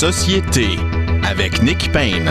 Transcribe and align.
Société 0.00 0.78
avec 1.22 1.62
Nick 1.62 1.92
Payne. 1.92 2.30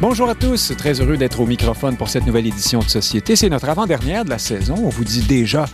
Bonjour 0.00 0.28
à 0.28 0.34
tous, 0.34 0.72
très 0.76 1.00
heureux 1.00 1.16
d'être 1.16 1.38
au 1.38 1.46
microphone 1.46 1.96
pour 1.96 2.08
cette 2.08 2.26
nouvelle 2.26 2.48
édition 2.48 2.80
de 2.80 2.88
Société. 2.88 3.36
C'est 3.36 3.48
notre 3.48 3.68
avant-dernière 3.68 4.24
de 4.24 4.30
la 4.30 4.38
saison. 4.38 4.74
On 4.82 4.88
vous 4.88 5.04
dit 5.04 5.20
déjà 5.20 5.66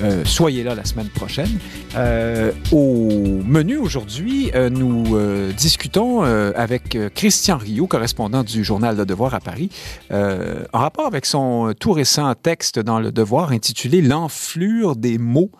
euh, 0.00 0.24
soyez 0.24 0.62
là 0.62 0.74
la 0.74 0.84
semaine 0.84 1.08
prochaine. 1.08 1.58
Euh, 1.96 2.52
au 2.70 3.08
menu 3.44 3.76
aujourd'hui, 3.76 4.50
euh, 4.54 4.70
nous 4.70 5.18
discutons 5.52 6.22
avec 6.22 6.96
Christian 7.14 7.58
Rio, 7.58 7.86
correspondant 7.86 8.42
du 8.42 8.64
journal 8.64 8.96
Le 8.96 9.04
Devoir 9.04 9.34
à 9.34 9.40
Paris, 9.40 9.70
en 10.10 10.78
rapport 10.78 11.06
avec 11.06 11.26
son 11.26 11.74
tout 11.78 11.92
récent 11.92 12.34
texte 12.34 12.78
dans 12.78 13.00
Le 13.00 13.12
Devoir 13.12 13.52
intitulé 13.52 14.02
L'enflure 14.02 14.96
des 14.96 15.18
mots. 15.18 15.50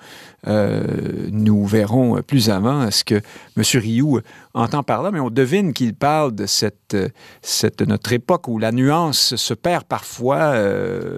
nous 0.46 1.66
verrons 1.66 2.22
plus 2.22 2.50
avant 2.50 2.90
ce 2.90 3.04
que 3.04 3.20
M. 3.56 3.62
Rioux 3.74 4.20
entend 4.54 4.82
par 4.82 5.02
là, 5.02 5.10
mais 5.10 5.20
on 5.20 5.30
devine 5.30 5.72
qu'il 5.72 5.94
parle 5.94 6.34
de 6.34 6.46
cette, 6.46 6.96
cette, 7.40 7.82
notre 7.82 8.12
époque 8.12 8.48
où 8.48 8.58
la 8.58 8.72
nuance 8.72 9.36
se 9.36 9.54
perd 9.54 9.84
parfois 9.84 10.54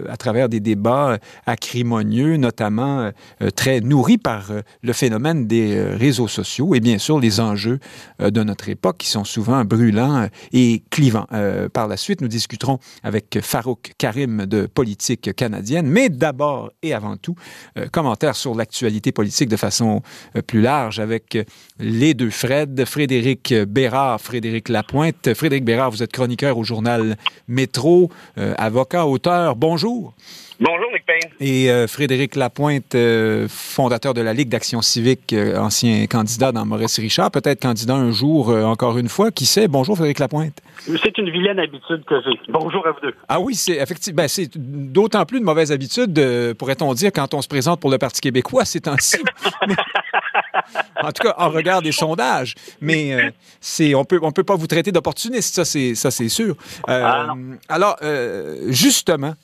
à 0.09 0.17
travers 0.17 0.49
des 0.49 0.61
débats 0.61 1.19
acrimonieux, 1.47 2.37
notamment 2.37 3.11
euh, 3.43 3.51
très 3.51 3.81
nourri 3.81 4.19
par 4.19 4.51
euh, 4.51 4.61
le 4.83 4.93
phénomène 4.93 5.47
des 5.47 5.77
euh, 5.77 5.97
réseaux 5.97 6.29
sociaux 6.29 6.75
et 6.75 6.81
bien 6.81 6.99
sûr 6.99 7.19
les 7.19 7.41
enjeux 7.41 7.79
de 8.21 8.43
notre 8.43 8.69
époque 8.69 8.99
qui 8.99 9.09
sont 9.09 9.25
souvent 9.25 9.65
brûlants 9.65 10.29
et 10.53 10.83
clivants. 10.91 11.27
par 11.73 11.89
la 11.89 11.97
suite, 11.97 12.21
nous 12.21 12.29
discuterons 12.29 12.79
avec 13.03 13.39
Farouk 13.41 13.93
Karim 13.99 14.47
de 14.47 14.67
Politique 14.67 15.35
canadienne, 15.35 15.87
mais 15.87 16.09
d'abord 16.09 16.71
et 16.83 16.95
avant 16.95 17.17
tout, 17.17 17.35
commentaire 17.93 18.37
sur 18.37 18.55
l'actualité 18.55 19.13
politique 19.13 19.49
de 19.49 19.57
façon 19.57 20.03
plus 20.47 20.61
large 20.61 21.01
avec 21.01 21.39
les 21.79 22.15
deux 22.15 22.31
Fred, 22.31 22.85
Frédéric 22.85 23.24
Bérard, 23.67 24.21
Frédéric 24.21 24.69
Lapointe. 24.69 25.35
Frédéric 25.35 25.65
Bérard, 25.65 25.91
vous 25.91 26.03
êtes 26.03 26.13
chroniqueur 26.13 26.59
au 26.59 26.65
journal 26.65 27.17
Métro, 27.49 28.11
avocat, 28.37 29.07
auteur. 29.07 29.57
Bonjour. 29.57 30.15
Bonjour, 30.65 30.91
Nick 30.95 31.05
Payne. 31.05 31.31
Et 31.41 31.71
euh, 31.71 31.87
Frédéric 31.87 32.37
Lapointe, 32.37 32.95
euh, 32.95 33.49
fondateur 33.51 34.15
de 34.15 34.23
la 34.23 34.33
Ligue 34.33 34.49
d'action 34.49 34.81
civique, 34.81 35.35
euh, 35.35 35.59
ancien 35.59 36.07
candidat 36.07 36.53
dans 36.53 36.65
Maurice 36.65 36.99
Richard, 36.99 37.31
peut-être 37.31 37.61
candidat 37.61 37.95
un 37.95 38.13
jour 38.13 38.49
encore 38.49 38.97
une 38.97 39.11
fois. 39.11 39.31
Qui 39.31 39.45
sait? 39.45 39.69
Bonjour, 39.69 39.95
Frédéric 39.95 40.21
Lapointe. 40.21 40.63
C'est 40.87 41.19
une 41.19 41.29
vilaine 41.29 41.59
habitude 41.59 42.03
que 42.07 42.15
j'ai. 42.23 42.41
Bonjour 42.49 42.87
à 42.87 42.93
vous 42.93 43.01
deux. 43.03 43.15
Ah 43.29 43.41
oui, 43.41 43.55
c'est 43.55 43.77
effectivement, 43.77 44.23
ben, 44.23 44.29
c'est 44.29 44.57
d'autant 44.57 45.27
plus 45.27 45.39
de 45.39 45.45
mauvaise 45.45 45.71
habitude, 45.71 46.55
pourrait-on 46.59 46.95
dire, 46.95 47.11
quand 47.13 47.35
on 47.35 47.43
se 47.43 47.49
présente 47.49 47.79
pour 47.81 47.91
le 47.91 47.99
Parti 47.99 48.23
québécois 48.23 48.65
ces 48.65 48.81
temps-ci. 48.81 49.19
en 51.03 51.13
tout 51.13 51.25
cas, 51.25 51.35
en 51.37 51.51
regard 51.51 51.83
des 51.83 51.93
sondages. 51.93 52.55
Mais 52.81 53.35
c'est, 53.61 53.95
on 53.95 54.07
peut, 54.07 54.19
on 54.23 54.33
peut 54.33 54.45
pas 54.45 54.57
vous 54.57 54.67
traiter 54.67 54.93
d'opportuniste, 54.93 55.57
ça 55.57 55.67
c'est, 55.67 55.95
ça 55.95 56.11
c'est 56.11 56.31
sûr. 56.31 56.57
Ah, 56.89 57.35
alors, 57.69 57.99
justement, 58.69 59.35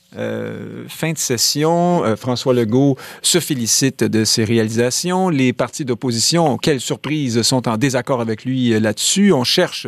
fin 0.87 1.10
de 1.13 1.17
session. 1.17 2.03
Euh, 2.03 2.15
François 2.15 2.53
Legault 2.53 2.97
se 3.21 3.39
félicite 3.39 4.03
de 4.03 4.23
ses 4.25 4.43
réalisations. 4.43 5.29
Les 5.29 5.53
partis 5.53 5.85
d'opposition, 5.85 6.57
quelle 6.57 6.79
surprise, 6.79 7.41
sont 7.41 7.67
en 7.67 7.77
désaccord 7.77 8.21
avec 8.21 8.45
lui 8.45 8.73
euh, 8.73 8.79
là-dessus. 8.79 9.33
On 9.33 9.43
cherche 9.43 9.87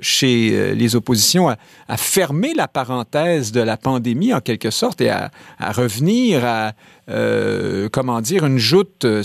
chez 0.00 0.50
euh, 0.52 0.74
les 0.74 0.96
oppositions 0.96 1.48
à, 1.48 1.56
fermer 1.96 2.54
la 2.54 2.68
parenthèse 2.68 3.52
de 3.52 3.60
la 3.60 3.76
pandémie 3.76 4.32
en 4.32 4.40
quelque 4.40 4.70
sorte 4.70 5.00
et 5.00 5.10
à, 5.10 5.30
revenir 5.60 6.44
à, 6.44 6.72
euh, 7.10 7.88
comment 7.92 8.20
dire, 8.20 8.46
une 8.46 8.58
joute, 8.58 9.04
euh, 9.04 9.22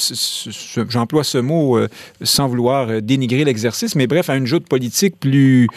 j'emploie 0.89 1.23
ce 1.23 1.37
mot 1.37 1.79
sans 2.21 2.47
vouloir 2.47 3.01
dénigrer 3.01 3.45
l'exercice, 3.45 3.95
mais 3.95 4.07
bref, 4.07 4.29
à 4.29 4.35
une 4.35 4.45
joute 4.45 4.67
politique 4.67 5.19
plus, 5.19 5.67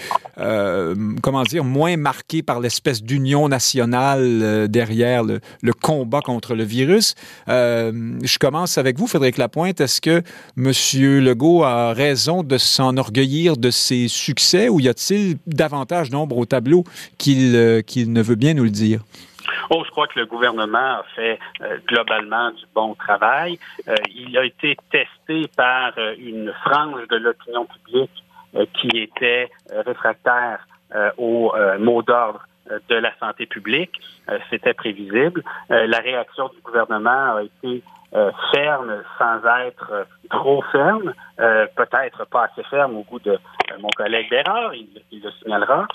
comment 1.23 1.43
dire, 1.45 1.65
moins 1.65 1.97
marquée 1.97 2.43
par 2.43 2.61
l'espèce 2.61 3.03
d'union 3.03 3.49
nationale 3.49 4.69
derrière 4.69 5.23
le, 5.23 5.41
combat 5.81 6.21
contre 6.21 6.55
le 6.55 6.65
virus. 6.65 7.15
je 7.47 8.39
commence 8.39 8.79
avec 8.79 8.99
vous, 8.99 9.07
Frédéric 9.07 9.39
Lapointe. 9.39 9.81
Est-ce 9.81 10.01
que 10.01 10.23
M. 10.57 10.73
Legault 11.23 11.63
a 11.63 11.93
raison 11.93 12.43
de 12.43 12.59
s'enorgueillir 12.59 13.57
de 13.57 13.71
ses 13.71 14.09
succès 14.09 14.69
ou 14.69 14.80
y 14.81 14.89
a-t-il 14.89 15.37
davantage 15.47 16.11
d'ombre 16.11 16.39
au 16.39 16.47
tableau 16.47 16.85
euh, 17.29 17.83
qu'il 17.83 18.13
ne 18.13 18.23
veut 18.23 18.35
bien 18.35 18.55
nous 18.55 18.65
le 18.65 18.71
dire? 18.71 19.01
Oh, 19.71 19.83
je 19.85 19.91
crois 19.91 20.07
que 20.07 20.19
le 20.19 20.27
gouvernement 20.27 20.79
a 20.79 21.05
fait 21.15 21.39
euh, 21.61 21.79
globalement 21.87 22.51
du 22.51 22.65
bon 22.75 22.95
travail. 22.95 23.59
Euh, 23.89 23.95
il 24.15 24.37
a 24.37 24.45
été 24.45 24.77
testé 24.91 25.49
par 25.57 25.93
une 26.19 26.53
frange 26.65 27.07
de 27.09 27.17
l'opinion 27.17 27.67
publique 27.67 28.11
qui 28.81 28.99
était 28.99 29.49
réfractaire 29.87 30.67
aux 31.19 31.53
mots 31.79 32.03
d'ordre 32.03 32.45
de 32.89 32.97
la 32.97 33.17
santé 33.21 33.47
publique. 33.47 33.93
C'était 34.51 34.75
prévisible. 34.75 35.45
la 35.69 35.99
réaction 35.99 36.49
du 36.49 36.61
gouvernement 36.61 37.37
a 37.37 37.43
été 37.45 37.85
euh, 38.13 38.33
ferme 38.53 38.93
sans 39.21 39.39
être 39.61 39.89
euh, 39.93 40.05
trop 40.31 40.61
ferme, 40.73 41.15
euh, 41.39 41.67
peut-être 41.77 42.25
pas 42.25 42.47
assez 42.47 42.65
ferme 42.65 42.97
au 42.97 43.03
goût 43.05 43.21
de 43.21 43.39
mon 43.79 43.89
collègue 43.97 44.29
Bérard, 44.29 44.75
il, 44.75 44.89
le 45.23 45.31
signalera. 45.31 45.87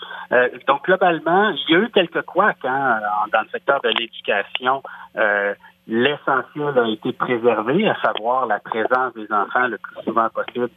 donc 0.66 0.86
globalement, 0.86 1.50
il 1.50 1.74
y 1.74 1.76
a 1.76 1.80
eu 1.80 1.90
quelques 1.90 2.22
couacs 2.22 2.64
hein, 2.64 3.02
dans 3.34 3.42
le 3.42 3.50
secteur 3.50 3.82
de 3.82 3.90
l'éducation. 3.90 4.82
L'essentiel 5.88 6.80
a 6.80 6.88
été 6.88 7.12
préservé, 7.12 7.90
à 7.90 7.96
savoir 8.02 8.46
la 8.46 8.60
présence 8.60 9.14
des 9.14 9.30
enfants 9.30 9.68
le 9.68 9.78
plus 9.78 10.02
souvent 10.06 10.30
possible 10.30 10.70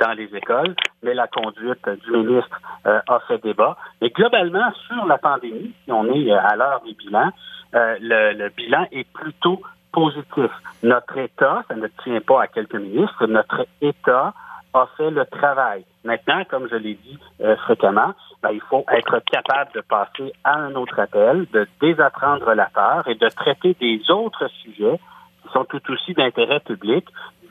dans 0.00 0.12
les 0.12 0.34
écoles, 0.34 0.74
mais 1.02 1.12
la 1.12 1.26
conduite 1.26 1.86
du 2.06 2.10
ministre 2.10 2.58
a 2.84 3.20
fait 3.28 3.42
débat. 3.42 3.76
Mais 4.00 4.08
globalement, 4.08 4.72
sur 4.88 5.04
la 5.04 5.18
pandémie, 5.18 5.74
si 5.84 5.92
on 5.92 6.06
est 6.06 6.32
à 6.32 6.56
l'heure 6.56 6.80
des 6.86 6.94
bilans, 6.94 7.32
le, 7.74 8.32
le, 8.32 8.48
bilan 8.48 8.86
est 8.92 9.06
plutôt 9.12 9.60
positif. 9.96 10.50
Notre 10.82 11.16
État, 11.16 11.64
ça 11.68 11.74
ne 11.74 11.86
tient 12.04 12.20
pas 12.20 12.42
à 12.42 12.46
quelques 12.48 12.74
ministres, 12.74 13.26
notre 13.26 13.66
État 13.80 14.34
a 14.74 14.86
fait 14.98 15.10
le 15.10 15.24
travail. 15.24 15.86
Maintenant, 16.04 16.42
comme 16.50 16.68
je 16.70 16.76
l'ai 16.76 16.94
dit 16.94 17.18
euh, 17.40 17.56
fréquemment, 17.64 18.12
ben, 18.42 18.50
il 18.52 18.60
faut 18.60 18.84
être 18.92 19.20
capable 19.20 19.72
de 19.72 19.80
passer 19.80 20.34
à 20.44 20.58
un 20.58 20.74
autre 20.74 20.98
appel, 21.00 21.46
de 21.50 21.66
désapprendre 21.80 22.52
la 22.52 22.66
peur 22.66 23.08
et 23.08 23.14
de 23.14 23.26
traiter 23.30 23.74
des 23.80 24.10
autres 24.10 24.48
sujets 24.62 25.00
qui 25.42 25.48
sont 25.54 25.64
tout 25.64 25.80
aussi 25.90 26.12
d'intérêt 26.12 26.60
public. 26.60 27.06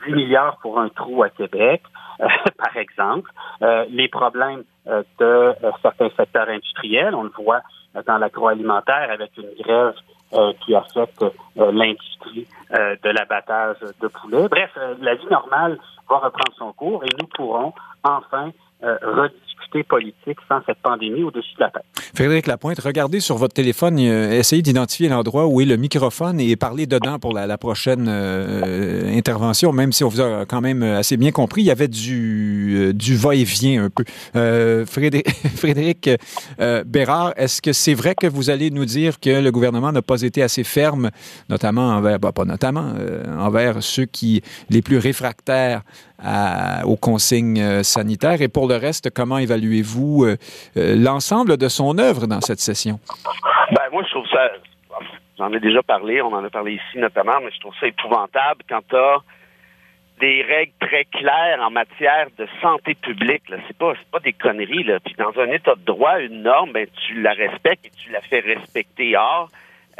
8 0.06 0.14
milliards 0.14 0.58
pour 0.58 0.78
un 0.78 0.88
trou 0.88 1.24
à 1.24 1.30
Québec, 1.30 1.82
euh, 2.20 2.28
par 2.56 2.76
exemple. 2.76 3.28
Euh, 3.62 3.86
les 3.88 4.06
problèmes 4.06 4.62
de 5.18 5.52
certains 5.82 6.10
secteurs 6.16 6.48
industriels, 6.48 7.12
on 7.16 7.24
le 7.24 7.32
voit 7.36 7.62
dans 8.06 8.18
l'agroalimentaire 8.18 9.10
avec 9.10 9.36
une 9.36 9.50
grève 9.60 9.94
euh, 10.32 10.52
qui 10.64 10.74
affecte 10.74 11.22
euh, 11.22 11.70
l'industrie 11.70 12.48
euh, 12.72 12.96
de 13.04 13.10
l'abattage 13.10 13.76
de 14.00 14.08
poulet. 14.08 14.48
Bref, 14.48 14.76
la 15.00 15.14
vie 15.14 15.26
normale 15.30 15.78
va 16.10 16.16
reprendre 16.16 16.52
son 16.58 16.72
cours 16.72 17.04
et 17.04 17.08
nous 17.20 17.28
pourrons 17.28 17.72
enfin 18.02 18.50
rediscuter 18.82 19.45
politique 19.88 20.38
sans 20.48 20.60
cette 20.64 20.78
pandémie 20.78 21.22
au-dessus 21.22 21.54
de 21.56 21.60
la 21.60 21.70
tête. 21.70 21.84
Frédéric 22.14 22.46
Lapointe, 22.46 22.78
regardez 22.80 23.20
sur 23.20 23.36
votre 23.36 23.52
téléphone, 23.52 23.98
essayez 23.98 24.62
d'identifier 24.62 25.08
l'endroit 25.08 25.46
où 25.46 25.60
est 25.60 25.66
le 25.66 25.76
microphone 25.76 26.40
et 26.40 26.56
parlez 26.56 26.86
dedans 26.86 27.18
pour 27.18 27.34
la, 27.34 27.58
prochaine 27.58 28.08
intervention, 28.08 29.72
même 29.72 29.92
si 29.92 30.04
on 30.04 30.08
vous 30.08 30.20
a 30.20 30.46
quand 30.46 30.60
même 30.60 30.82
assez 30.82 31.16
bien 31.16 31.30
compris, 31.30 31.62
il 31.62 31.66
y 31.66 31.70
avait 31.70 31.88
du, 31.88 32.92
du 32.94 33.16
va-et-vient 33.16 33.84
un 33.84 33.90
peu. 33.90 34.04
Frédéric, 34.86 35.28
Frédéric 35.56 36.10
Bérard, 36.86 37.34
est-ce 37.36 37.60
que 37.60 37.72
c'est 37.72 37.94
vrai 37.94 38.14
que 38.14 38.26
vous 38.26 38.50
allez 38.50 38.70
nous 38.70 38.84
dire 38.84 39.20
que 39.20 39.40
le 39.40 39.50
gouvernement 39.50 39.92
n'a 39.92 40.02
pas 40.02 40.22
été 40.22 40.42
assez 40.42 40.64
ferme, 40.64 41.10
notamment 41.48 41.88
envers, 41.90 42.18
bah, 42.18 42.32
pas 42.32 42.44
notamment, 42.44 42.92
euh, 42.98 43.24
envers 43.38 43.82
ceux 43.82 44.06
qui, 44.06 44.42
les 44.70 44.82
plus 44.82 44.98
réfractaires 44.98 45.82
aux 46.84 46.96
consignes 46.96 47.60
euh, 47.60 47.82
sanitaires? 47.82 48.40
Et 48.40 48.48
pour 48.48 48.68
le 48.68 48.76
reste, 48.76 49.10
comment 49.10 49.38
évaluez-vous 49.46 50.24
euh, 50.24 50.36
l'ensemble 50.74 51.56
de 51.56 51.68
son 51.68 51.98
œuvre 51.98 52.26
dans 52.26 52.40
cette 52.40 52.60
session? 52.60 52.98
Ben, 53.70 53.88
moi, 53.92 54.02
je 54.04 54.10
trouve 54.10 54.26
ça, 54.28 54.50
j'en 55.38 55.52
ai 55.52 55.60
déjà 55.60 55.82
parlé, 55.82 56.20
on 56.22 56.32
en 56.32 56.44
a 56.44 56.50
parlé 56.50 56.74
ici 56.74 56.98
notamment, 56.98 57.40
mais 57.42 57.50
je 57.54 57.60
trouve 57.60 57.74
ça 57.80 57.86
épouvantable 57.86 58.62
quand 58.68 58.82
tu 58.88 58.96
des 60.20 60.42
règles 60.42 60.72
très 60.80 61.04
claires 61.04 61.60
en 61.60 61.70
matière 61.70 62.28
de 62.38 62.46
santé 62.62 62.94
publique. 62.94 63.48
Là. 63.50 63.58
C'est 63.66 63.76
pas 63.76 63.92
pas 64.10 64.20
des 64.20 64.32
conneries. 64.32 64.84
Là. 64.84 64.98
Puis 65.00 65.14
dans 65.18 65.38
un 65.38 65.50
état 65.50 65.74
de 65.74 65.84
droit, 65.84 66.20
une 66.20 66.42
norme, 66.42 66.72
ben, 66.72 66.86
tu 67.06 67.20
la 67.20 67.32
respectes 67.32 67.84
et 67.84 67.90
tu 67.90 68.10
la 68.10 68.20
fais 68.22 68.40
respecter. 68.40 69.16
Or, 69.16 69.50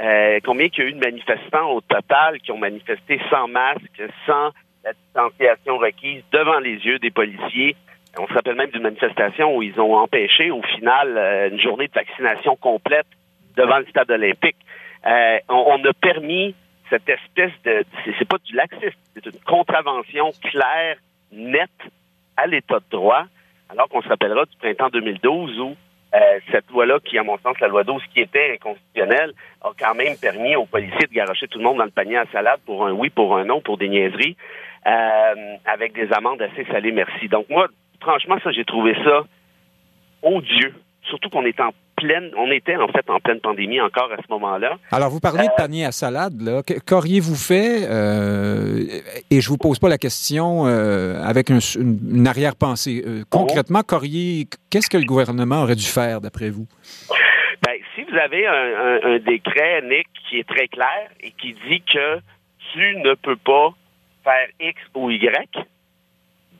euh, 0.01 0.41
combien 0.45 0.69
qu'il 0.69 0.85
y 0.85 0.87
a 0.87 0.91
eu 0.91 0.93
de 0.95 1.05
manifestants 1.05 1.71
au 1.71 1.81
total 1.81 2.41
qui 2.41 2.51
ont 2.51 2.59
manifesté 2.59 3.21
sans 3.31 3.49
masque, 3.49 4.03
sans 4.27 4.53
la 4.85 4.93
distanciation 4.93 5.79
requise 5.79 6.23
devant 6.33 6.61
les 6.61 6.77
yeux 6.77 6.99
des 6.99 7.11
policiers. 7.11 7.77
On 8.19 8.27
se 8.27 8.33
rappelle 8.33 8.55
même 8.55 8.71
d'une 8.71 8.83
manifestation 8.83 9.57
où 9.57 9.63
ils 9.63 9.79
ont 9.81 9.95
empêché 9.97 10.51
au 10.51 10.63
final 10.63 11.17
euh, 11.17 11.51
une 11.51 11.61
journée 11.61 11.89
de 11.89 11.93
vaccination 11.93 12.57
complète 12.57 13.07
devant 13.57 13.79
le 13.79 13.87
stade 13.87 14.11
olympique. 14.11 14.57
Euh, 15.07 15.39
on, 15.49 15.85
a 15.85 15.93
permis 15.93 16.55
cette 16.91 17.09
espèce 17.09 17.53
de 17.65 17.85
c'est 18.19 18.29
pas 18.29 18.39
du 18.45 18.55
laxisme, 18.55 18.99
c'est 19.15 19.27
une 19.27 19.41
contravention 19.47 20.33
claire, 20.43 20.97
net 21.33 21.71
à 22.37 22.47
l'état 22.47 22.79
de 22.79 22.85
droit, 22.91 23.25
alors 23.69 23.89
qu'on 23.89 24.03
se 24.03 24.09
rappellera 24.09 24.45
du 24.45 24.57
printemps 24.57 24.89
2012 24.89 25.61
où 25.61 25.77
euh, 26.15 26.19
cette 26.51 26.71
loi-là, 26.71 26.99
qui, 27.05 27.19
à 27.19 27.23
mon 27.23 27.37
sens, 27.39 27.59
la 27.61 27.69
loi 27.69 27.85
12, 27.85 28.03
qui 28.15 28.21
était 28.21 28.55
inconstitutionnelle, 28.55 29.33
a 29.63 29.71
quand 29.79 29.95
même 29.95 30.17
permis 30.17 30.57
aux 30.57 30.65
policiers 30.65 31.07
de 31.07 31.13
garocher 31.13 31.49
tout 31.49 31.59
le 31.59 31.65
monde 31.65 31.79
dans 31.79 31.85
le 31.85 31.91
panier 31.91 32.17
à 32.17 32.27
salade 32.33 32.61
pour 32.65 32.87
un 32.87 32.93
oui, 32.93 33.11
pour 33.11 33.37
un 33.37 33.45
non, 33.45 33.61
pour 33.61 33.77
des 33.77 33.89
niaiseries, 33.89 34.37
euh, 34.87 35.57
avec 35.65 35.93
des 35.95 36.13
amendes 36.13 36.41
assez 36.41 36.65
salées, 36.71 36.93
merci. 36.93 37.29
Donc 37.29 37.49
moi, 37.51 37.67
franchement, 38.01 38.37
ça, 38.43 38.53
j'ai 38.53 38.65
trouvé 38.65 38.95
ça 39.05 39.25
odieux. 40.23 40.75
Surtout 41.09 41.29
qu'on 41.31 41.45
est 41.45 41.61
en 41.61 41.71
pleine, 41.97 42.31
on 42.37 42.51
était 42.51 42.77
en 42.77 42.89
fait 42.89 43.09
en 43.09 43.21
pleine 43.21 43.41
pandémie 43.41 43.81
encore 43.81 44.11
à 44.13 44.17
ce 44.17 44.31
moment-là. 44.31 44.77
Alors, 44.93 45.11
vous 45.11 45.21
parlez 45.21 45.47
de 45.47 45.53
euh, 45.53 45.57
panier 45.57 45.85
à 45.85 45.93
salade, 45.93 46.41
là. 46.41 46.63
Qu'auriez-vous 46.87 47.35
fait? 47.35 47.87
Euh, 47.89 48.85
et 49.31 49.41
je 49.41 49.49
vous 49.49 49.57
pose 49.57 49.79
pas 49.79 49.89
la 49.89 49.99
question 49.99 50.67
euh, 50.67 51.23
avec 51.23 51.49
une, 51.51 52.27
arrière-pensée. 52.27 53.03
concrètement, 53.31 53.81
qu'est-ce 53.81 54.91
que 54.91 54.99
le 54.99 55.05
gouvernement 55.05 55.63
aurait 55.63 55.77
dû 55.77 55.87
faire, 55.87 56.21
d'après 56.21 56.51
vous? 56.51 56.67
Ben, 57.63 57.75
si 57.95 58.03
vous 58.03 58.17
avez 58.17 58.47
un, 58.47 59.19
décret, 59.19 59.83
Nick, 59.83 60.07
qui 60.29 60.39
est 60.39 60.49
très 60.49 60.69
clair 60.69 61.09
et 61.21 61.31
qui 61.33 61.55
dit 61.69 61.83
que 61.83 62.19
tu 62.73 62.97
ne 62.97 63.15
peux 63.15 63.37
pas 63.37 63.71
faire 64.25 64.49
X 64.61 64.81
ou 64.95 65.11
Y, 65.11 65.29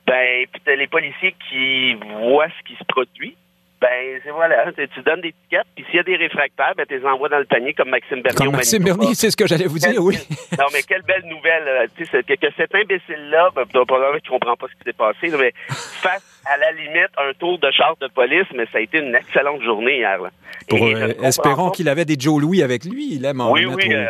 ben, 0.07 0.47
les 0.65 0.87
policiers 0.87 1.35
qui 1.49 1.93
voient 1.95 2.47
ce 2.47 2.67
qui 2.67 2.75
se 2.77 2.83
produit, 2.85 3.35
ben, 3.79 4.19
c'est 4.23 4.31
voilà, 4.31 4.71
tu 4.73 5.01
donnes 5.03 5.21
des 5.21 5.33
tickets, 5.43 5.67
puis 5.75 5.85
s'il 5.85 5.97
y 5.97 5.99
a 5.99 6.03
des 6.03 6.15
réfractaires, 6.15 6.73
ben, 6.75 6.85
tu 6.87 6.97
les 6.97 7.05
envoies 7.05 7.29
dans 7.29 7.37
le 7.37 7.45
panier 7.45 7.73
comme 7.73 7.89
Maxime 7.89 8.21
Bernier. 8.21 8.37
Comme 8.37 8.55
Maxime 8.55 8.83
Bernier, 8.83 9.13
c'est 9.13 9.29
ce 9.29 9.37
que 9.37 9.45
j'allais 9.45 9.67
vous 9.67 9.77
dire, 9.77 10.01
oui. 10.01 10.17
non, 10.57 10.65
mais 10.73 10.81
quelle 10.81 11.03
belle 11.03 11.25
nouvelle, 11.25 11.67
euh, 11.67 11.87
tu 11.95 12.05
sais, 12.05 12.23
que, 12.23 12.33
que, 12.33 12.47
cet 12.57 12.73
imbécile-là, 12.73 13.49
ben, 13.55 13.65
probablement 13.67 14.17
qu'il 14.19 14.29
comprend 14.29 14.55
pas 14.55 14.65
ce 14.67 14.73
qui 14.79 14.83
s'est 14.83 14.93
passé, 14.93 15.29
mais 15.37 15.53
face 15.67 16.41
à 16.45 16.57
la 16.57 16.71
limite 16.71 17.11
un 17.17 17.33
tour 17.33 17.59
de 17.59 17.69
char 17.71 17.95
de 18.01 18.07
police, 18.07 18.47
mais 18.55 18.65
ça 18.71 18.79
a 18.79 18.81
été 18.81 18.97
une 18.97 19.13
excellente 19.13 19.61
journée 19.61 19.97
hier. 19.97 20.21
Là. 20.23 20.29
Euh, 20.73 21.13
espérons 21.23 21.69
qu'il 21.69 21.87
avait 21.87 22.05
des 22.05 22.15
Joe 22.17 22.41
Louis 22.41 22.63
avec 22.63 22.83
lui, 22.83 23.13
il 23.13 23.25
aime 23.25 23.41
en 23.41 23.51
Oui, 23.51 23.65
oui, 23.65 23.93
euh, 23.93 24.07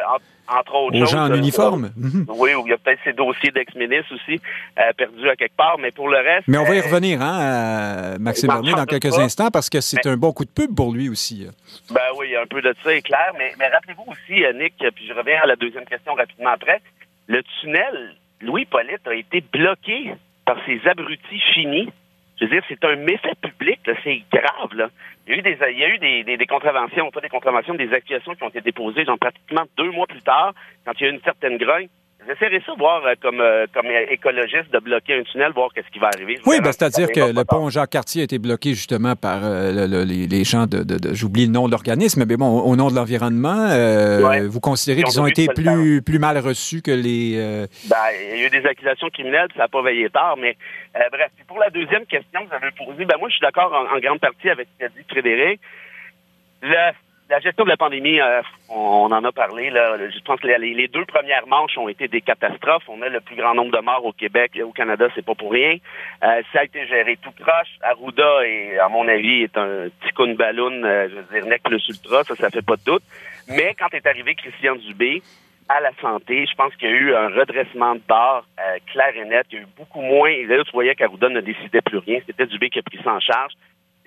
entre 0.47 0.75
autres 0.75 1.01
aux 1.01 1.05
gens 1.05 1.29
en 1.29 1.33
uniforme. 1.33 1.91
Mhm. 1.95 2.25
Oui, 2.29 2.51
il 2.65 2.69
y 2.69 2.73
a 2.73 2.77
peut-être 2.77 2.99
ses 3.03 3.13
dossiers 3.13 3.51
d'ex-ministres 3.51 4.13
aussi 4.13 4.39
euh, 4.79 4.93
perdus 4.97 5.29
à 5.29 5.35
quelque 5.35 5.55
part, 5.55 5.77
mais 5.79 5.91
pour 5.91 6.09
le 6.09 6.17
reste... 6.17 6.47
Mais 6.47 6.57
on 6.57 6.63
va 6.63 6.75
y 6.75 6.79
euh, 6.79 6.83
revenir, 6.83 7.21
hein, 7.21 8.17
Maxime 8.19 8.49
Bernier, 8.49 8.73
dans 8.73 8.85
quelques 8.85 9.17
instants, 9.17 9.49
parce 9.51 9.69
que 9.69 9.81
c'est 9.81 10.05
un 10.05 10.17
bon 10.17 10.31
coup 10.31 10.45
de 10.45 10.51
pub 10.51 10.75
pour 10.75 10.91
lui 10.91 11.09
aussi. 11.09 11.47
Ben 11.91 12.01
oui, 12.17 12.27
il 12.29 12.31
y 12.31 12.35
a 12.35 12.41
un 12.41 12.47
peu 12.47 12.61
de 12.61 12.73
ça, 12.83 12.89
c'est 12.89 13.01
clair, 13.01 13.33
mais, 13.37 13.53
mais 13.59 13.67
rappelez-vous 13.67 14.11
aussi, 14.11 14.43
euh, 14.43 14.53
Nick, 14.53 14.75
puis 14.95 15.07
je 15.07 15.13
reviens 15.13 15.39
à 15.43 15.47
la 15.47 15.55
deuxième 15.55 15.85
question 15.85 16.13
rapidement 16.13 16.51
après, 16.51 16.81
le 17.27 17.43
tunnel 17.59 18.15
Louis 18.41 18.65
Polyte 18.65 19.07
a 19.07 19.13
été 19.13 19.43
bloqué 19.51 20.13
par 20.45 20.57
ces 20.65 20.79
abrutis 20.87 21.41
finis 21.53 21.89
je 22.39 22.45
veux 22.45 22.51
dire, 22.51 22.63
c'est 22.67 22.83
un 22.85 22.95
méfait 22.95 23.33
public, 23.41 23.79
c'est 24.03 24.23
grave. 24.31 24.73
Là. 24.73 24.89
Il 25.25 25.33
y 25.33 25.35
a 25.35 25.39
eu, 25.39 25.41
des, 25.41 25.57
il 25.71 25.77
y 25.77 25.83
a 25.83 25.89
eu 25.89 26.37
des, 26.37 26.45
contraventions, 26.45 27.09
pas 27.11 27.21
des 27.21 27.29
contraventions, 27.29 27.73
des 27.73 27.91
accusations 27.91 28.35
qui 28.35 28.43
ont 28.43 28.49
été 28.49 28.61
déposées 28.61 29.05
genre, 29.05 29.17
pratiquement 29.17 29.63
deux 29.77 29.91
mois 29.91 30.07
plus 30.07 30.21
tard, 30.21 30.53
quand 30.85 30.93
il 30.99 31.03
y 31.03 31.05
a 31.07 31.09
eu 31.09 31.13
une 31.13 31.21
certaine 31.21 31.57
grogne. 31.57 31.89
J'essaierai 32.27 32.61
ça, 32.65 32.73
voir 32.77 33.05
euh, 33.05 33.13
comme, 33.21 33.39
euh, 33.39 33.67
comme 33.73 33.85
écologiste, 34.09 34.69
de 34.73 34.79
bloquer 34.79 35.13
un 35.13 35.23
tunnel, 35.23 35.53
voir 35.53 35.69
qu'est-ce 35.73 35.87
qui 35.87 35.99
va 35.99 36.07
arriver. 36.07 36.37
Oui, 36.45 36.59
ben, 36.61 36.73
c'est-à-dire 36.73 37.07
que 37.07 37.33
le 37.33 37.45
pont 37.45 37.69
Jacques-Cartier 37.69 38.21
a 38.21 38.23
été 38.25 38.37
bloqué 38.37 38.71
justement 38.71 39.15
par 39.15 39.39
euh, 39.43 39.87
les, 40.05 40.43
gens 40.43 40.65
de... 40.65 40.83
J'oublie 41.13 41.45
le 41.45 41.53
nom 41.53 41.67
de 41.67 41.71
l'organisme, 41.71 42.25
mais 42.27 42.35
bon, 42.35 42.59
au, 42.59 42.75
nom 42.75 42.89
de 42.89 42.95
l'environnement, 42.95 43.67
vous 44.49 44.59
considérez 44.59 45.03
qu'ils 45.03 45.21
ont 45.21 45.27
été 45.27 45.47
plus, 45.47 46.01
plus 46.01 46.19
mal 46.19 46.37
reçus 46.37 46.81
que 46.81 46.91
les... 46.91 47.37
Ben, 47.89 47.95
il 48.33 48.39
y 48.39 48.43
a 48.43 48.47
eu 48.47 48.49
des 48.49 48.65
accusations 48.67 49.09
criminelles, 49.09 49.47
ça 49.55 49.63
n'a 49.63 49.67
pas 49.69 49.81
veillé 49.81 50.09
tard, 50.09 50.35
mais 50.37 50.57
bref. 51.11 51.31
Pour 51.47 51.59
la 51.59 51.69
deuxième 51.69 52.05
question 52.05 52.41
que 52.43 52.49
vous 52.49 52.55
avez 52.55 52.71
posée, 52.71 53.05
ben 53.05 53.15
moi, 53.19 53.29
je 53.29 53.35
suis 53.35 53.41
d'accord 53.41 53.71
en, 53.71 53.95
en, 53.95 53.99
grande 53.99 54.19
partie 54.19 54.49
avec 54.49 54.67
ce 54.73 54.85
qu'a 54.85 54.89
dit 54.89 55.05
Frédéric. 55.09 55.61
Le 56.61 56.91
la 57.29 57.39
gestion 57.39 57.65
de 57.65 57.69
la 57.69 57.77
pandémie, 57.77 58.19
euh, 58.19 58.41
on, 58.69 59.11
en 59.11 59.23
a 59.23 59.31
parlé. 59.31 59.69
Là, 59.69 59.97
je 59.97 60.19
pense 60.21 60.39
que 60.39 60.47
les, 60.47 60.87
deux 60.87 61.05
premières 61.05 61.45
manches 61.47 61.77
ont 61.77 61.89
été 61.89 62.07
des 62.07 62.21
catastrophes. 62.21 62.87
On 62.87 63.01
a 63.01 63.09
le 63.09 63.19
plus 63.19 63.35
grand 63.35 63.53
nombre 63.53 63.75
de 63.75 63.83
morts 63.83 64.05
au 64.05 64.13
Québec 64.13 64.57
au 64.63 64.71
Canada, 64.71 65.07
c'est 65.13 65.25
pas 65.25 65.35
pour 65.35 65.51
rien. 65.51 65.77
Euh, 66.23 66.41
ça 66.53 66.59
a 66.59 66.63
été 66.63 66.85
géré 66.87 67.17
tout 67.21 67.31
croche. 67.31 67.77
Arruda, 67.81 68.45
est, 68.45 68.77
à 68.79 68.87
mon 68.87 69.07
avis, 69.07 69.43
est 69.43 69.57
un 69.57 69.87
de 69.87 70.33
ballon, 70.33 70.83
euh, 70.83 71.07
je 71.09 71.15
veux 71.15 71.39
dire, 71.39 71.45
nec 71.45 71.63
plus 71.63 71.85
ultra, 71.89 72.23
ça, 72.23 72.35
ça 72.35 72.49
fait 72.49 72.65
pas 72.65 72.75
de 72.75 72.83
doute. 72.83 73.03
Mais 73.47 73.75
quand 73.77 73.93
est 73.93 74.05
arrivé 74.05 74.35
Christian 74.35 74.75
Dubé 74.75 75.21
à 75.69 75.79
la 75.81 75.91
santé, 76.01 76.45
je 76.49 76.55
pense 76.55 76.75
qu'il 76.75 76.89
y 76.89 76.93
a 76.93 76.95
eu 76.95 77.13
un 77.13 77.27
redressement 77.27 77.95
de 77.95 78.01
barre 78.07 78.45
clair 78.91 79.15
et 79.15 79.25
net. 79.25 79.45
Il 79.51 79.55
y 79.55 79.59
a 79.59 79.61
eu 79.63 79.67
beaucoup 79.77 80.01
moins. 80.01 80.31
Là, 80.47 80.63
tu 80.63 80.71
voyais 80.71 80.95
qu'Arruda 80.95 81.29
ne 81.29 81.41
décidait 81.41 81.81
plus 81.81 81.97
rien. 81.97 82.19
C'était 82.25 82.45
Dubé 82.45 82.69
qui 82.69 82.79
a 82.79 82.83
pris 82.83 82.99
ça 83.03 83.13
en 83.13 83.19
charge 83.19 83.53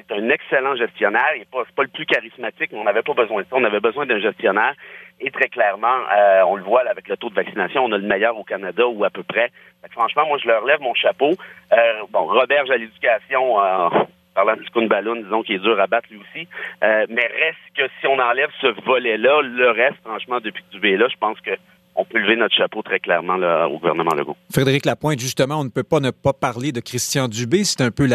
c'est 0.08 0.14
un 0.16 0.28
excellent 0.28 0.76
gestionnaire. 0.76 1.30
Il 1.34 1.40
n'est 1.40 1.44
pas, 1.44 1.82
le 1.82 1.88
plus 1.88 2.06
charismatique, 2.06 2.70
mais 2.72 2.78
on 2.78 2.84
n'avait 2.84 3.02
pas 3.02 3.14
besoin 3.14 3.42
de 3.42 3.46
ça. 3.48 3.56
On 3.56 3.64
avait 3.64 3.80
besoin 3.80 4.06
d'un 4.06 4.20
gestionnaire. 4.20 4.74
Et 5.20 5.30
très 5.30 5.48
clairement, 5.48 5.98
euh, 6.16 6.42
on 6.46 6.56
le 6.56 6.62
voit 6.62 6.82
avec 6.88 7.08
le 7.08 7.16
taux 7.16 7.28
de 7.28 7.34
vaccination, 7.34 7.84
on 7.84 7.92
a 7.92 7.98
le 7.98 8.06
meilleur 8.06 8.38
au 8.38 8.44
Canada 8.44 8.86
ou 8.86 9.04
à 9.04 9.10
peu 9.10 9.22
près. 9.22 9.50
franchement, 9.90 10.26
moi, 10.26 10.38
je 10.42 10.48
leur 10.48 10.64
lève 10.64 10.80
mon 10.80 10.94
chapeau. 10.94 11.32
Euh, 11.72 12.02
bon, 12.10 12.24
Roberge 12.24 12.70
à 12.70 12.76
l'éducation, 12.78 13.62
euh, 13.62 13.88
parlant 14.34 14.56
du 14.56 14.68
coup 14.70 14.80
disons 14.80 15.42
qu'il 15.42 15.56
est 15.56 15.58
dur 15.58 15.78
à 15.80 15.86
battre 15.86 16.08
lui 16.10 16.18
aussi. 16.18 16.48
Euh, 16.82 17.06
mais 17.08 17.26
reste 17.26 17.58
que 17.76 17.82
si 18.00 18.06
on 18.06 18.18
enlève 18.18 18.50
ce 18.60 18.68
volet-là, 18.84 19.42
le 19.42 19.70
reste, 19.70 19.98
franchement, 20.04 20.40
depuis 20.40 20.62
que 20.62 20.78
tu 20.78 20.92
es 20.92 20.96
là, 20.96 21.06
je 21.08 21.16
pense 21.16 21.40
que 21.40 21.50
on 22.00 22.04
peut 22.06 22.18
lever 22.18 22.36
notre 22.36 22.54
chapeau 22.54 22.80
très 22.82 22.98
clairement 22.98 23.34
au 23.34 23.78
gouvernement 23.78 24.14
Legault. 24.14 24.36
Frédéric 24.50 24.86
Lapointe, 24.86 25.20
justement, 25.20 25.60
on 25.60 25.64
ne 25.64 25.68
peut 25.68 25.82
pas 25.82 26.00
ne 26.00 26.10
pas 26.10 26.32
parler 26.32 26.72
de 26.72 26.80
Christian 26.80 27.28
Dubé. 27.28 27.62
C'est 27.64 27.82
un 27.82 27.90
peu 27.90 28.08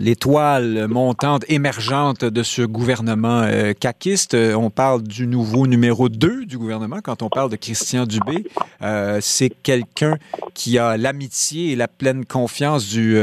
l'étoile 0.00 0.86
montante, 0.88 1.44
émergente 1.48 2.24
de 2.24 2.42
ce 2.44 2.62
gouvernement 2.62 3.42
euh, 3.42 3.72
caquiste. 3.72 4.34
Euh, 4.34 4.54
on 4.54 4.70
parle 4.70 5.02
du 5.02 5.26
nouveau 5.26 5.66
numéro 5.66 6.08
2 6.08 6.46
du 6.46 6.56
gouvernement 6.56 7.00
quand 7.02 7.22
on 7.22 7.28
parle 7.28 7.50
de 7.50 7.56
Christian 7.56 8.06
Dubé. 8.06 8.44
Euh, 8.82 9.18
c'est 9.20 9.50
quelqu'un 9.50 10.16
qui 10.54 10.78
a 10.78 10.96
l'amitié 10.96 11.72
et 11.72 11.76
la 11.76 11.88
pleine 11.88 12.24
confiance 12.24 12.88
du 12.88 13.16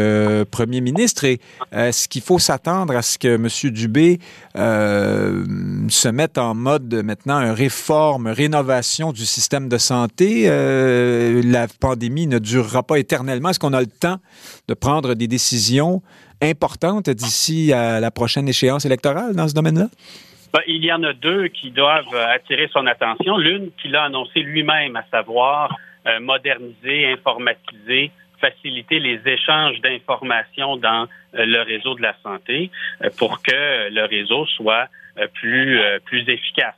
premier 0.51 0.81
ministre. 0.81 1.23
Et 1.23 1.39
est-ce 1.71 2.07
qu'il 2.07 2.21
faut 2.21 2.39
s'attendre 2.39 2.95
à 2.95 3.01
ce 3.01 3.17
que 3.17 3.35
M. 3.35 3.47
Dubé 3.73 4.19
se 4.55 6.07
mette 6.09 6.37
en 6.37 6.53
mode 6.55 6.93
maintenant 7.03 7.53
réforme, 7.53 8.27
rénovation 8.27 9.11
du 9.11 9.25
système 9.25 9.44
système 9.45 9.69
de 9.69 9.77
santé. 9.77 10.45
Euh, 10.47 11.41
la 11.45 11.67
pandémie 11.79 12.25
ne 12.25 12.39
durera 12.39 12.81
pas 12.81 12.97
éternellement. 12.97 13.49
Est-ce 13.49 13.59
qu'on 13.59 13.73
a 13.73 13.79
le 13.79 13.93
temps 14.05 14.17
de 14.67 14.73
prendre 14.73 15.13
des 15.13 15.27
décisions 15.27 16.01
importantes 16.41 17.11
d'ici 17.11 17.71
à 17.71 17.99
la 17.99 18.09
prochaine 18.09 18.47
échéance 18.49 18.85
électorale 18.85 19.35
dans 19.35 19.47
ce 19.47 19.53
domaine-là? 19.53 19.87
Ben, 20.51 20.61
il 20.65 20.83
y 20.83 20.91
en 20.91 21.03
a 21.03 21.13
deux 21.13 21.49
qui 21.49 21.69
doivent 21.69 22.15
attirer 22.15 22.67
son 22.73 22.87
attention. 22.87 23.37
L'une 23.37 23.69
qu'il 23.79 23.95
a 23.95 24.05
annoncé 24.05 24.39
lui-même, 24.39 24.95
à 24.95 25.03
savoir 25.11 25.77
euh, 26.07 26.19
moderniser, 26.19 27.11
informatiser, 27.11 28.11
faciliter 28.41 28.99
les 28.99 29.19
échanges 29.25 29.79
d'informations 29.81 30.75
dans 30.77 31.03
euh, 31.35 31.45
le 31.45 31.61
réseau 31.61 31.93
de 31.93 32.01
la 32.01 32.15
santé 32.23 32.71
pour 33.19 33.43
que 33.43 33.91
le 33.91 34.05
réseau 34.05 34.47
soit 34.47 34.87
plus, 35.35 35.79
plus 36.03 36.27
efficace. 36.27 36.75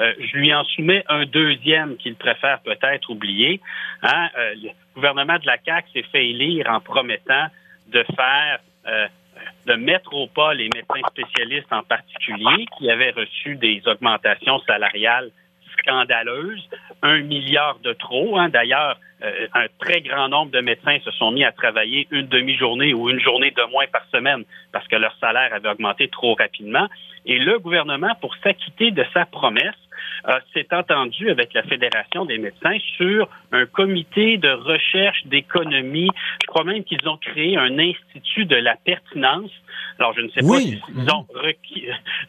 Euh, 0.00 0.14
je 0.20 0.36
lui 0.36 0.54
en 0.54 0.64
soumets 0.64 1.04
un 1.08 1.24
deuxième 1.26 1.96
qu'il 1.96 2.14
préfère 2.14 2.60
peut-être 2.60 3.10
oublier. 3.10 3.60
Hein? 4.02 4.28
Euh, 4.38 4.54
le 4.54 4.70
gouvernement 4.94 5.38
de 5.38 5.46
la 5.46 5.56
CAQ 5.64 5.88
s'est 5.92 6.06
fait 6.12 6.28
élire 6.28 6.66
en 6.68 6.80
promettant 6.80 7.46
de 7.88 8.04
faire 8.16 8.60
euh, 8.86 9.08
de 9.66 9.74
mettre 9.74 10.14
au 10.14 10.26
pas 10.26 10.54
les 10.54 10.68
médecins 10.74 11.06
spécialistes 11.08 11.72
en 11.72 11.82
particulier 11.82 12.66
qui 12.76 12.90
avaient 12.90 13.10
reçu 13.10 13.56
des 13.56 13.82
augmentations 13.86 14.58
salariales 14.60 15.30
scandaleuses, 15.78 16.68
un 17.02 17.20
milliard 17.20 17.78
de 17.80 17.92
trop. 17.92 18.38
Hein. 18.38 18.48
D'ailleurs, 18.48 18.98
un 19.20 19.66
très 19.80 20.00
grand 20.00 20.28
nombre 20.28 20.52
de 20.52 20.60
médecins 20.60 20.98
se 21.04 21.10
sont 21.12 21.32
mis 21.32 21.44
à 21.44 21.52
travailler 21.52 22.06
une 22.10 22.28
demi-journée 22.28 22.94
ou 22.94 23.10
une 23.10 23.20
journée 23.20 23.50
de 23.50 23.62
moins 23.70 23.86
par 23.92 24.04
semaine 24.12 24.44
parce 24.72 24.86
que 24.86 24.96
leur 24.96 25.16
salaire 25.18 25.52
avait 25.52 25.68
augmenté 25.68 26.08
trop 26.08 26.34
rapidement. 26.34 26.88
Et 27.26 27.38
le 27.38 27.58
gouvernement, 27.58 28.14
pour 28.20 28.34
s'acquitter 28.36 28.90
de 28.90 29.04
sa 29.12 29.26
promesse, 29.26 29.74
euh, 30.26 30.38
s'est 30.52 30.66
entendu 30.72 31.30
avec 31.30 31.54
la 31.54 31.62
Fédération 31.62 32.24
des 32.24 32.38
médecins 32.38 32.76
sur 32.96 33.28
un 33.52 33.66
comité 33.66 34.36
de 34.36 34.50
recherche 34.50 35.24
d'économie. 35.26 36.08
Je 36.42 36.46
crois 36.46 36.64
même 36.64 36.84
qu'ils 36.84 37.08
ont 37.08 37.16
créé 37.16 37.56
un 37.56 37.78
institut 37.78 38.44
de 38.44 38.56
la 38.56 38.76
pertinence. 38.76 39.50
Alors, 39.98 40.14
je 40.14 40.22
ne 40.22 40.28
sais 40.30 40.40
pas 40.40 40.58
s'ils 40.58 40.80
ont 41.12 41.26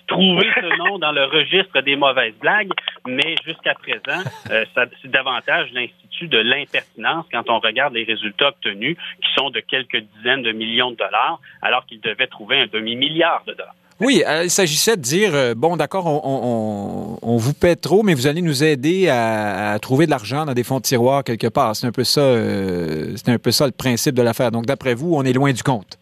trouvé 0.07 0.47
ce 0.55 0.77
nom 0.89 0.99
dans 0.99 1.11
le 1.11 1.25
registre 1.25 1.81
des 1.81 1.95
mauvaises 1.95 2.35
blagues, 2.39 2.71
mais 3.07 3.35
jusqu'à 3.45 3.73
présent, 3.73 4.23
euh, 4.51 4.65
c'est 4.75 5.09
davantage 5.09 5.71
l'Institut 5.73 6.27
de 6.27 6.37
l'impertinence 6.37 6.78
pertinence 6.79 7.25
quand 7.31 7.49
on 7.49 7.59
regarde 7.59 7.93
les 7.93 8.03
résultats 8.03 8.49
obtenus, 8.49 8.97
qui 9.21 9.33
sont 9.35 9.49
de 9.49 9.59
quelques 9.59 10.03
dizaines 10.15 10.43
de 10.43 10.51
millions 10.51 10.91
de 10.91 10.97
dollars, 10.97 11.39
alors 11.61 11.85
qu'il 11.85 12.01
devait 12.01 12.27
trouver 12.27 12.59
un 12.59 12.67
demi-milliard 12.67 13.43
de 13.47 13.53
dollars. 13.53 13.75
Oui, 14.01 14.23
euh, 14.25 14.45
il 14.45 14.49
s'agissait 14.49 14.95
de 14.95 15.01
dire, 15.01 15.35
euh, 15.35 15.53
bon, 15.55 15.75
d'accord, 15.75 16.05
on, 16.25 17.37
vous 17.37 17.53
paie 17.53 17.75
trop, 17.75 18.01
mais 18.01 18.13
vous 18.13 18.27
allez 18.27 18.41
nous 18.41 18.63
aider 18.63 19.09
à, 19.09 19.77
trouver 19.81 20.05
de 20.05 20.11
l'argent 20.11 20.45
dans 20.45 20.53
des 20.53 20.63
fonds 20.63 20.77
de 20.77 20.83
tiroir 20.83 21.23
quelque 21.23 21.47
part. 21.47 21.75
C'est 21.75 21.87
un 21.87 21.91
peu 21.91 22.05
ça, 22.05 22.21
euh, 22.21 23.13
c'est 23.17 23.29
un 23.29 23.37
peu 23.37 23.51
ça 23.51 23.65
le 23.65 23.73
principe 23.73 24.15
de 24.15 24.21
l'affaire. 24.21 24.51
Donc, 24.51 24.65
d'après 24.65 24.93
vous, 24.93 25.15
on 25.15 25.23
est 25.23 25.33
loin 25.33 25.51
du 25.51 25.63
compte. 25.63 25.97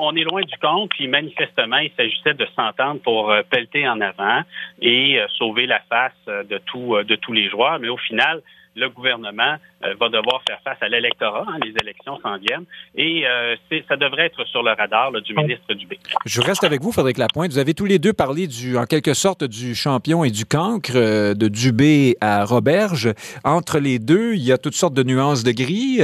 On 0.00 0.14
est 0.16 0.24
loin 0.24 0.42
du 0.42 0.56
compte, 0.60 0.90
puis 0.90 1.06
manifestement, 1.06 1.78
il 1.78 1.92
s'agissait 1.96 2.34
de 2.34 2.46
s'entendre 2.56 3.00
pour 3.00 3.32
pelleter 3.48 3.88
en 3.88 4.00
avant 4.00 4.42
et 4.82 5.20
sauver 5.38 5.66
la 5.66 5.80
face 5.88 6.12
de, 6.26 6.58
tout, 6.66 6.96
de 7.02 7.14
tous 7.14 7.32
les 7.32 7.48
joueurs. 7.48 7.78
Mais 7.78 7.88
au 7.88 7.96
final, 7.96 8.42
le 8.74 8.88
gouvernement 8.90 9.56
euh, 9.84 9.94
va 9.98 10.08
devoir 10.08 10.42
faire 10.46 10.60
face 10.64 10.78
à 10.80 10.88
l'électorat. 10.88 11.44
Hein, 11.48 11.58
les 11.62 11.72
élections 11.82 12.18
s'en 12.22 12.36
viennent. 12.38 12.64
Et 12.94 13.26
euh, 13.26 13.56
ça 13.88 13.96
devrait 13.96 14.26
être 14.26 14.44
sur 14.46 14.62
le 14.62 14.72
radar 14.72 15.12
du 15.12 15.34
ministre 15.34 15.74
Dubé. 15.74 15.98
Je 16.24 16.40
reste 16.40 16.64
avec 16.64 16.82
vous, 16.82 16.92
Frédéric 16.92 17.18
Lapointe. 17.18 17.50
Vous 17.50 17.58
avez 17.58 17.74
tous 17.74 17.86
les 17.86 17.98
deux 17.98 18.12
parlé, 18.12 18.46
du, 18.46 18.76
en 18.76 18.84
quelque 18.84 19.14
sorte, 19.14 19.44
du 19.44 19.74
champion 19.74 20.24
et 20.24 20.30
du 20.30 20.44
cancre, 20.44 20.92
euh, 20.94 21.34
de 21.34 21.48
Dubé 21.48 22.16
à 22.20 22.44
Roberge. 22.44 23.12
Entre 23.44 23.78
les 23.78 23.98
deux, 23.98 24.34
il 24.34 24.42
y 24.42 24.52
a 24.52 24.58
toutes 24.58 24.74
sortes 24.74 24.94
de 24.94 25.02
nuances 25.02 25.44
de 25.44 25.52
gris. 25.52 26.00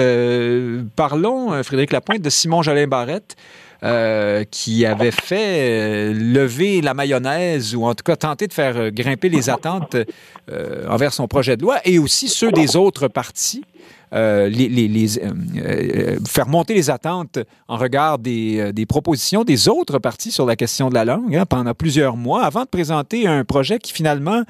parlons, 0.96 1.62
Frédéric 1.62 1.92
Lapointe, 1.92 2.22
de 2.22 2.30
Simon 2.30 2.62
Jalin-Barrette. 2.62 3.36
Euh, 3.84 4.44
qui 4.50 4.86
avait 4.86 5.10
fait 5.10 5.58
euh, 5.58 6.14
lever 6.14 6.80
la 6.80 6.94
mayonnaise 6.94 7.74
ou 7.74 7.84
en 7.84 7.94
tout 7.94 8.02
cas 8.02 8.16
tenter 8.16 8.46
de 8.46 8.54
faire 8.54 8.78
euh, 8.78 8.90
grimper 8.90 9.28
les 9.28 9.50
attentes 9.50 9.94
envers 10.88 11.12
son 11.12 11.28
projet 11.28 11.58
de 11.58 11.62
loi 11.62 11.80
et 11.84 11.98
aussi 11.98 12.28
ceux 12.28 12.50
des 12.50 12.76
autres 12.76 13.08
partis. 13.08 13.62
Les, 14.12 15.08
faire 16.26 16.46
monter 16.46 16.74
les 16.74 16.90
attentes 16.90 17.38
en 17.68 17.76
regard 17.76 18.18
des, 18.18 18.86
propositions 18.88 19.44
des 19.44 19.68
autres 19.68 19.98
partis 19.98 20.30
sur 20.30 20.46
la 20.46 20.56
question 20.56 20.88
de 20.88 20.94
la 20.94 21.04
langue 21.04 21.34
hein, 21.36 21.46
pendant 21.46 21.74
plusieurs 21.74 22.16
mois 22.16 22.44
avant 22.44 22.62
de 22.62 22.68
présenter 22.68 23.26
un 23.26 23.44
projet 23.44 23.78
qui 23.78 23.92
finalement 23.92 24.42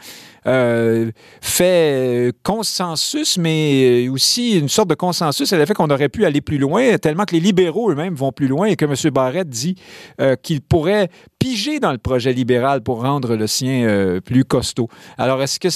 euh, 0.46 1.10
fait 1.40 2.34
consensus, 2.42 3.38
mais 3.38 4.08
aussi 4.08 4.58
une 4.58 4.68
sorte 4.68 4.90
de 4.90 4.94
consensus 4.94 5.50
à 5.54 5.56
l'effet 5.56 5.72
qu'on 5.72 5.88
aurait 5.88 6.10
pu 6.10 6.26
aller 6.26 6.42
plus 6.42 6.58
loin, 6.58 6.98
tellement 6.98 7.24
que 7.24 7.34
les 7.34 7.40
libéraux 7.40 7.90
eux-mêmes 7.90 8.14
vont 8.14 8.32
plus 8.32 8.46
loin 8.46 8.66
et 8.66 8.76
que 8.76 8.84
M. 8.84 8.94
Barrett 9.10 9.48
dit 9.48 9.76
euh, 10.20 10.36
qu'il 10.36 10.60
pourrait 10.60 11.08
piger 11.44 11.78
dans 11.78 11.92
le 11.92 11.98
projet 11.98 12.32
libéral 12.32 12.82
pour 12.82 13.02
rendre 13.02 13.36
le 13.36 13.46
sien 13.46 13.86
euh, 13.86 14.18
plus 14.18 14.46
costaud. 14.46 14.88
Alors, 15.18 15.42
est-ce 15.42 15.60
que 15.60 15.68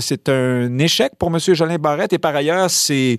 c'est 0.00 0.28
un 0.28 0.78
échec 0.78 1.10
pour 1.18 1.34
M. 1.34 1.40
Jolin 1.40 1.78
Barrette? 1.78 2.12
Et 2.12 2.20
par 2.20 2.36
ailleurs, 2.36 2.70
c'est 2.70 3.16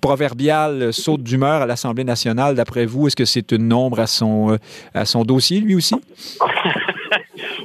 proverbial 0.00 0.90
saute 0.94 1.22
d'humeur 1.22 1.60
à 1.60 1.66
l'Assemblée 1.66 2.04
nationale, 2.04 2.54
d'après 2.54 2.86
vous, 2.86 3.08
est-ce 3.08 3.16
que 3.16 3.26
c'est 3.26 3.52
une 3.52 3.74
ombre 3.74 4.00
à 4.00 4.06
son, 4.06 4.56
à 4.94 5.04
son 5.04 5.22
dossier, 5.22 5.60
lui 5.60 5.74
aussi? 5.74 5.94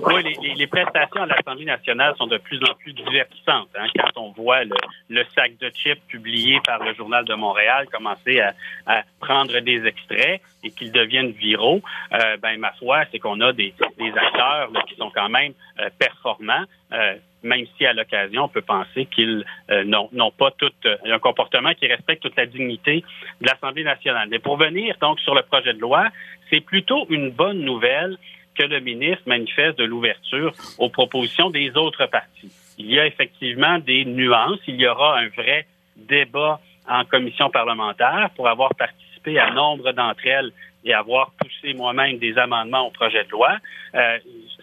Oui, 0.01 0.24
les, 0.55 0.67
prestations 0.67 1.24
à 1.24 1.25
l'Assemblée 1.25 1.65
nationale 1.65 2.15
sont 2.17 2.27
de 2.27 2.38
plus 2.38 2.59
en 2.63 2.74
plus 2.75 2.93
divertissantes. 2.93 3.69
Hein, 3.75 3.88
quand 3.95 4.21
on 4.21 4.31
voit 4.31 4.63
le, 4.63 5.24
sac 5.36 5.57
de 5.59 5.69
chips 5.69 6.01
publié 6.07 6.59
par 6.65 6.83
le 6.83 6.93
Journal 6.93 7.25
de 7.25 7.33
Montréal 7.33 7.88
commencer 7.91 8.39
à, 8.86 9.03
prendre 9.19 9.59
des 9.59 9.86
extraits 9.86 10.41
et 10.63 10.71
qu'ils 10.71 10.91
deviennent 10.91 11.31
viraux, 11.31 11.81
euh, 12.13 12.38
ben 12.38 12.57
ma 12.59 12.71
foi, 12.74 13.03
c'est 13.12 13.19
qu'on 13.19 13.39
a 13.41 13.51
des, 13.53 13.68
acteurs 14.15 14.69
qui 14.88 14.95
sont 14.95 15.11
quand 15.13 15.29
même 15.29 15.53
euh, 15.79 15.89
performants. 15.97 16.63
Euh, 16.91 17.15
même 17.41 17.65
si 17.77 17.85
à 17.85 17.93
l'occasion, 17.93 18.43
on 18.43 18.47
peut 18.49 18.61
penser 18.61 19.05
qu'ils 19.05 19.45
n'ont 19.85 20.31
pas 20.31 20.51
tout 20.51 20.73
un 21.05 21.19
comportement 21.19 21.73
qui 21.73 21.88
respecte 21.88 22.21
toute 22.21 22.35
la 22.35 22.45
dignité 22.45 23.01
de 23.39 23.47
l'Assemblée 23.47 23.85
nationale. 23.85 24.27
Mais 24.29 24.39
pour 24.39 24.57
venir 24.57 24.97
donc 24.99 25.21
sur 25.21 25.33
le 25.33 25.43
projet 25.43 25.73
de 25.73 25.79
loi, 25.79 26.09
c'est 26.49 26.59
plutôt 26.59 27.05
une 27.09 27.31
bonne 27.31 27.61
nouvelle 27.61 28.17
que 28.55 28.63
le 28.63 28.81
ministre 28.81 29.23
manifeste 29.25 29.77
de 29.77 29.85
l'ouverture 29.85 30.51
aux 30.77 30.89
propositions 30.89 31.49
des 31.49 31.77
autres 31.77 32.07
partis. 32.07 32.51
Il 32.77 32.91
y 32.91 32.99
a 32.99 33.05
effectivement 33.05 33.79
des 33.79 34.03
nuances. 34.03 34.59
Il 34.67 34.75
y 34.75 34.88
aura 34.88 35.19
un 35.19 35.29
vrai 35.29 35.65
débat 35.95 36.59
en 36.88 37.05
commission 37.05 37.49
parlementaire 37.49 38.29
pour 38.35 38.49
avoir 38.49 38.75
participé 38.75 39.09
à 39.38 39.51
nombre 39.51 39.91
d'entre 39.91 40.25
elles 40.25 40.51
et 40.83 40.93
avoir 40.93 41.31
poussé 41.31 41.74
moi-même 41.74 42.17
des 42.17 42.38
amendements 42.38 42.88
au 42.88 42.91
projet 42.91 43.24
de 43.25 43.29
loi. 43.29 43.57
Euh, 43.95 44.17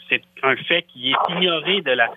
c'est 0.09 0.23
un 0.43 0.57
fait 0.57 0.83
qui 0.83 1.11
est 1.11 1.35
ignoré 1.37 1.83
de 1.83 1.91
la 1.91 2.09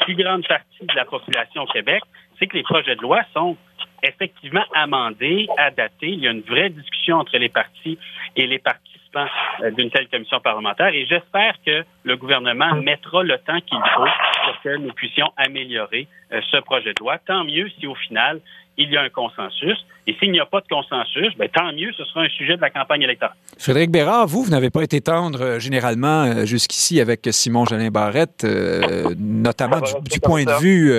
plus 0.00 0.14
grande 0.14 0.46
partie 0.46 0.86
de 0.86 0.94
la 0.94 1.04
population 1.04 1.62
au 1.62 1.66
Québec, 1.66 2.02
c'est 2.38 2.46
que 2.46 2.56
les 2.56 2.62
projets 2.62 2.96
de 2.96 3.02
loi 3.02 3.20
sont 3.34 3.56
effectivement 4.02 4.64
amendés, 4.74 5.46
adaptés. 5.58 6.08
Il 6.08 6.20
y 6.20 6.28
a 6.28 6.30
une 6.30 6.40
vraie 6.40 6.70
discussion 6.70 7.18
entre 7.18 7.36
les 7.36 7.50
partis 7.50 7.98
et 8.36 8.46
les 8.46 8.58
partis 8.58 8.90
euh, 9.16 9.70
d'une 9.72 9.90
telle 9.90 10.08
commission 10.08 10.38
parlementaire 10.38 10.94
et 10.94 11.04
j'espère 11.04 11.54
que 11.66 11.84
le 12.04 12.16
gouvernement 12.16 12.76
mettra 12.76 13.24
le 13.24 13.36
temps 13.38 13.60
qu'il 13.60 13.78
faut 13.94 14.06
pour 14.44 14.62
que 14.62 14.76
nous 14.76 14.92
puissions 14.92 15.32
améliorer 15.36 16.06
euh, 16.32 16.40
ce 16.50 16.58
projet 16.58 16.94
de 16.94 17.00
loi. 17.00 17.18
Tant 17.18 17.42
mieux 17.42 17.68
si 17.70 17.88
au 17.88 17.96
final, 17.96 18.40
il 18.80 18.90
y 18.90 18.96
a 18.96 19.02
un 19.02 19.08
consensus. 19.10 19.76
Et 20.06 20.14
s'il 20.14 20.32
n'y 20.32 20.40
a 20.40 20.46
pas 20.46 20.60
de 20.60 20.66
consensus, 20.66 21.36
ben, 21.36 21.48
tant 21.48 21.72
mieux, 21.72 21.92
ce 21.92 22.04
sera 22.04 22.22
un 22.22 22.28
sujet 22.28 22.56
de 22.56 22.60
la 22.60 22.70
campagne 22.70 23.02
électorale. 23.02 23.36
Frédéric 23.58 23.90
Bérard, 23.90 24.26
vous, 24.26 24.42
vous 24.42 24.50
n'avez 24.50 24.70
pas 24.70 24.82
été 24.82 25.00
tendre 25.00 25.42
euh, 25.42 25.58
généralement 25.58 26.24
euh, 26.24 26.46
jusqu'ici 26.46 27.00
avec 27.00 27.28
Simon 27.30 27.66
Jolin 27.66 27.90
Barrette, 27.90 28.44
euh, 28.44 29.14
notamment 29.18 29.80
du, 29.80 30.18
point 30.20 30.44
de 30.44 30.60
vue 30.60 30.92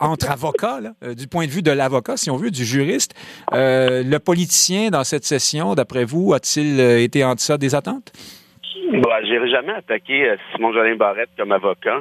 entre 0.00 0.30
avocats, 0.30 0.80
du 1.16 1.28
point 1.28 1.46
de 1.46 1.50
vue 1.50 1.62
de 1.62 1.70
l'avocat, 1.70 2.16
si 2.16 2.30
on 2.30 2.36
veut, 2.36 2.50
du 2.50 2.64
juriste. 2.64 3.14
le 3.52 4.18
politicien, 4.18 4.90
dans 4.90 5.04
cette 5.04 5.24
session, 5.24 5.74
d'après 5.74 6.04
vous, 6.04 6.34
a-t-il 6.34 6.80
été 6.80 7.24
en 7.24 7.34
deçà 7.34 7.56
des 7.56 7.74
attentes? 7.74 8.12
Bah, 8.92 9.20
Je 9.22 9.32
n'ai 9.32 9.50
jamais 9.50 9.72
attaqué 9.72 10.34
Simon 10.52 10.72
Jolin 10.72 10.96
Barrette 10.96 11.30
comme 11.38 11.52
avocat. 11.52 12.00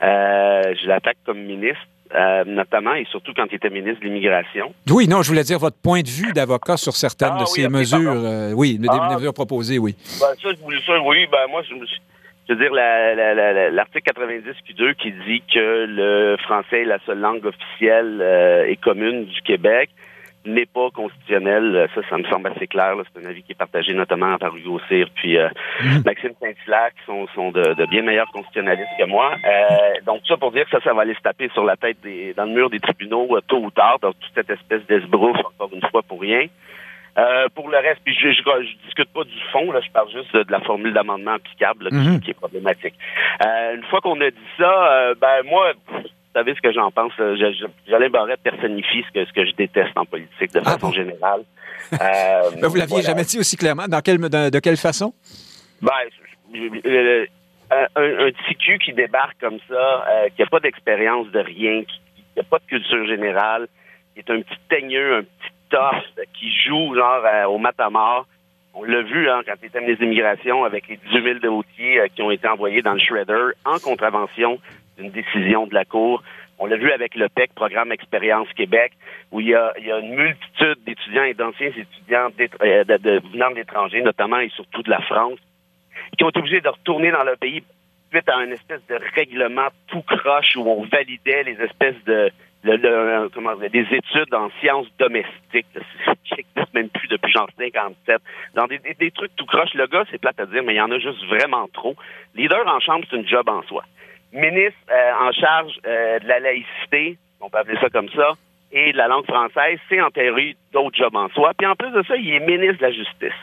je 0.00 0.86
l'attaque 0.86 1.18
comme 1.26 1.40
ministre. 1.40 1.82
Euh, 2.14 2.44
notamment 2.46 2.94
et 2.94 3.06
surtout 3.10 3.32
quand 3.34 3.46
il 3.50 3.56
était 3.56 3.70
ministre 3.70 4.00
de 4.00 4.04
l'Immigration. 4.04 4.72
Oui, 4.90 5.08
non, 5.08 5.22
je 5.22 5.28
voulais 5.28 5.42
dire 5.42 5.58
votre 5.58 5.78
point 5.80 6.02
de 6.02 6.08
vue 6.08 6.32
d'avocat 6.32 6.76
sur 6.76 6.92
certaines 6.94 7.32
ah 7.36 7.40
de 7.40 7.46
ces 7.46 7.68
mesures. 7.68 8.12
Euh, 8.14 8.52
oui, 8.52 8.78
des 8.78 8.88
ah. 8.90 9.14
mesures 9.16 9.32
proposées, 9.32 9.78
oui. 9.78 9.96
Ben, 10.20 10.26
ça, 10.40 10.50
je 10.54 10.62
voulais 10.62 10.80
ça, 10.86 11.00
oui. 11.00 11.26
Ben, 11.32 11.46
moi, 11.50 11.62
je, 11.62 11.74
veux 11.74 12.56
dire, 12.56 12.72
l'article 13.72 14.04
90 14.04 14.44
Q2 14.68 14.94
qui 14.94 15.12
dit 15.26 15.42
que 15.52 15.86
le 15.88 16.36
français 16.42 16.82
est 16.82 16.84
la 16.84 16.98
seule 17.04 17.18
langue 17.18 17.44
officielle 17.46 18.18
euh, 18.20 18.66
et 18.68 18.76
commune 18.76 19.24
du 19.24 19.40
Québec 19.42 19.90
n'est 20.44 20.66
pas 20.66 20.90
constitutionnel. 20.90 21.88
Ça, 21.94 22.00
ça 22.08 22.18
me 22.18 22.24
semble 22.24 22.48
assez 22.48 22.66
clair. 22.66 22.94
C'est 23.12 23.24
un 23.24 23.28
avis 23.28 23.42
qui 23.42 23.52
est 23.52 23.56
partagé 23.56 23.94
notamment 23.94 24.36
par 24.38 24.54
Hugo 24.56 24.80
Cyr 24.88 25.08
puis 25.14 25.38
euh, 25.38 25.48
mhm. 25.82 26.02
Maxime 26.04 26.32
Saint-Hilaire, 26.40 26.90
qui 26.98 27.04
sont, 27.06 27.26
sont 27.34 27.50
de, 27.50 27.86
bien 27.86 28.02
meilleurs 28.02 28.30
constitutionnalistes 28.32 28.90
que 28.98 29.04
moi. 29.04 29.34
Euh, 29.44 30.00
donc, 30.06 30.22
ça 30.26 30.36
pour 30.36 30.52
dire 30.52 30.64
que 30.64 30.70
ça, 30.70 30.80
ça 30.82 30.92
va 30.92 31.02
aller 31.02 31.14
se 31.14 31.20
taper 31.20 31.48
sur 31.52 31.64
la 31.64 31.76
tête 31.76 31.98
des, 32.02 32.34
dans 32.34 32.44
le 32.44 32.52
mur 32.52 32.70
des 32.70 32.80
tribunaux 32.80 33.36
euh, 33.36 33.40
tôt 33.46 33.58
ou 33.58 33.70
tard, 33.70 33.98
dans 34.00 34.12
toute 34.12 34.32
cette 34.34 34.50
espèce 34.50 34.84
d'esbrouf, 34.86 35.36
encore 35.38 35.70
une 35.72 35.86
fois, 35.90 36.02
pour 36.02 36.20
rien. 36.20 36.46
pour 37.54 37.68
le 37.68 37.78
reste, 37.78 38.00
puis 38.04 38.14
je, 38.14 38.32
je, 38.32 38.84
discute 38.84 39.12
pas 39.12 39.24
du 39.24 39.40
fond, 39.52 39.70
là, 39.72 39.80
je 39.80 39.90
parle 39.90 40.10
juste 40.10 40.34
de, 40.34 40.44
la 40.50 40.60
formule 40.60 40.92
d'amendement 40.92 41.32
applicable 41.32 41.88
mhm. 41.90 42.20
qui, 42.20 42.30
est 42.30 42.34
problématique. 42.34 42.94
une 43.40 43.84
fois 43.84 44.00
qu'on 44.00 44.20
a 44.20 44.30
dit 44.30 44.50
ça, 44.58 45.14
ben 45.20 45.42
moi, 45.44 45.72
savez 46.34 46.54
ce 46.54 46.60
que 46.60 46.72
j'en 46.72 46.90
pense. 46.90 47.12
Jolin 47.16 48.10
Barrette 48.10 48.40
personnifie 48.42 49.04
ce 49.08 49.12
que, 49.12 49.24
ce 49.24 49.32
que 49.32 49.46
je 49.46 49.52
déteste 49.52 49.96
en 49.96 50.04
politique 50.04 50.52
de 50.52 50.60
ah 50.64 50.72
façon 50.72 50.92
générale. 50.92 51.42
Euh, 51.92 52.50
ben, 52.62 52.68
vous 52.68 52.76
l'aviez 52.76 53.02
jamais 53.02 53.24
dit 53.24 53.38
aussi 53.38 53.56
clairement. 53.58 53.86
Dans 53.86 54.00
quelle, 54.00 54.18
de, 54.18 54.58
quelle 54.58 54.78
façon? 54.78 55.12
Ben, 55.82 55.92
euh, 56.56 57.26
un, 57.70 58.26
un, 58.26 58.30
TQ 58.30 58.78
qui 58.78 58.94
débarque 58.94 59.38
comme 59.38 59.58
ça, 59.68 60.04
euh, 60.08 60.28
qui 60.34 60.40
n'a 60.40 60.48
pas 60.48 60.60
d'expérience 60.60 61.30
de 61.30 61.40
rien, 61.40 61.82
qui 61.84 62.00
n'a 62.38 62.42
pas 62.42 62.58
de 62.58 62.64
culture 62.64 63.06
générale, 63.06 63.68
qui 64.14 64.20
est 64.20 64.30
un 64.30 64.40
petit 64.40 64.58
teigneux, 64.70 65.16
un 65.18 65.22
petit 65.22 65.52
torse, 65.68 66.06
qui 66.38 66.50
joue 66.66 66.94
genre 66.94 67.50
au 67.50 67.58
matamor. 67.58 68.26
On 68.72 68.82
l'a 68.82 69.02
vu 69.02 69.28
hein, 69.28 69.42
quand 69.46 69.54
il 69.62 69.66
était 69.66 69.80
ministre 69.80 70.02
d'immigration 70.04 70.64
avec 70.64 70.88
les 70.88 70.96
18 70.96 71.22
000 71.22 71.38
dossiers 71.40 72.00
qui 72.16 72.22
ont 72.22 72.30
été 72.30 72.48
envoyés 72.48 72.80
dans 72.80 72.94
le 72.94 72.98
shredder 72.98 73.52
en 73.66 73.78
contravention 73.78 74.58
d'une 74.98 75.10
décision 75.10 75.66
de 75.66 75.74
la 75.74 75.84
Cour. 75.84 76.22
On 76.58 76.66
l'a 76.66 76.76
vu 76.76 76.92
avec 76.92 77.14
le 77.16 77.28
PEC, 77.28 77.52
Programme 77.54 77.92
Expérience 77.92 78.48
Québec, 78.54 78.92
où 79.32 79.40
il 79.40 79.48
y 79.48 79.54
a, 79.54 79.72
il 79.78 79.86
y 79.86 79.92
a 79.92 79.98
une 79.98 80.14
multitude 80.14 80.78
d'étudiants 80.86 81.24
et 81.24 81.34
d'anciens 81.34 81.68
étudiants 81.68 82.28
euh, 82.62 82.84
venant 83.32 83.50
de 83.50 83.56
l'étranger, 83.56 84.02
notamment 84.02 84.38
et 84.38 84.50
surtout 84.50 84.82
de 84.82 84.90
la 84.90 85.00
France, 85.00 85.38
qui 86.16 86.24
ont 86.24 86.28
été 86.28 86.38
obligés 86.38 86.60
de 86.60 86.68
retourner 86.68 87.10
dans 87.10 87.24
leur 87.24 87.38
pays 87.38 87.64
suite 88.10 88.28
à 88.28 88.44
une 88.44 88.52
espèce 88.52 88.86
de 88.88 88.98
règlement 89.16 89.68
tout 89.88 90.02
croche 90.02 90.54
où 90.56 90.62
on 90.68 90.84
validait 90.84 91.42
les 91.42 91.60
espèces 91.60 92.02
de 92.06 92.30
le, 92.62 93.28
comment 93.28 93.54
dire, 93.56 93.70
des 93.70 93.86
études 93.90 94.32
en 94.32 94.48
sciences 94.60 94.86
domestiques 94.98 95.66
qui 96.24 96.34
n'existent 96.34 96.72
même 96.72 96.88
plus 96.88 97.08
depuis 97.08 97.30
genre 97.30 97.48
57. 97.58 98.22
Dans 98.54 98.66
des, 98.66 98.78
des, 98.78 99.10
trucs 99.10 99.34
tout 99.36 99.44
croche, 99.44 99.74
le 99.74 99.86
gars, 99.86 100.04
c'est 100.10 100.18
plate 100.18 100.40
à 100.40 100.46
dire, 100.46 100.62
mais 100.62 100.74
il 100.74 100.76
y 100.76 100.80
en 100.80 100.90
a 100.90 100.98
juste 100.98 101.22
vraiment 101.26 101.68
trop. 101.74 101.94
Leader 102.34 102.66
en 102.66 102.80
chambre, 102.80 103.04
c'est 103.10 103.16
une 103.16 103.28
job 103.28 103.48
en 103.48 103.62
soi 103.64 103.84
ministre 104.34 104.78
euh, 104.90 105.28
en 105.28 105.32
charge 105.32 105.72
euh, 105.86 106.18
de 106.18 106.26
la 106.28 106.40
laïcité, 106.40 107.18
on 107.40 107.48
peut 107.48 107.58
appeler 107.58 107.78
ça 107.80 107.88
comme 107.90 108.08
ça, 108.10 108.32
et 108.72 108.92
de 108.92 108.96
la 108.96 109.08
langue 109.08 109.24
française, 109.26 109.78
c'est 109.88 110.00
en 110.00 110.10
théorie 110.10 110.56
d'autres 110.72 110.96
jobs 110.96 111.14
en 111.14 111.28
soi. 111.30 111.52
Puis 111.56 111.66
en 111.66 111.74
plus 111.76 111.90
de 111.90 112.02
ça, 112.06 112.16
il 112.16 112.28
est 112.34 112.40
ministre 112.40 112.78
de 112.78 112.82
la 112.82 112.92
Justice. 112.92 113.38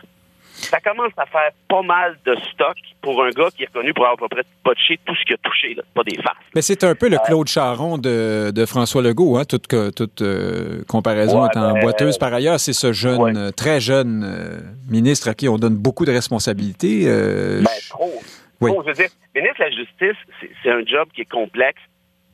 Ça 0.54 0.80
commence 0.80 1.14
à 1.18 1.26
faire 1.26 1.50
pas 1.70 1.82
mal 1.82 2.18
de 2.26 2.36
stock 2.54 2.76
pour 3.02 3.24
un 3.24 3.30
gars 3.32 3.48
qui 3.56 3.64
est 3.64 3.68
reconnu 3.68 3.94
pour 3.94 4.06
avoir 4.06 4.26
à 4.26 4.28
peu 4.28 4.36
près 4.36 4.44
botché 4.64 5.00
tout 5.06 5.16
ce 5.16 5.24
qu'il 5.24 5.34
a 5.34 5.38
touché, 5.38 5.74
là, 5.74 5.82
pas 5.96 6.04
des 6.04 6.18
farces. 6.22 6.38
Mais 6.54 6.62
c'est 6.62 6.84
un 6.84 6.94
peu 6.94 7.10
le 7.10 7.18
Claude 7.26 7.48
Charon 7.48 7.98
de, 7.98 8.52
de 8.52 8.66
François 8.68 9.02
Legault, 9.02 9.38
hein, 9.38 9.46
toute, 9.46 9.68
toute 9.96 10.22
euh, 10.22 10.84
comparaison 10.88 11.42
Ouais, 11.42 11.48
étant 11.50 11.74
ben, 11.74 11.82
boiteuse. 11.82 12.18
Par 12.20 12.34
ailleurs, 12.34 12.60
c'est 12.60 12.74
ce 12.74 12.92
jeune, 12.94 13.22
Ouais. 13.22 13.32
euh, 13.36 13.52
très 13.52 13.80
jeune 13.80 14.24
euh, 14.24 14.60
ministre 14.90 15.30
à 15.30 15.34
qui 15.34 15.50
on 15.50 15.58
donne 15.58 15.76
beaucoup 15.76 16.06
de 16.06 16.12
responsabilités. 16.12 17.04
euh, 17.08 17.62
Ben, 17.62 17.70
trop. 17.90 18.22
Trop, 18.70 18.82
je 18.84 18.88
veux 18.88 18.94
dire, 18.94 19.10
ministre 19.36 19.60
de 19.60 19.64
la 19.64 19.72
Justice, 19.72 20.18
c'est- 20.64 20.70
un 20.72 20.86
job 20.86 21.10
qui 21.14 21.22
est 21.22 21.30
complexe. 21.30 21.82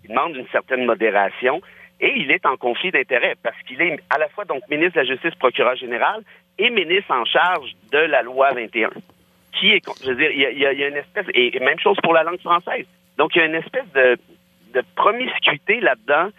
Il 0.03 0.10
demande 0.10 0.36
une 0.36 0.48
certaine 0.50 0.86
modération. 0.86 1.62
Et 2.00 2.13
il 2.17 2.29
est 2.31 2.46
en 2.46 2.57
conflit 2.57 2.91
d'intérêts 2.91 3.36
parce 3.41 3.60
qu'il 3.63 3.81
est 3.81 4.00
à 4.12 4.17
la 4.19 4.27
fois 4.29 4.46
donc 4.46 4.62
ministre 4.69 4.96
de 4.96 5.00
la 5.01 5.05
Justice, 5.05 5.34
procureur 5.36 5.75
général 5.75 6.22
et 6.60 6.69
ministre 6.69 7.12
en 7.12 7.25
charge 7.25 7.72
de 7.91 7.98
la 7.98 8.22
loi 8.22 8.51
21. 8.53 8.91
Qui 9.53 9.72
est, 9.72 9.81
je 10.03 10.10
veux 10.12 10.15
dire, 10.15 10.29
il 10.31 10.60
y 10.60 10.65
a 10.84 10.88
une 10.88 10.98
espèce, 10.98 11.25
et 11.34 11.60
même 11.60 11.79
chose 11.79 11.98
pour 12.03 12.13
la 12.13 12.22
langue 12.24 12.39
française. 12.41 12.86
Donc, 13.17 13.36
il 13.36 13.39
y 13.39 13.41
a 13.41 13.46
une 13.46 13.55
espèce 13.55 13.91
de, 13.96 14.17
de 14.75 14.84
promiscuité 14.96 15.79
là-dedans 15.79 16.29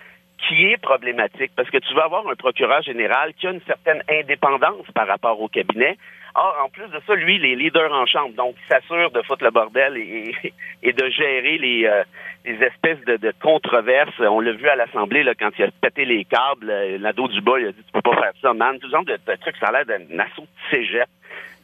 qui 0.47 0.67
est 0.67 0.77
problématique 0.77 1.51
parce 1.57 1.69
que 1.71 1.79
tu 1.79 1.93
vas 1.95 2.05
avoir 2.05 2.29
un 2.29 2.37
procureur 2.37 2.83
général 2.83 3.35
qui 3.35 3.49
a 3.49 3.51
une 3.51 3.61
certaine 3.63 4.03
indépendance 4.09 4.87
par 4.95 5.09
rapport 5.09 5.41
au 5.41 5.49
cabinet. 5.49 5.99
Or, 6.41 6.57
en 6.65 6.69
plus 6.69 6.87
de 6.87 7.01
ça, 7.05 7.15
lui, 7.17 7.35
il 7.35 7.45
est 7.45 7.57
leader 7.57 7.93
en 7.93 8.07
chambre, 8.07 8.33
donc 8.37 8.55
il 8.63 8.69
s'assure 8.69 9.11
de 9.11 9.23
foutre 9.23 9.43
le 9.43 9.51
bordel 9.51 9.97
et, 9.97 10.93
de 10.93 11.11
gérer 11.11 11.59
les, 11.59 11.85
euh, 11.85 12.05
espèces 12.45 13.05
de, 13.07 13.33
controverses. 13.43 14.21
On 14.21 14.39
l'a 14.39 14.53
vu 14.53 14.69
à 14.69 14.77
l'Assemblée 14.77 15.25
là, 15.25 15.35
quand 15.35 15.51
il 15.59 15.65
a 15.65 15.71
pété 15.81 16.05
les 16.05 16.25
câbles, 16.25 16.71
euh, 16.71 16.97
l'ado 17.01 17.27
du 17.27 17.41
bas, 17.41 17.59
il 17.59 17.67
a 17.67 17.73
dit 17.73 17.83
Tu 17.85 17.93
peux 17.93 18.03
pas 18.03 18.15
faire 18.15 18.33
ça, 18.41 18.55
man. 18.55 18.79
Tout 18.79 18.89
genre 18.89 19.05
de, 19.05 19.15
de 19.15 19.37
trucs, 19.41 19.57
ça 19.57 19.67
a 19.67 19.73
l'air 19.73 19.87
d'un 19.87 20.19
assaut 20.21 20.43
de 20.43 20.71
cégep. 20.71 21.09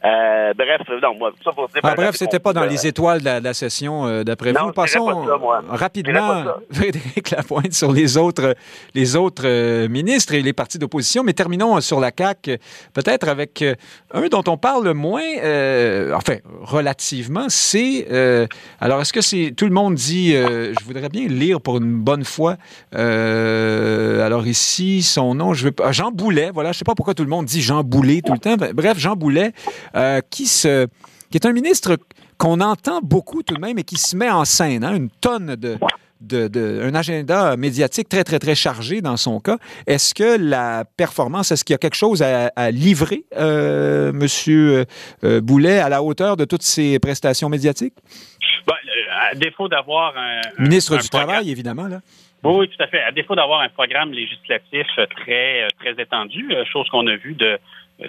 Euh, 0.05 0.53
bref, 0.53 0.81
non, 1.01 1.15
moi, 1.17 1.31
ça 1.43 1.51
pour 1.51 1.67
dire. 1.67 1.81
Ah, 1.83 1.95
bref, 1.95 2.15
c'était 2.15 2.39
pas 2.39 2.53
dans 2.53 2.65
les 2.65 2.85
étoiles 2.85 3.21
de 3.21 3.25
la, 3.25 3.39
de 3.39 3.45
la 3.45 3.53
session 3.53 4.05
euh, 4.05 4.23
d'après 4.23 4.51
vous. 4.51 4.71
Passons 4.71 4.71
pas 4.71 4.87
ça, 4.87 4.99
moi. 4.99 5.63
rapidement, 5.69 6.43
Frédéric 6.71 7.31
Lapointe, 7.31 7.73
sur 7.73 7.91
les 7.91 8.17
autres, 8.17 8.55
les 8.93 9.15
autres 9.15 9.43
euh, 9.45 9.87
ministres 9.87 10.33
et 10.35 10.41
les 10.41 10.53
partis 10.53 10.77
d'opposition. 10.77 11.23
Mais 11.23 11.33
terminons 11.33 11.81
sur 11.81 11.99
la 11.99 12.11
CAQ, 12.15 12.59
peut-être 12.93 13.27
avec 13.27 13.63
un 14.13 14.27
dont 14.27 14.43
on 14.47 14.57
parle 14.57 14.93
moins, 14.93 15.23
euh, 15.43 16.13
enfin, 16.13 16.35
relativement, 16.61 17.45
c'est... 17.49 18.07
alors, 18.79 19.01
est-ce 19.01 19.13
que 19.13 19.21
c'est... 19.21 19.53
Tout 19.55 19.65
le 19.65 19.71
monde 19.71 19.95
dit... 19.95 20.33
je 20.33 20.83
voudrais 20.85 21.09
bien 21.09 21.27
lire 21.27 21.61
pour 21.61 21.77
une 21.77 21.95
bonne 21.95 22.25
fois. 22.25 22.57
alors 22.93 24.45
ici, 24.45 25.01
son 25.01 25.33
nom, 25.35 25.53
je 25.53 25.65
veux 25.65 25.71
pas... 25.71 25.91
Jean 25.91 26.11
Boulet, 26.11 26.51
voilà. 26.53 26.73
Je 26.73 26.79
sais 26.79 26.85
pas 26.85 26.95
pourquoi 26.95 27.13
tout 27.13 27.23
le 27.23 27.29
monde 27.29 27.45
dit 27.45 27.61
Jean 27.61 27.83
Boulet 27.83 28.21
tout 28.21 28.33
le 28.33 28.39
temps. 28.39 28.55
Bref, 28.73 28.97
Jean 28.99 29.15
Boulet, 29.15 29.53
euh, 29.95 30.21
qui 30.29 30.45
se... 30.45 30.87
qui 31.31 31.37
est 31.37 31.45
un 31.45 31.53
ministre 31.53 31.97
qu'on 32.37 32.59
entend 32.61 32.99
beaucoup 33.01 33.43
tout 33.43 33.55
de 33.55 33.61
même 33.61 33.77
et 33.79 33.83
qui 33.83 33.95
se 33.97 34.15
met 34.15 34.29
en 34.29 34.45
scène, 34.45 34.83
hein, 34.83 34.95
une 34.95 35.09
tonne 35.09 35.55
de, 35.55 35.77
de, 36.21 36.47
de- 36.49 36.81
un 36.83 36.93
agenda 36.95 37.55
médiatique 37.55 38.09
très, 38.09 38.23
très, 38.23 38.39
très 38.39 38.55
chargé 38.55 39.01
dans 39.01 39.15
son 39.17 39.39
cas. 39.39 39.57
Est-ce 39.87 40.13
que 40.13 40.37
la 40.37 40.83
performance, 40.97 41.51
est-ce 41.51 41.63
qu'il 41.63 41.73
y 41.73 41.75
a 41.75 41.77
quelque 41.77 41.95
chose 41.95 42.21
à, 42.21 42.51
à 42.55 42.71
livrer, 42.71 43.23
euh, 43.37 44.11
Monsieur 44.11 44.85
euh, 45.23 45.39
Boulet, 45.41 45.79
à 45.79 45.87
la 45.89 46.03
hauteur 46.03 46.35
de 46.35 46.45
toutes 46.45 46.63
ces 46.63 46.99
prestations 46.99 47.47
médiatiques? 47.49 47.93
Ben, 48.67 48.73
euh, 48.73 49.31
à 49.31 49.35
défaut 49.35 49.67
d'avoir 49.69 50.13
un, 50.17 50.41
Ministre 50.61 50.95
un 50.95 50.97
du 50.97 51.07
programme- 51.07 51.29
Travail, 51.29 51.51
évidemment, 51.51 51.87
là. 51.87 52.01
Oui, 52.43 52.69
tout 52.69 52.83
à 52.83 52.87
fait. 52.87 53.01
À 53.01 53.11
défaut 53.11 53.35
d'avoir 53.35 53.61
un 53.61 53.69
programme 53.69 54.11
législatif 54.11 54.85
euh, 54.99 55.07
très 55.07 55.63
euh, 55.63 55.67
très 55.79 55.99
étendu, 56.01 56.47
euh, 56.51 56.63
chose 56.71 56.87
qu'on 56.89 57.07
a 57.07 57.15
vu 57.15 57.33
de 57.33 57.45
euh, 57.45 57.57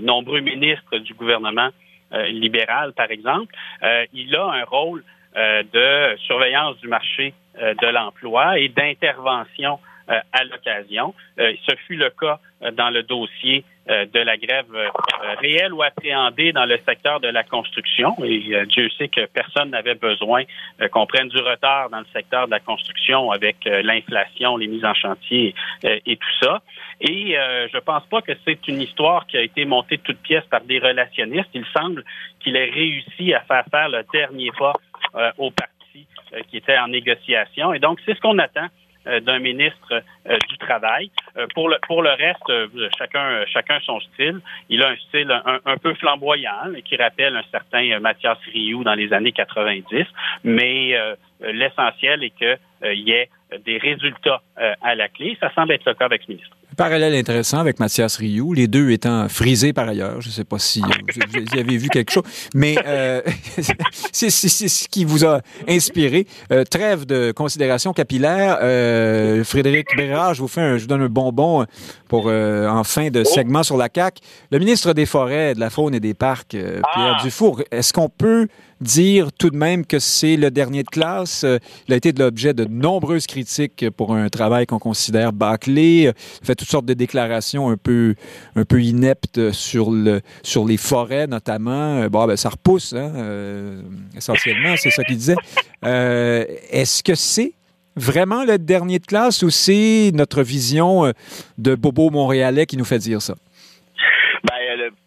nombreux 0.01 0.41
ministres 0.41 0.99
du 0.99 1.15
gouvernement 1.15 1.71
euh, 2.13 2.27
libéral, 2.29 2.93
par 2.93 3.11
exemple, 3.11 3.55
euh, 3.83 4.07
il 4.13 4.35
a 4.37 4.45
un 4.45 4.65
rôle 4.65 5.03
euh, 5.37 5.63
de 5.73 6.17
surveillance 6.19 6.79
du 6.79 6.89
marché 6.89 7.35
euh, 7.61 7.75
de 7.75 7.87
l'emploi 7.89 8.59
et 8.59 8.69
d'intervention 8.69 9.79
euh, 10.09 10.21
à 10.33 10.45
l'occasion. 10.45 11.15
Euh, 11.39 11.53
ce 11.69 11.75
fut 11.87 11.97
le 11.97 12.11
cas 12.11 12.39
euh, 12.63 12.71
dans 12.71 12.91
le 12.91 13.03
dossier 13.03 13.65
euh, 13.65 13.76
de 13.89 14.21
la 14.21 14.37
grève 14.37 14.67
euh, 14.75 14.89
euh, 14.89 15.35
réelle 15.41 15.73
ou 15.73 15.83
appréhendée 15.83 16.53
dans 16.53 16.67
le 16.67 16.79
secteur 16.87 17.21
de 17.21 17.29
la 17.29 17.45
construction. 17.45 18.17
Et 18.25 18.55
euh, 18.55 18.65
Dieu 18.67 18.89
sait 18.99 19.09
que 19.09 19.27
personne 19.27 19.71
n'avait 19.71 19.95
besoin 19.95 20.43
euh, 20.81 20.89
qu'on 20.89 21.07
prenne 21.07 21.29
du 21.29 21.39
retard 21.39 21.91
dans 21.91 22.01
le 22.01 22.07
secteur 22.13 22.47
de 22.47 22.51
la 22.51 22.61
construction 22.61 23.31
avec 23.31 23.67
euh, 23.67 23.83
l'inflation, 23.83 24.57
les 24.57 24.67
mises 24.67 24.85
en 24.85 24.95
chantier 24.95 25.55
euh, 25.85 25.99
et 26.05 26.17
tout 26.17 26.35
ça. 26.43 26.63
Et 27.01 27.39
euh, 27.39 27.69
je 27.73 27.79
pense 27.79 28.05
pas 28.07 28.23
que 28.23 28.33
c'est 28.45 28.67
une 28.67 28.81
histoire 28.81 29.27
qui 29.27 29.37
a 29.37 29.43
été 29.43 29.65
montée 29.65 29.99
de 29.99 30.03
toutes 30.03 30.23
pièces 30.23 30.47
par 30.47 30.63
des 30.63 30.79
relationnistes. 30.79 31.51
Il 31.55 31.65
semble 31.77 32.05
qu'il 32.41 32.57
ait 32.57 32.71
réussi 32.71 33.35
à 33.35 33.41
faire 33.41 33.65
faire 33.71 33.89
le 33.89 34.05
dernier 34.13 34.51
pas 34.59 34.73
euh, 35.15 35.31
au 35.39 35.51
parti 35.51 36.07
euh, 36.33 36.41
qui 36.51 36.57
était 36.57 36.79
en 36.79 36.89
négociation. 36.89 37.73
Et 37.73 37.79
donc, 37.79 38.01
c'est 38.05 38.15
ce 38.15 38.21
qu'on 38.21 38.39
attend 38.39 38.67
euh, 38.67 38.86
d'un 39.21 39.39
ministre 39.39 40.03
euh, 40.29 40.39
du 40.49 40.59
travail. 40.59 41.11
Euh, 41.37 41.47
pour 41.55 41.69
le 41.69 41.77
pour 41.87 42.03
le 42.03 42.11
reste, 42.11 42.51
euh, 42.51 42.69
chacun 42.99 43.45
chacun 43.47 43.79
son 43.81 44.01
style. 44.01 44.41
Il 44.69 44.83
a 44.83 44.89
un 44.89 44.97
style 44.97 45.31
un, 45.31 45.61
un 45.65 45.77
peu 45.77 45.95
flamboyant 45.95 46.73
qui 46.85 46.97
rappelle 46.97 47.37
un 47.37 47.45
certain 47.51 47.91
euh, 47.91 48.01
Mathias 48.01 48.39
Rioux 48.53 48.85
dans 48.85 48.95
les 48.95 49.13
années 49.13 49.33
90, 49.33 50.07
mais 50.45 50.97
euh, 50.97 51.15
l'essentiel 51.41 52.25
est 52.25 52.39
que 52.39 52.57
euh, 52.85 52.95
il 52.95 53.09
y 53.09 53.13
ait 53.13 53.31
des 53.65 53.79
résultats 53.79 54.43
euh, 54.59 54.75
à 54.83 54.95
la 54.95 55.09
clé. 55.09 55.37
Ça 55.41 55.53
semble 55.55 55.73
être 55.73 55.87
le 55.87 55.95
cas 55.95 56.07
avec 56.07 56.23
ce 56.23 56.33
ministre. 56.33 56.57
Parallèle 56.77 57.15
intéressant 57.15 57.59
avec 57.59 57.81
Mathias 57.81 58.17
Rioux, 58.17 58.53
les 58.53 58.67
deux 58.67 58.91
étant 58.91 59.29
frisés 59.29 59.73
par 59.73 59.89
ailleurs. 59.89 60.21
Je 60.21 60.29
ne 60.29 60.33
sais 60.33 60.45
pas 60.45 60.59
si 60.59 60.83
euh, 60.83 60.87
vous, 61.33 61.59
avez 61.59 61.77
vu 61.79 61.89
quelque 61.89 62.13
chose, 62.13 62.25
mais 62.55 62.77
euh, 62.87 63.23
c'est 64.13 64.31
c'est- 64.31 64.49
c'est 64.49 64.69
ce 64.69 64.87
qui 64.89 65.05
vous 65.05 65.25
a 65.25 65.41
inspiré. 65.69 66.27
Euh, 66.53 66.65
trêve 66.65 67.07
de 67.07 67.33
considération 67.33 67.93
capillaire. 67.93 68.59
Euh, 68.63 69.43
Frédéric 69.45 69.89
Bérard, 69.97 70.35
je 70.35 70.43
vous 70.43 70.49
fais 70.49 70.61
un, 70.61 70.77
je 70.77 70.83
vous 70.83 70.89
donne 70.89 71.03
un 71.03 71.09
bonbon 71.09 71.65
pour 72.09 72.25
euh, 72.29 72.69
en 72.69 72.85
fin 72.85 73.09
de 73.09 73.25
segment 73.25 73.63
sur 73.63 73.77
la 73.77 73.89
CAC. 73.89 74.19
Le 74.51 74.59
ministre 74.59 74.93
des 74.93 75.07
Forêts, 75.07 75.55
de 75.55 75.61
la 75.61 75.71
Faune 75.71 75.95
et 75.95 76.01
des 76.01 76.15
Parcs, 76.15 76.49
Pierre 76.51 76.83
Ah! 76.95 77.19
Dufour, 77.23 77.63
est-ce 77.71 77.93
qu'on 77.93 78.09
peut 78.11 78.49
dire 78.81 79.33
tout 79.33 79.51
de 79.51 79.57
même 79.57 79.87
que 79.87 79.99
c'est 79.99 80.37
le 80.37 80.51
dernier 80.51 80.83
de 80.83 80.89
classe? 80.89 81.45
Euh, 81.45 81.59
Il 81.89 81.95
a 81.95 81.97
été 81.97 82.13
l'objet 82.13 82.55
de 82.55 82.65
nombreuses 82.65 83.27
critiques 83.27 83.89
pour 83.97 84.15
un 84.15 84.29
travail 84.29 84.67
qu'on 84.67 84.79
considère 84.79 85.33
bâclé. 85.33 86.13
Il 86.43 86.47
fait 86.47 86.55
toutes 86.55 86.69
sortes 86.69 86.87
de 86.87 86.95
déclarations 86.95 87.71
un 87.71 87.77
peu, 87.77 88.15
un 88.55 88.65
peu 88.65 88.83
ineptes 88.83 89.53
sur, 89.53 89.91
le, 89.91 90.21
sur 90.43 90.65
les 90.65 90.77
forêts, 90.77 91.27
notamment. 91.27 92.01
Euh, 92.03 92.09
Bon, 92.09 92.27
ben, 92.27 92.37
ça 92.37 92.51
repousse, 92.51 92.93
hein, 92.93 93.13
euh, 93.17 93.83
essentiellement, 94.17 94.75
c'est 94.77 94.91
ça 94.91 95.03
qu'il 95.05 95.17
disait. 95.17 95.37
Euh, 95.85 96.45
Est-ce 96.71 97.03
que 97.03 97.15
c'est 97.15 97.53
vraiment 97.97 98.45
le 98.45 98.59
dernier 98.59 98.99
de 98.99 99.07
classe 99.07 99.43
ou 99.43 99.51
c'est 99.51 100.13
notre 100.15 100.43
vision 100.43 101.07
euh, 101.07 101.13
de 101.59 101.75
Bobo 101.75 102.11
montréalais 102.11 102.67
qui 102.67 102.77
nous 102.77 102.85
fait 102.85 102.99
dire 102.99 103.21
ça? 103.21 103.35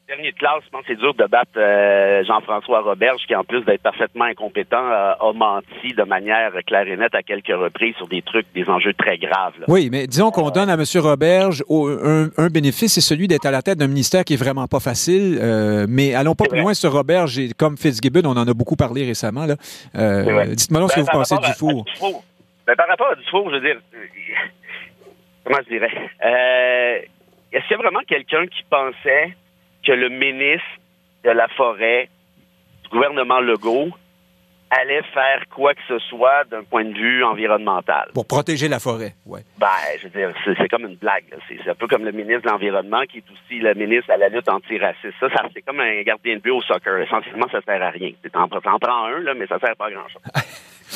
Ben, 0.10 0.16
dernier 0.16 0.32
de 0.32 0.38
classe, 0.38 0.64
je 0.66 0.70
pense 0.72 0.82
que 0.82 0.88
c'est 0.94 1.00
dur 1.00 1.14
de 1.14 1.26
battre 1.26 1.52
euh, 1.58 2.24
Jean-François 2.26 2.82
Roberge, 2.82 3.22
qui 3.28 3.36
en 3.36 3.44
plus 3.44 3.62
d'être 3.64 3.84
parfaitement 3.84 4.26
incompétent, 4.26 4.84
euh, 4.84 5.14
a 5.20 5.34
menti 5.34 5.94
de 5.96 6.04
manière 6.04 6.52
claire 6.66 6.88
et 6.88 6.98
nette 6.98 7.14
à 7.14 7.22
quelques 7.22 7.48
reprises 7.56 7.96
sur 7.96 8.08
des 8.08 8.22
trucs, 8.24 8.48
des 8.56 8.68
enjeux 8.70 8.94
très 8.94 9.18
graves. 9.20 9.54
là. 9.60 9.66
Oui, 9.68 9.90
mais 9.92 10.08
disons 10.08 10.32
qu'on 10.32 10.50
donne 10.50 10.70
à 10.70 10.74
M. 10.74 10.84
Roberge 10.96 11.64
au- 11.68 11.88
un, 11.90 12.30
un 12.38 12.48
bénéfice, 12.48 12.94
c'est 12.94 13.02
celui 13.02 13.28
d'être 13.28 13.46
à 13.46 13.52
la 13.52 13.62
tête 13.62 13.78
d'un 13.78 13.88
ministère 13.88 14.24
qui 14.24 14.34
est 14.34 14.38
vraiment 14.44 14.68
pas 14.68 14.80
facile. 14.80 15.38
euh, 15.42 15.86
mais 15.88 16.16
allons 16.16 16.34
pas 16.36 16.46
plus 16.46 16.60
loin 16.60 16.74
sur 16.74 16.92
Roberge. 16.92 17.38
Et 17.38 17.50
comme 17.58 17.78
Fitzgibbon, 17.78 18.22
on 18.26 18.36
en 18.38 18.48
a 18.48 18.54
beaucoup 18.54 18.76
parlé 18.76 19.06
récemment. 19.06 19.46
Dites-moi 19.46 20.80
donc 20.82 20.92
ce 20.92 20.96
que 20.96 21.00
Ben, 21.02 21.06
vous 21.12 21.18
pensez 21.20 21.38
du 21.38 21.46
à- 21.46 21.54
four. 21.54 21.70
à 21.70 21.92
Dufour. 21.94 22.24
Ben, 22.66 22.76
par 22.76 22.88
rapport 22.88 23.12
à 23.12 23.16
Dufour, 23.16 23.50
je 23.52 23.56
veux 23.56 23.62
dire, 23.62 23.80
comment 25.46 25.60
je 25.64 25.70
dirais, 25.70 25.92
est-ce 27.52 27.62
qu'il 27.68 27.72
y 27.72 27.74
a 27.76 27.78
vraiment 27.78 28.02
quelqu'un 28.08 28.46
qui 28.48 28.64
pensait 28.70 29.36
que 29.84 29.92
le 29.92 30.10
ministre 30.10 30.68
de 31.24 31.32
la 31.32 31.48
Forêt 31.50 32.10
du 32.84 32.90
gouvernement 32.90 33.40
Legault 33.40 33.92
allait 34.72 35.02
faire 35.14 35.44
quoi 35.54 35.74
que 35.74 35.82
ce 35.88 35.98
soit 36.00 36.44
d'un 36.46 36.64
point 36.64 36.86
de 36.86 36.94
vue 36.94 37.24
environnemental? 37.24 38.10
Pour 38.14 38.28
protéger 38.28 38.68
la 38.68 38.80
forêt, 38.80 39.14
ouais. 39.26 39.42
Ben, 39.58 39.68
je 40.00 40.04
veux 40.08 40.10
dire, 40.10 40.32
c'est, 40.46 40.56
c'est 40.58 40.68
comme 40.68 40.84
une 40.86 40.96
blague. 40.96 41.26
C'est, 41.48 41.68
un 41.70 41.76
peu 41.76 41.88
comme 41.88 42.06
le 42.06 42.12
ministre 42.12 42.44
de 42.44 42.50
l'Environnement 42.50 43.02
qui 43.10 43.18
est 43.20 43.24
aussi 43.32 43.60
le 43.60 43.74
ministre 43.74 44.12
à 44.12 44.18
la 44.18 44.30
lutte 44.30 44.48
antiraciste. 44.50 45.14
Ça, 45.20 45.30
ça 45.30 45.44
c'est 45.54 45.62
comme 45.64 45.80
un 45.80 46.02
gardien 46.04 46.36
de 46.36 46.40
but 46.42 46.52
au 46.52 46.62
soccer. 46.62 46.98
Essentiellement, 47.00 47.48
ça 47.52 47.62
sert 47.62 47.82
à 47.82 47.90
rien. 47.90 48.12
Tu 48.22 48.30
en, 48.36 48.48
t'en 48.48 48.80
prends 48.80 49.06
un, 49.06 49.20
là, 49.20 49.34
mais 49.34 49.48
ça 49.48 49.60
sert 49.60 49.76
pas 49.76 49.88
à 49.88 49.92
grand-chose. 49.92 50.22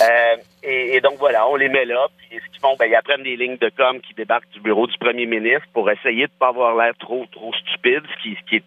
Euh, 0.01 0.37
et, 0.63 0.95
et 0.95 1.01
donc, 1.01 1.19
voilà, 1.19 1.47
on 1.47 1.55
les 1.55 1.69
met 1.69 1.85
là. 1.85 2.07
Puis 2.17 2.39
ce 2.43 2.51
qu'ils 2.51 2.59
font, 2.59 2.75
ben, 2.79 2.87
ils 2.87 2.95
apprennent 2.95 3.21
des 3.21 3.35
lignes 3.35 3.57
de 3.57 3.69
com 3.77 3.99
qui 4.01 4.15
débarquent 4.15 4.49
du 4.49 4.59
bureau 4.59 4.87
du 4.87 4.97
premier 4.97 5.27
ministre 5.27 5.67
pour 5.71 5.87
essayer 5.91 6.25
de 6.25 6.31
pas 6.39 6.47
avoir 6.47 6.75
l'air 6.75 6.93
trop, 6.99 7.27
trop 7.31 7.53
stupide, 7.53 8.01
ce 8.17 8.23
qui, 8.23 8.35
ce 8.35 8.49
qui, 8.49 8.55
est- 8.55 8.63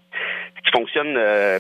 ce 0.57 0.63
qui 0.63 0.71
fonctionne 0.71 1.17
euh, 1.17 1.59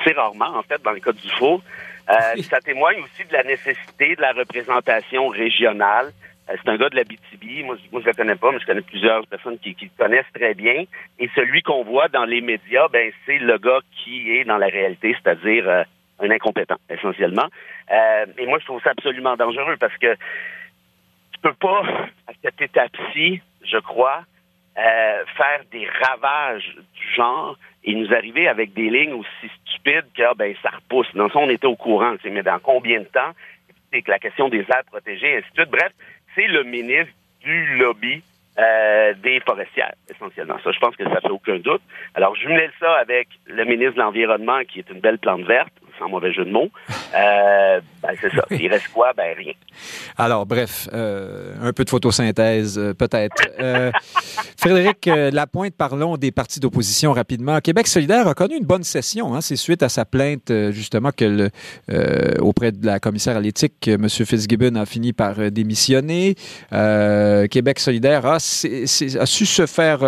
assez 0.00 0.12
rarement, 0.12 0.56
en 0.56 0.62
fait, 0.62 0.80
dans 0.84 0.92
le 0.92 1.00
cas 1.00 1.10
du 1.10 1.28
faux. 1.30 1.60
Euh, 2.10 2.42
ça 2.50 2.60
témoigne 2.60 3.00
aussi 3.02 3.24
de 3.28 3.32
la 3.32 3.44
nécessité 3.44 4.16
de 4.16 4.20
la 4.20 4.32
représentation 4.32 5.28
régionale 5.28 6.12
Euh, 6.50 6.56
c'est 6.62 6.70
un 6.70 6.76
gars 6.76 6.88
de 6.88 6.96
la 6.96 7.04
BTB. 7.04 7.64
Moi, 7.64 7.76
moi, 7.92 8.00
je 8.02 8.06
le 8.06 8.12
connais 8.14 8.34
pas, 8.34 8.50
mais 8.50 8.58
je 8.58 8.66
connais 8.66 8.82
plusieurs 8.82 9.26
personnes 9.26 9.58
qui, 9.58 9.74
qui 9.74 9.84
le 9.86 9.90
connaissent 9.96 10.32
très 10.34 10.54
bien. 10.54 10.84
Et 11.18 11.30
celui 11.34 11.62
qu'on 11.62 11.84
voit 11.84 12.08
dans 12.08 12.24
les 12.24 12.40
médias, 12.40 12.88
ben, 12.88 13.12
c'est 13.24 13.38
le 13.38 13.58
gars 13.58 13.80
qui 13.96 14.32
est 14.32 14.44
dans 14.44 14.58
la 14.58 14.66
réalité, 14.66 15.14
c'est-à-dire 15.22 15.68
euh, 15.68 15.84
un 16.20 16.30
incompétent, 16.30 16.76
essentiellement. 16.90 17.46
Euh, 17.90 18.26
et 18.38 18.46
moi, 18.46 18.58
je 18.58 18.64
trouve 18.64 18.82
ça 18.82 18.90
absolument 18.90 19.36
dangereux 19.36 19.76
parce 19.78 19.96
que 19.98 20.14
tu 20.14 21.40
peux 21.42 21.54
pas, 21.54 21.82
à 22.26 22.32
cette 22.42 22.60
étape-ci, 22.60 23.40
je 23.64 23.78
crois, 23.78 24.22
euh, 24.78 25.24
faire 25.36 25.60
des 25.70 25.86
ravages 26.02 26.74
du 26.94 27.14
genre 27.14 27.56
et 27.84 27.94
nous 27.94 28.12
arriver 28.12 28.48
avec 28.48 28.72
des 28.74 28.90
lignes 28.90 29.14
aussi 29.14 29.52
stupides 29.66 30.06
que 30.16 30.22
ah, 30.22 30.34
ben 30.36 30.54
ça 30.62 30.70
repousse. 30.70 31.08
Dans 31.14 31.28
ça, 31.28 31.38
on 31.38 31.50
était 31.50 31.66
au 31.66 31.76
courant, 31.76 32.14
mais 32.24 32.42
dans 32.42 32.58
combien 32.58 33.00
de 33.00 33.04
temps? 33.04 33.32
C'est 33.92 34.06
la 34.08 34.18
question 34.18 34.48
des 34.48 34.60
aires 34.60 34.84
protégées, 34.90 35.36
ainsi 35.36 35.48
de 35.50 35.54
suite. 35.54 35.70
Bref, 35.70 35.92
c'est 36.34 36.46
le 36.46 36.62
ministre 36.64 37.12
du 37.40 37.76
lobby 37.76 38.22
euh, 38.58 39.14
des 39.22 39.40
forestières, 39.40 39.94
essentiellement. 40.10 40.56
Ça, 40.62 40.72
je 40.72 40.78
pense 40.78 40.96
que 40.96 41.04
ça 41.04 41.20
fait 41.20 41.30
aucun 41.30 41.56
doute. 41.56 41.82
Alors, 42.14 42.34
je 42.36 42.42
jumelez 42.42 42.70
ça 42.78 42.94
avec 42.96 43.28
le 43.46 43.64
ministre 43.64 43.94
de 43.94 44.00
l'Environnement, 44.00 44.60
qui 44.64 44.78
est 44.78 44.90
une 44.90 45.00
belle 45.00 45.18
plante 45.18 45.42
verte, 45.42 45.72
sans 46.02 46.08
mauvais 46.08 46.32
jeu 46.32 46.44
de 46.44 46.50
mots. 46.50 46.70
Euh, 47.14 47.80
ben, 48.02 48.14
c'est 48.22 48.30
ça. 48.30 48.42
Il 48.50 48.68
reste 48.68 48.88
quoi? 48.88 49.12
Ben, 49.14 49.36
rien. 49.36 49.52
Alors, 50.16 50.46
bref, 50.46 50.88
euh, 50.94 51.52
un 51.62 51.74
peu 51.74 51.84
de 51.84 51.90
photosynthèse, 51.90 52.78
euh, 52.78 52.94
peut-être. 52.94 53.42
Frédéric 54.56 55.10
Lapointe, 55.30 55.74
parlons 55.76 56.16
des 56.16 56.32
partis 56.32 56.58
d'opposition 56.58 57.12
rapidement. 57.12 57.60
Québec 57.60 57.86
solidaire 57.86 58.26
a 58.28 58.34
connu 58.34 58.56
une 58.56 58.64
bonne 58.64 58.82
session. 58.82 59.34
Hein, 59.34 59.42
C'est 59.42 59.56
suite 59.56 59.82
à 59.82 59.90
sa 59.90 60.06
plainte, 60.06 60.50
justement, 60.70 61.10
que 61.14 61.50
le, 61.88 62.40
auprès 62.40 62.72
de 62.72 62.86
la 62.86 62.98
commissaire 62.98 63.36
à 63.36 63.40
l'éthique, 63.40 63.86
M. 63.86 64.08
Fitzgibbon 64.08 64.76
a 64.76 64.86
fini 64.86 65.12
par 65.12 65.50
démissionner. 65.50 66.34
Québec 66.70 67.78
solidaire 67.78 68.24
a 68.24 68.38
su 68.40 68.86
se 68.86 69.66
faire, 69.66 70.00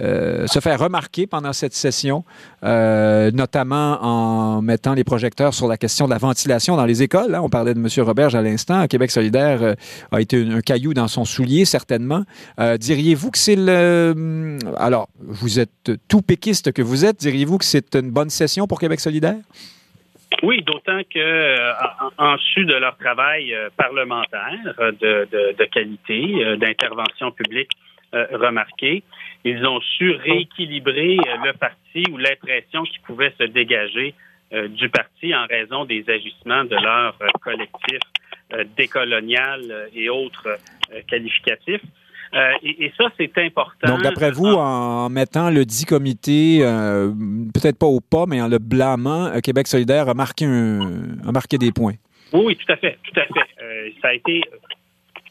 euh, 0.00 0.48
se 0.48 0.58
faire 0.58 0.80
remarquer 0.80 1.28
pendant 1.28 1.52
cette 1.52 1.72
session, 1.72 2.24
euh, 2.64 3.30
notamment 3.30 4.02
en 4.02 4.60
mettant 4.60 4.92
les 4.92 5.04
projecteurs 5.04 5.54
sur 5.54 5.68
la 5.68 5.76
question 5.76 6.06
de 6.06 6.10
la 6.10 6.18
ventilation 6.18 6.74
dans 6.74 6.84
les 6.84 7.04
écoles. 7.04 7.32
hein. 7.32 7.40
On 7.44 7.48
parlait 7.48 7.74
de 7.74 7.78
M. 7.78 7.86
Roberge 8.04 8.34
à 8.34 8.42
l'instant. 8.42 8.88
Québec 8.88 9.12
solidaire 9.12 9.62
euh, 9.62 9.74
a 10.10 10.20
été 10.20 10.44
un, 10.44 10.60
caillou 10.62 10.94
dans 10.94 11.06
son 11.06 11.24
soulier, 11.24 11.64
certainement. 11.64 12.24
Diriez-vous 12.58 13.30
que 13.30 13.38
c'est 13.38 13.56
le... 13.56 14.58
Alors, 14.78 15.08
vous 15.20 15.60
êtes 15.60 15.92
tout 16.08 16.22
péquiste 16.22 16.72
que 16.72 16.82
vous 16.82 17.04
êtes. 17.04 17.18
Diriez-vous 17.18 17.58
que 17.58 17.64
c'est 17.64 17.94
une 17.94 18.10
bonne 18.10 18.30
session 18.30 18.66
pour 18.66 18.80
Québec 18.80 18.98
solidaire? 19.00 19.36
Oui, 20.42 20.62
d'autant 20.62 21.00
que 21.12 22.18
en, 22.18 22.36
su 22.38 22.64
de 22.64 22.74
leur 22.74 22.96
travail 22.96 23.54
parlementaire 23.76 24.74
de, 25.00 25.64
qualité, 25.66 26.56
d'intervention 26.56 27.30
publique 27.30 27.70
remarquée, 28.12 29.02
ils 29.44 29.66
ont 29.66 29.80
su 29.80 30.10
rééquilibrer 30.12 31.16
euh, 31.18 31.46
le 31.46 31.52
parti 31.52 32.04
ou 32.10 32.16
l'impression 32.16 32.82
qui 32.84 32.98
pouvait 33.00 33.32
se 33.38 33.44
dégager 33.44 34.14
euh, 34.52 34.68
du 34.68 34.88
parti 34.88 35.34
en 35.34 35.46
raison 35.46 35.84
des 35.84 36.04
agissements 36.08 36.64
de 36.64 36.76
leur 36.76 37.16
euh, 37.20 37.28
collectif 37.42 37.98
décolonial 38.76 39.88
et 39.94 40.08
autres 40.10 40.58
qualificatifs. 41.08 41.80
Euh, 42.34 42.50
et, 42.62 42.86
et 42.86 42.92
ça, 42.96 43.04
c'est 43.16 43.36
important. 43.38 43.88
Donc, 43.88 44.02
d'après 44.02 44.32
vous, 44.32 44.46
en 44.46 45.08
mettant 45.08 45.50
le 45.50 45.64
dit 45.64 45.84
comité, 45.84 46.58
euh, 46.62 47.10
peut-être 47.54 47.78
pas 47.78 47.86
au 47.86 48.00
pas, 48.00 48.26
mais 48.26 48.40
en 48.40 48.48
le 48.48 48.58
blâmant, 48.58 49.26
euh, 49.26 49.40
Québec 49.40 49.66
solidaire 49.68 50.08
a 50.08 50.14
marqué, 50.14 50.44
un, 50.44 51.18
a 51.26 51.32
marqué 51.32 51.58
des 51.58 51.70
points. 51.70 51.94
Oui, 52.32 52.42
oui, 52.46 52.56
tout 52.56 52.72
à 52.72 52.76
fait, 52.76 52.98
tout 53.04 53.20
à 53.20 53.24
fait. 53.24 53.94
Ça 54.02 54.08
a 54.08 54.14
été 54.14 54.40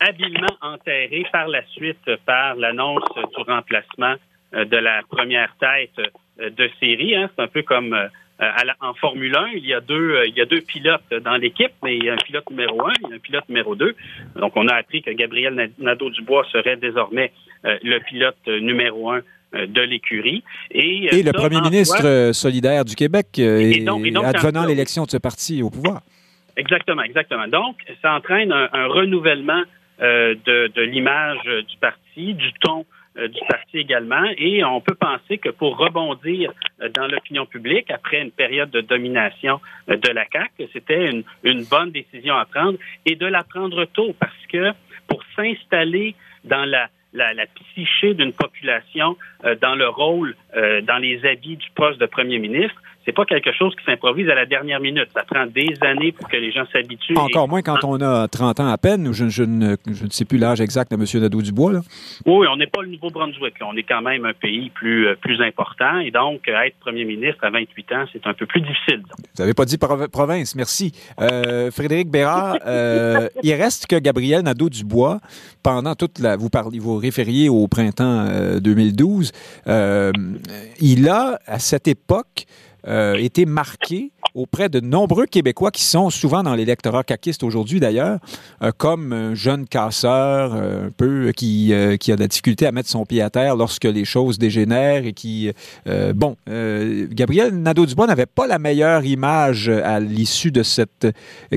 habilement 0.07 0.55
enterré 0.61 1.23
par 1.31 1.47
la 1.47 1.63
suite 1.67 2.09
par 2.25 2.55
l'annonce 2.55 3.03
du 3.15 3.43
remplacement 3.43 4.15
euh, 4.53 4.65
de 4.65 4.77
la 4.77 5.01
première 5.09 5.55
tête 5.59 5.97
euh, 6.39 6.49
de 6.49 6.69
série. 6.79 7.15
hein. 7.15 7.29
C'est 7.35 7.43
un 7.43 7.47
peu 7.47 7.61
comme 7.63 7.93
euh, 7.93 8.07
à 8.39 8.63
la- 8.65 8.75
en 8.81 8.93
Formule 8.95 9.35
1, 9.35 9.47
il 9.55 9.65
y 9.65 9.73
a 9.73 9.79
deux, 9.81 10.23
il 10.27 10.35
y 10.35 10.41
a 10.41 10.45
deux 10.45 10.61
pilotes 10.61 11.13
dans 11.23 11.37
l'équipe, 11.37 11.71
mais 11.83 11.95
il 11.97 12.03
y 12.03 12.09
a 12.09 12.13
un 12.13 12.17
pilote 12.17 12.49
numéro 12.49 12.85
un, 12.87 12.93
il 13.03 13.09
y 13.09 13.13
a 13.13 13.15
un 13.15 13.19
pilote 13.19 13.47
numéro 13.49 13.75
deux. 13.75 13.95
Donc, 14.35 14.53
on 14.57 14.67
a 14.67 14.73
appris 14.75 15.01
que 15.01 15.11
Gabriel 15.11 15.53
Na- 15.53 15.67
Nadeau-Dubois 15.79 16.45
serait 16.51 16.75
désormais 16.77 17.31
le 17.63 17.99
pilote 17.99 18.35
numéro 18.47 19.11
un 19.11 19.21
de 19.53 19.81
l'écurie. 19.81 20.43
Et, 20.71 21.21
le 21.23 21.31
premier 21.31 21.61
ministre 21.61 22.31
solidaire 22.33 22.83
du 22.85 22.95
Québec, 22.95 23.27
Et 23.37 23.79
donc- 23.81 24.05
donc, 24.11 24.25
advenant 24.25 24.65
l'élection 24.65 25.05
de 25.05 25.11
ce 25.11 25.17
parti 25.17 25.61
au 25.61 25.69
pouvoir. 25.69 26.01
Exactement, 26.57 27.03
exactement. 27.03 27.47
Donc, 27.47 27.77
ça 28.01 28.13
entraîne 28.15 28.51
un, 28.51 28.67
un 28.73 28.87
renouvellement 28.87 29.61
de, 29.99 30.67
de 30.67 30.81
l'image 30.81 31.39
euh, 31.47 31.61
du 31.63 31.77
parti, 31.77 32.33
du 32.33 32.51
ton 32.61 32.85
euh, 33.15 33.27
du 33.27 33.39
parti 33.47 33.77
également, 33.77 34.25
et 34.37 34.63
on 34.63 34.81
peut 34.81 34.95
penser 34.95 35.37
que 35.37 35.49
pour 35.49 35.77
rebondir 35.77 36.51
euh, 36.81 36.89
dans 36.89 37.05
l'opinion 37.05 37.45
publique 37.45 37.91
après 37.91 38.19
une 38.19 38.31
période 38.31 38.71
de 38.71 38.81
domination 38.81 39.61
euh, 39.89 39.97
de 39.97 40.09
la 40.09 40.25
CAQ, 40.31 40.67
c'était 40.73 41.11
une, 41.11 41.23
une 41.43 41.63
bonne 41.63 41.91
décision 41.91 42.35
à 42.35 42.45
prendre 42.45 42.79
et 43.05 43.15
de 43.15 43.27
la 43.27 43.43
prendre 43.43 43.85
tôt 43.85 44.15
parce 44.19 44.45
que 44.51 44.71
pour 45.07 45.23
s'installer 45.35 46.15
dans 46.43 46.65
la 46.65 46.89
la, 47.13 47.33
la 47.33 47.45
psyché 47.45 48.15
d'une 48.15 48.33
population 48.33 49.17
euh, 49.45 49.55
dans 49.61 49.75
le 49.75 49.87
rôle, 49.87 50.35
euh, 50.55 50.81
dans 50.81 50.97
les 50.97 51.23
habits 51.25 51.57
du 51.57 51.69
poste 51.75 51.99
de 51.99 52.07
premier 52.07 52.39
ministre, 52.39 52.81
c'est 53.05 53.11
pas 53.11 53.25
quelque 53.25 53.51
chose 53.51 53.73
qui 53.75 53.83
s'improvise 53.85 54.29
à 54.29 54.35
la 54.35 54.45
dernière 54.45 54.79
minute. 54.79 55.07
Ça 55.13 55.23
prend 55.23 55.45
des 55.45 55.73
années 55.81 56.11
pour 56.11 56.27
que 56.29 56.37
les 56.37 56.51
gens 56.51 56.65
s'habituent. 56.71 57.17
Encore 57.17 57.47
moins 57.49 57.61
quand 57.61 57.83
on 57.83 57.99
a 58.01 58.27
30 58.27 58.59
ans 58.59 58.67
à 58.67 58.77
peine. 58.77 59.07
ou 59.07 59.13
Je, 59.13 59.27
je 59.29 59.43
ne, 59.43 59.75
je 59.91 60.05
ne 60.05 60.09
sais 60.09 60.25
plus 60.25 60.37
l'âge 60.37 60.61
exact 60.61 60.91
de 60.91 60.95
M. 60.95 61.21
Nadeau-Dubois. 61.21 61.81
Oui, 62.25 62.47
on 62.49 62.55
n'est 62.57 62.67
pas 62.67 62.81
le 62.81 62.89
Nouveau-Brunswick. 62.89 63.55
On 63.65 63.75
est 63.75 63.83
quand 63.83 64.01
même 64.01 64.25
un 64.25 64.33
pays 64.33 64.69
plus, 64.69 65.07
euh, 65.07 65.15
plus 65.15 65.41
important. 65.41 65.99
Et 65.99 66.11
donc, 66.11 66.47
euh, 66.47 66.61
être 66.61 66.75
premier 66.79 67.05
ministre 67.05 67.43
à 67.43 67.49
28 67.49 67.91
ans, 67.93 68.05
c'est 68.13 68.25
un 68.27 68.33
peu 68.33 68.45
plus 68.45 68.61
difficile. 68.61 69.01
Vous 69.07 69.41
n'avez 69.43 69.53
pas 69.53 69.65
dit 69.65 69.77
prov- 69.77 70.07
province, 70.09 70.55
merci. 70.55 70.93
Euh, 71.19 71.71
Frédéric 71.71 72.09
Bérard, 72.09 72.57
euh, 72.65 73.27
il 73.43 73.53
reste 73.53 73.87
que 73.87 73.97
Gabriel 73.97 74.43
Nadeau-Dubois, 74.43 75.19
pendant 75.61 75.95
toute 75.95 76.19
la... 76.19 76.35
Vous, 76.37 76.49
parlez, 76.49 76.79
vous 76.79 76.97
référiez 76.97 77.49
au 77.49 77.67
printemps 77.67 78.25
euh, 78.29 78.59
2012, 78.59 79.31
euh, 79.67 80.11
il 80.79 81.07
a, 81.09 81.39
à 81.47 81.59
cette 81.59 81.87
époque, 81.87 82.45
euh, 82.87 83.15
marqué 83.45 84.12
auprès 84.33 84.69
de 84.69 84.79
nombreux 84.79 85.25
Québécois 85.25 85.71
qui 85.71 85.83
sont 85.83 86.09
souvent 86.09 86.43
dans 86.43 86.55
l'électorat 86.55 87.03
caquiste 87.03 87.43
aujourd'hui 87.43 87.79
d'ailleurs, 87.79 88.19
euh, 88.61 88.71
comme 88.77 89.13
un 89.13 89.35
jeune 89.35 89.67
casseur 89.67 90.53
euh, 90.55 90.87
un 90.87 90.91
peu 90.91 91.31
qui, 91.35 91.73
euh, 91.73 91.97
qui 91.97 92.11
a 92.11 92.15
de 92.15 92.21
la 92.21 92.27
difficulté 92.27 92.65
à 92.65 92.71
mettre 92.71 92.89
son 92.89 93.05
pied 93.05 93.21
à 93.21 93.29
terre 93.29 93.55
lorsque 93.55 93.83
les 93.85 94.05
choses 94.05 94.39
dégénèrent 94.39 95.05
et 95.05 95.13
qui... 95.13 95.51
bon, 96.15 96.35
Gabriel 96.47 97.53
Nadeau-Dubois 97.53 98.07
n'avait 98.07 98.25
pas 98.25 98.47
la 98.47 98.59
meilleure 98.59 99.05
image 99.05 99.69
à 99.69 99.99
l'issue 99.99 100.51
de 100.51 100.63
cette... 100.63 101.07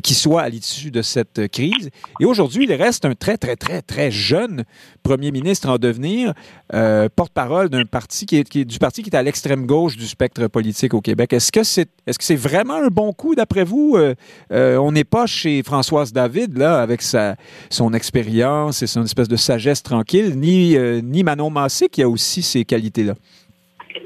qui 0.03 0.15
soit 0.15 0.43
à 0.43 0.49
l'issue 0.49 0.91
de 0.91 1.03
cette 1.03 1.49
crise. 1.49 1.91
Et 2.21 2.25
aujourd'hui, 2.25 2.67
il 2.69 2.73
reste 2.75 3.05
un 3.05 3.15
très, 3.15 3.37
très, 3.37 3.57
très, 3.57 3.83
très 3.83 4.11
jeune 4.11 4.65
premier 5.03 5.31
ministre 5.31 5.69
en 5.69 5.79
devenir, 5.79 6.35
porte-parole 6.71 7.69
d'un 7.69 7.85
parti 7.85 8.27
qui 8.27 8.37
est, 8.37 8.49
qui 8.49 8.61
est- 8.61 8.65
du 8.65 8.79
parti 8.79 9.03
qui 9.03 9.11
est 9.11 9.17
à 9.17 9.23
l'extrême 9.23 9.67
gauche 9.67 9.97
du 9.97 10.07
spectre 10.07 10.47
politique 10.49 10.95
au 10.95 11.01
Québec. 11.01 11.33
Est-ce 11.33 11.53
que 11.53 11.63
c'est 11.63 11.89
est-ce 12.07 12.19
que 12.19 12.25
c'est 12.25 12.37
vraiment 12.37 12.56
un 12.61 12.89
bon 12.89 13.13
coup 13.13 13.35
d'après 13.35 13.65
vous 13.65 13.97
Euh, 13.97 14.15
euh, 14.53 14.77
On 14.77 14.93
n'est 14.93 15.05
pas 15.05 15.27
chez 15.27 15.63
Françoise 15.63 16.13
David 16.13 16.57
là 16.57 16.81
avec 16.81 17.03
sa 17.03 17.37
son 17.71 17.93
expérience 17.95 18.83
et 18.83 18.87
son 18.87 19.03
espèce 19.03 19.29
de 19.29 19.37
sagesse 19.37 19.83
tranquille, 19.83 20.39
ni 20.39 20.77
euh, 20.77 21.01
ni 21.03 21.23
Manon 21.23 21.51
Massé 21.51 21.89
qui 21.89 22.03
a 22.03 22.09
aussi 22.09 22.43
ces 22.43 22.65
qualités 22.65 23.05
là. 23.05 23.15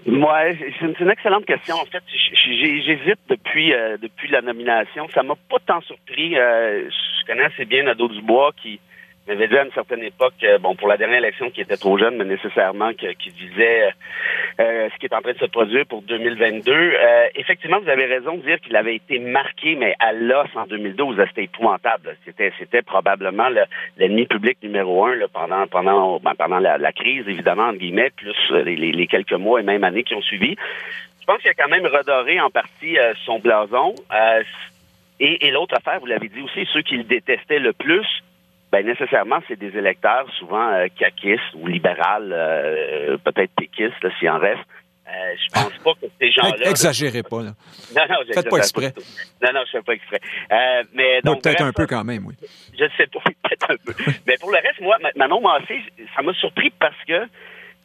Ouais, 0.06 0.56
c'est 0.80 1.00
une, 1.00 1.10
excellente 1.10 1.44
question. 1.44 1.76
En 1.76 1.84
fait, 1.84 2.02
j'hésite 2.08 3.20
depuis 3.28 3.72
depuis 4.00 4.28
la 4.30 4.40
nomination. 4.40 5.08
Ça 5.14 5.22
m'a 5.22 5.34
pas 5.34 5.58
tant 5.66 5.80
surpris. 5.82 6.34
Je 6.34 7.26
connais 7.26 7.44
assez 7.44 7.64
bien 7.64 7.82
Nadeau 7.82 8.08
Dubois 8.08 8.52
qui 8.62 8.80
m'avait 9.28 9.48
dit 9.48 9.56
à 9.56 9.64
une 9.64 9.72
certaine 9.72 10.02
époque, 10.02 10.34
euh, 10.42 10.58
bon, 10.58 10.74
pour 10.74 10.88
la 10.88 10.96
dernière 10.96 11.18
élection, 11.18 11.50
qui 11.50 11.60
était 11.60 11.76
trop 11.76 11.98
jeune, 11.98 12.16
mais 12.16 12.24
nécessairement 12.24 12.92
que- 12.94 13.12
qui 13.12 13.30
disait 13.30 13.90
euh, 14.58 14.88
ce 14.92 14.98
qui 14.98 15.06
est 15.06 15.14
en 15.14 15.20
train 15.20 15.32
de 15.32 15.38
se 15.38 15.44
produire 15.46 15.86
pour 15.86 16.02
2022. 16.02 16.72
Euh, 16.72 17.26
effectivement, 17.36 17.78
vous 17.80 17.88
avez 17.88 18.06
raison 18.06 18.36
de 18.36 18.42
dire 18.42 18.60
qu'il 18.60 18.76
avait 18.76 18.96
été 18.96 19.18
marqué, 19.18 19.74
mais 19.76 19.94
à 20.00 20.12
l'os 20.12 20.48
en 20.56 20.66
2012, 20.66 21.16
là, 21.16 21.26
c'était 21.28 21.44
épouvantable. 21.44 22.16
C'était 22.24 22.52
c'était 22.58 22.82
probablement 22.82 23.48
le- 23.50 23.64
l'ennemi 23.98 24.26
public 24.26 24.58
numéro 24.62 25.04
un 25.06 25.14
pendant 25.32 25.66
pendant 25.66 26.18
ben, 26.20 26.34
pendant 26.36 26.58
la, 26.58 26.92
crise, 26.92 27.26
évidemment, 27.28 27.64
entre 27.68 27.78
guillemets, 27.78 28.10
plus 28.10 28.34
euh, 28.50 28.62
les, 28.64 29.06
quelques 29.06 29.32
mois 29.32 29.60
et 29.60 29.64
même 29.64 29.84
années 29.84 30.02
qui 30.02 30.14
ont 30.14 30.22
suivi. 30.22 30.56
Je 31.20 31.26
pense 31.26 31.38
qu'il 31.42 31.50
a 31.50 31.54
quand 31.54 31.68
même 31.68 31.86
redoré 31.86 32.40
en 32.40 32.50
partie 32.50 32.98
euh, 32.98 33.14
son 33.24 33.38
blason. 33.38 33.94
Euh, 34.12 34.42
et 35.22 35.50
l'autre 35.50 35.76
affaire, 35.76 36.00
vous 36.00 36.06
l'avez 36.06 36.28
dit 36.28 36.40
aussi, 36.40 36.66
ceux 36.72 36.80
qui 36.82 36.96
le 36.96 37.04
détestaient 37.04 37.58
le 37.58 37.74
plus, 37.74 38.06
ben 38.72 38.86
nécessairement, 38.86 39.40
c'est 39.48 39.58
des 39.58 39.76
électeurs 39.76 40.26
souvent 40.38 40.68
euh, 40.72 40.86
caquistes 40.96 41.54
ou 41.54 41.66
libérales, 41.66 42.32
euh, 42.32 43.16
peut-être 43.18 43.52
péquistes, 43.56 44.06
s'il 44.18 44.30
en 44.30 44.38
reste. 44.38 44.60
Euh, 45.10 45.34
je 45.36 45.52
pense 45.52 45.78
pas 45.82 45.92
que 46.00 46.06
ces 46.20 46.30
gens-là. 46.30 46.70
Exagérez 46.70 47.22
pas, 47.22 47.42
là. 47.42 47.50
Non, 47.96 48.02
non, 48.08 48.16
Faites 48.32 48.48
pas 48.48 48.58
exprès. 48.58 48.92
Non, 49.42 49.52
non, 49.52 49.60
je 49.66 49.72
fais 49.72 49.82
pas 49.82 49.94
exprès. 49.94 50.20
Euh, 50.52 50.84
mais 50.94 51.20
donc. 51.22 51.42
peut-être 51.42 51.62
un 51.62 51.72
peu 51.72 51.86
quand 51.86 52.04
même, 52.04 52.26
oui. 52.26 52.34
Je 52.78 52.84
sais 52.96 53.06
pas, 53.08 53.18
peut-être 53.42 53.70
un 53.70 53.76
peu. 53.84 53.92
mais 54.26 54.36
pour 54.38 54.50
le 54.50 54.58
reste, 54.58 54.80
moi, 54.80 54.96
Manon 55.16 55.40
Massé, 55.40 55.82
ça 56.14 56.22
m'a 56.22 56.32
surpris 56.34 56.70
parce 56.78 57.02
que 57.08 57.26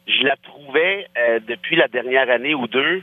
je 0.06 0.24
la 0.24 0.36
trouvais, 0.36 1.08
euh, 1.18 1.40
depuis 1.48 1.74
la 1.74 1.88
dernière 1.88 2.30
année 2.30 2.54
ou 2.54 2.68
deux, 2.68 3.02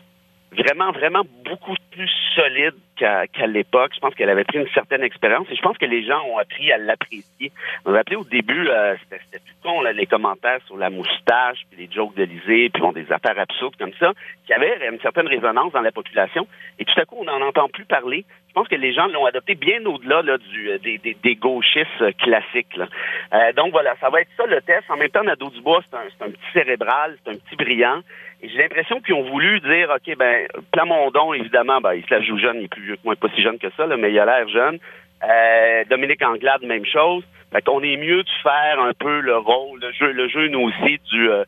vraiment, 0.58 0.92
vraiment 0.92 1.24
beaucoup 1.46 1.76
plus 1.92 2.10
solide 2.36 2.76
qu'à 2.96 3.48
l'époque. 3.48 3.92
Je 3.96 4.00
pense 4.00 4.14
qu'elle 4.16 4.30
avait 4.30 4.44
pris 4.44 4.60
une 4.60 4.70
certaine 4.70 5.04
expérience 5.04 5.48
et 5.52 5.56
je 5.56 5.62
pense 5.62 5.78
que 5.78 5.86
les 5.86 6.06
gens 6.06 6.24
ont 6.26 6.38
appris 6.38 6.72
à 6.72 6.78
l'apprécier. 6.78 7.52
On 7.86 7.94
a 7.94 8.00
appelé 8.00 8.16
au 8.16 8.24
début, 8.24 8.68
euh, 8.70 8.96
c'était 9.10 9.40
tout 9.40 9.56
con, 9.64 9.82
là, 9.82 9.92
les 9.92 10.06
commentaires 10.06 10.60
sur 10.68 10.78
la 10.78 10.90
moustache, 10.90 11.60
puis 11.70 11.86
les 11.86 11.92
jokes 11.92 12.16
d'Elysée, 12.16 12.70
puis 12.70 12.82
bon, 12.82 12.92
des 12.92 13.12
affaires 13.12 13.38
absurdes 13.38 13.76
comme 13.78 13.94
ça, 14.00 14.14
qui 14.46 14.54
avaient 14.54 14.88
une 14.90 15.00
certaine 15.00 15.28
résonance 15.28 15.74
dans 15.74 15.82
la 15.82 15.92
population. 15.92 16.48
Et 16.80 16.86
tout 16.86 17.00
à 17.00 17.06
coup, 17.06 17.18
on 17.20 17.26
n'en 17.26 17.42
entend 17.42 17.68
plus 17.68 17.86
parler. 17.86 18.26
Je 18.50 18.54
pense 18.54 18.68
que 18.68 18.76
les 18.76 18.94
gens 18.94 19.08
l'ont 19.08 19.26
adopté 19.26 19.56
bien 19.56 19.84
au-delà 19.86 20.22
là, 20.22 20.38
du, 20.38 20.70
euh, 20.70 20.78
des, 20.78 21.00
des, 21.00 21.36
gauchistes 21.36 22.18
classiques. 22.20 22.78
Là. 22.78 22.88
Euh, 23.34 23.52
donc 23.54 23.72
voilà, 23.72 23.96
ça 24.00 24.12
va 24.12 24.22
être 24.22 24.30
ça 24.38 24.46
le 24.46 24.62
test. 24.62 24.84
En 24.90 24.98
même 24.98 25.10
temps, 25.10 25.24
Nadeau 25.24 25.50
Dubois, 25.50 25.82
c'est 25.90 25.98
un, 25.98 26.28
un 26.28 26.30
petit 26.30 26.52
cérébral, 26.54 27.18
c'est 27.24 27.32
un 27.32 27.38
petit 27.38 27.56
brillant. 27.56 28.02
J'ai 28.44 28.58
l'impression 28.58 29.00
qu'ils 29.02 29.16
ont 29.16 29.30
voulu 29.30 29.62
dire, 29.62 29.90
OK, 29.90 30.18
ben, 30.18 30.48
Plamondon, 30.72 31.34
évidemment, 31.34 31.80
ben, 31.80 31.94
il 31.94 32.04
se 32.04 32.14
la 32.14 32.22
joue 32.22 32.38
jeune, 32.38 32.58
il 32.58 32.66
est 32.66 32.68
plus 32.68 32.84
vieux 32.84 32.96
que 32.96 33.02
moi, 33.06 33.16
pas 33.16 33.30
si 33.34 33.42
jeune 33.42 33.58
que 33.58 33.70
ça, 33.78 33.86
là, 33.86 33.96
mais 33.96 34.12
il 34.12 34.20
a 34.20 34.26
l'air 34.26 34.48
jeune. 34.50 34.80
Euh, 35.24 35.84
Dominique 35.90 36.22
Anglade, 36.22 36.64
même 36.64 36.86
chose. 36.86 37.24
Fait 37.54 37.62
qu'on 37.62 37.82
est 37.82 37.96
mieux 37.96 38.24
de 38.24 38.30
faire 38.42 38.80
un 38.80 38.94
peu 38.94 39.22
le 39.22 39.38
rôle, 39.38 39.80
le 39.80 39.92
jeu, 39.94 40.12
le 40.12 40.28
jeu 40.28 40.48
nous 40.48 40.62
aussi 40.62 41.00
du, 41.12 41.30
euh, 41.30 41.46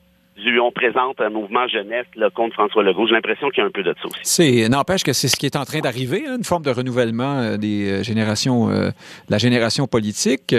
on 0.66 0.72
présente 0.72 1.22
un 1.22 1.30
mouvement 1.30 1.68
jeunesse 1.68 2.06
là, 2.16 2.30
contre 2.30 2.56
François 2.56 2.84
Legault. 2.84 3.08
J'ai 3.08 3.14
l'impression 3.14 3.50
qu'il 3.50 3.60
y 3.60 3.62
a 3.62 3.66
un 3.68 3.72
peu 3.72 3.84
de 3.84 3.94
ça 4.02 4.08
aussi. 4.08 4.20
C'est, 4.24 4.68
n'empêche 4.70 5.04
que 5.04 5.14
c'est 5.14 5.28
ce 5.28 5.36
qui 5.36 5.46
est 5.46 5.56
en 5.56 5.66
train 5.66 5.80
d'arriver, 5.80 6.24
hein, 6.28 6.38
une 6.38 6.44
forme 6.44 6.64
de 6.64 6.72
renouvellement 6.72 7.40
euh, 7.40 7.58
des 7.58 7.90
euh, 7.90 8.04
générations, 8.04 8.70
euh, 8.70 8.90
la 9.30 9.38
génération 9.38 9.88
politique. 9.88 10.54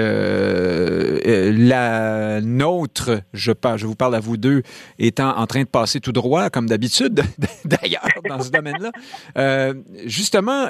la 1.24 2.40
nôtre, 2.40 3.20
je, 3.32 3.52
je 3.76 3.86
vous 3.86 3.94
parle 3.96 4.14
à 4.14 4.20
vous 4.20 4.36
deux, 4.36 4.62
étant 4.98 5.36
en 5.36 5.46
train 5.46 5.62
de 5.62 5.68
passer 5.68 6.00
tout 6.00 6.12
droit, 6.12 6.50
comme 6.50 6.68
d'habitude, 6.68 7.22
d'ailleurs, 7.64 8.06
dans 8.28 8.40
ce 8.40 8.50
domaine-là. 8.50 9.72
justement, 10.04 10.66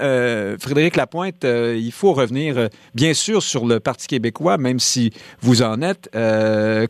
Frédéric 0.59 0.97
Lapointe, 0.97 1.45
il 1.45 1.93
faut 1.93 2.13
revenir, 2.13 2.69
bien 2.95 3.15
sûr, 3.15 3.43
sur 3.43 3.67
le 3.67 3.81
Parti 3.81 4.07
québécois, 4.07 4.59
même 4.59 4.79
si 4.79 5.13
vous 5.41 5.63
en 5.63 5.83
êtes. 5.83 6.09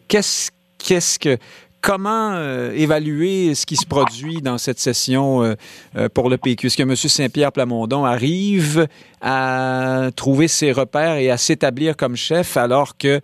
qu'est-ce, 0.08 0.50
qu'est-ce 0.78 1.18
que 1.18 1.38
comment 1.80 2.32
euh, 2.32 2.72
évaluer 2.74 3.54
ce 3.54 3.66
qui 3.66 3.76
se 3.76 3.86
produit 3.86 4.40
dans 4.42 4.58
cette 4.58 4.78
session 4.78 5.42
euh, 5.42 5.54
euh, 5.96 6.08
pour 6.08 6.28
le 6.28 6.36
PQ? 6.36 6.66
Est-ce 6.66 6.76
que 6.76 6.82
M. 6.82 6.96
Saint-Pierre 6.96 7.52
Plamondon 7.52 8.04
arrive 8.04 8.86
à 9.20 10.10
trouver 10.16 10.48
ses 10.48 10.72
repères 10.72 11.16
et 11.16 11.30
à 11.30 11.36
s'établir 11.36 11.96
comme 11.96 12.16
chef 12.16 12.56
alors 12.56 12.96
que 12.96 13.20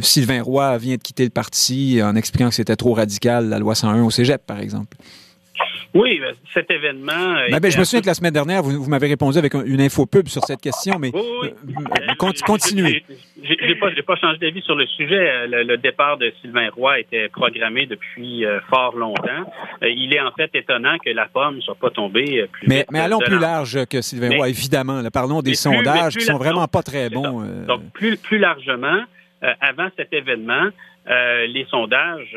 Sylvain 0.00 0.42
Roy 0.42 0.78
vient 0.78 0.96
de 0.96 1.02
quitter 1.02 1.24
le 1.24 1.30
parti 1.30 2.00
en 2.02 2.14
expliquant 2.14 2.48
que 2.48 2.54
c'était 2.54 2.76
trop 2.76 2.94
radical, 2.94 3.48
la 3.48 3.58
loi 3.58 3.74
101 3.74 4.02
au 4.02 4.10
cégep, 4.10 4.46
par 4.46 4.60
exemple? 4.60 4.96
Oui, 5.96 6.20
ben, 6.20 6.34
cet 6.52 6.70
événement. 6.70 7.34
Ben, 7.50 7.58
ben, 7.58 7.70
je 7.70 7.78
me 7.78 7.84
souviens 7.84 8.02
que 8.02 8.06
la 8.06 8.14
semaine 8.14 8.32
dernière, 8.32 8.62
vous, 8.62 8.88
m'avez 8.88 9.08
répondu 9.08 9.38
avec 9.38 9.54
une 9.54 9.80
info 9.80 10.06
pub 10.06 10.28
sur 10.28 10.42
cette 10.44 10.60
question, 10.60 10.98
mais 10.98 11.10
oui, 11.14 11.50
continuez. 12.46 13.02
J'ai 13.42 13.74
pas, 13.76 13.90
pas 14.06 14.16
changé 14.16 14.38
d'avis 14.38 14.62
sur 14.62 14.74
le 14.74 14.86
sujet. 14.86 15.46
Le, 15.46 15.76
départ 15.76 16.16
de 16.18 16.32
Sylvain 16.40 16.68
Roy 16.70 17.00
était 17.00 17.28
programmé 17.28 17.86
depuis 17.86 18.44
euh, 18.44 18.60
fort 18.68 18.96
longtemps. 18.96 19.52
Euh, 19.82 19.88
il 19.88 20.14
est 20.14 20.20
en 20.20 20.32
fait 20.32 20.50
étonnant 20.54 20.98
que 20.98 21.10
la 21.10 21.26
pomme 21.26 21.56
ne 21.56 21.60
soit 21.60 21.76
pas 21.76 21.90
tombée 21.90 22.40
euh, 22.40 22.46
plus 22.50 22.66
mais, 22.66 22.84
Mais 22.90 23.00
allons 23.00 23.18
plus 23.18 23.38
large 23.38 23.86
que 23.86 24.00
Sylvain 24.00 24.36
Roy, 24.36 24.48
évidemment. 24.48 25.02
parlons 25.12 25.42
des 25.42 25.54
sondages 25.54 26.16
qui 26.16 26.24
sont 26.24 26.38
vraiment 26.38 26.66
pas 26.66 26.82
très 26.82 27.08
bons. 27.08 27.42
Donc, 27.66 27.92
plus, 27.92 28.16
plus 28.16 28.38
largement, 28.38 29.02
avant 29.60 29.88
cet 29.96 30.12
événement, 30.12 30.68
les 31.06 31.66
sondages, 31.70 32.36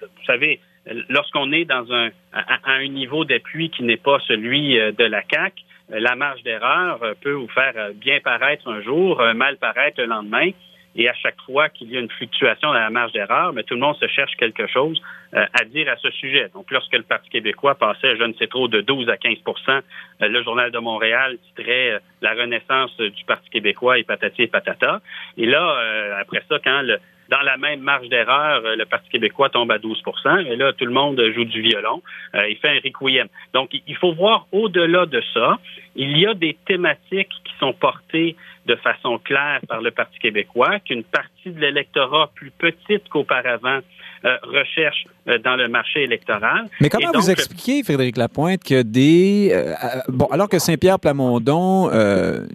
vous 0.00 0.24
savez, 0.26 0.60
lorsqu'on 1.08 1.52
est 1.52 1.64
dans 1.64 1.92
un, 1.92 2.10
à, 2.32 2.58
un 2.72 2.86
niveau 2.88 3.24
d'appui 3.24 3.70
qui 3.70 3.82
n'est 3.82 3.96
pas 3.96 4.18
celui 4.26 4.78
euh, 4.78 4.92
de 4.92 5.04
la 5.04 5.22
CAC, 5.22 5.54
euh, 5.92 6.00
la 6.00 6.14
marge 6.16 6.42
d'erreur 6.42 7.02
euh, 7.02 7.14
peut 7.20 7.32
vous 7.32 7.48
faire 7.48 7.74
bien 7.94 8.20
paraître 8.20 8.68
un 8.68 8.82
jour, 8.82 9.22
mal 9.34 9.56
paraître 9.56 10.00
le 10.00 10.06
lendemain. 10.06 10.50
Et 10.96 11.08
à 11.08 11.14
chaque 11.14 11.40
fois 11.42 11.68
qu'il 11.68 11.92
y 11.92 11.96
a 11.96 12.00
une 12.00 12.10
fluctuation 12.10 12.68
dans 12.68 12.80
la 12.80 12.90
marge 12.90 13.12
d'erreur, 13.12 13.52
tout 13.66 13.74
le 13.74 13.80
monde 13.80 13.96
se 13.96 14.08
cherche 14.08 14.34
quelque 14.36 14.66
chose 14.66 15.00
à 15.32 15.64
dire 15.64 15.88
à 15.88 15.96
ce 15.96 16.10
sujet. 16.10 16.48
Donc, 16.54 16.72
lorsque 16.72 16.94
le 16.94 17.04
Parti 17.04 17.28
québécois 17.28 17.76
passait, 17.76 18.16
je 18.16 18.24
ne 18.24 18.32
sais 18.32 18.48
trop, 18.48 18.66
de 18.66 18.80
12 18.80 19.08
à 19.08 19.14
15% 19.14 19.82
le 20.22 20.42
Journal 20.42 20.72
de 20.72 20.78
Montréal 20.78 21.36
titrait 21.48 22.00
La 22.20 22.32
renaissance 22.32 22.96
du 22.96 23.24
Parti 23.26 23.48
québécois 23.50 23.98
et 23.98 24.02
patati 24.02 24.44
et 24.44 24.46
patata. 24.48 25.00
Et 25.36 25.46
là, 25.46 26.16
après 26.18 26.42
ça, 26.48 26.58
quand 26.64 26.82
le, 26.82 26.98
dans 27.28 27.40
la 27.42 27.56
même 27.56 27.80
marge 27.80 28.08
d'erreur, 28.08 28.62
euh, 28.64 28.76
le 28.76 28.84
Parti 28.86 29.08
québécois 29.10 29.50
tombe 29.50 29.70
à 29.70 29.78
12% 29.78 30.46
et 30.46 30.56
là, 30.56 30.72
tout 30.72 30.86
le 30.86 30.92
monde 30.92 31.22
joue 31.34 31.44
du 31.44 31.60
violon. 31.60 32.02
Euh, 32.34 32.48
il 32.48 32.56
fait 32.56 32.68
un 32.70 32.80
requiem. 32.82 33.28
Donc, 33.52 33.70
il 33.72 33.96
faut 33.96 34.12
voir 34.12 34.46
au-delà 34.52 35.06
de 35.06 35.22
ça. 35.34 35.58
Il 35.94 36.16
y 36.18 36.26
a 36.26 36.34
des 36.34 36.56
thématiques 36.66 37.32
qui 37.44 37.52
sont 37.58 37.72
portées 37.72 38.36
de 38.66 38.76
façon 38.76 39.18
claire 39.18 39.60
par 39.68 39.80
le 39.80 39.90
Parti 39.90 40.18
québécois, 40.18 40.78
qu'une 40.80 41.04
partie 41.04 41.50
de 41.50 41.60
l'électorat 41.60 42.30
plus 42.34 42.50
petite 42.50 43.08
qu'auparavant 43.08 43.80
euh, 44.24 44.36
recherche 44.42 45.04
euh, 45.28 45.38
dans 45.38 45.54
le 45.54 45.68
marché 45.68 46.02
électoral. 46.02 46.68
Mais 46.80 46.88
comment 46.88 47.12
vous 47.14 47.30
expliquez, 47.30 47.84
Frédéric 47.84 48.16
Lapointe, 48.16 48.64
que 48.64 48.82
des... 48.82 49.50
Euh, 49.52 49.74
bon, 50.08 50.26
alors 50.26 50.48
que 50.48 50.58
Saint-Pierre 50.58 50.98
Plamondon 50.98 51.88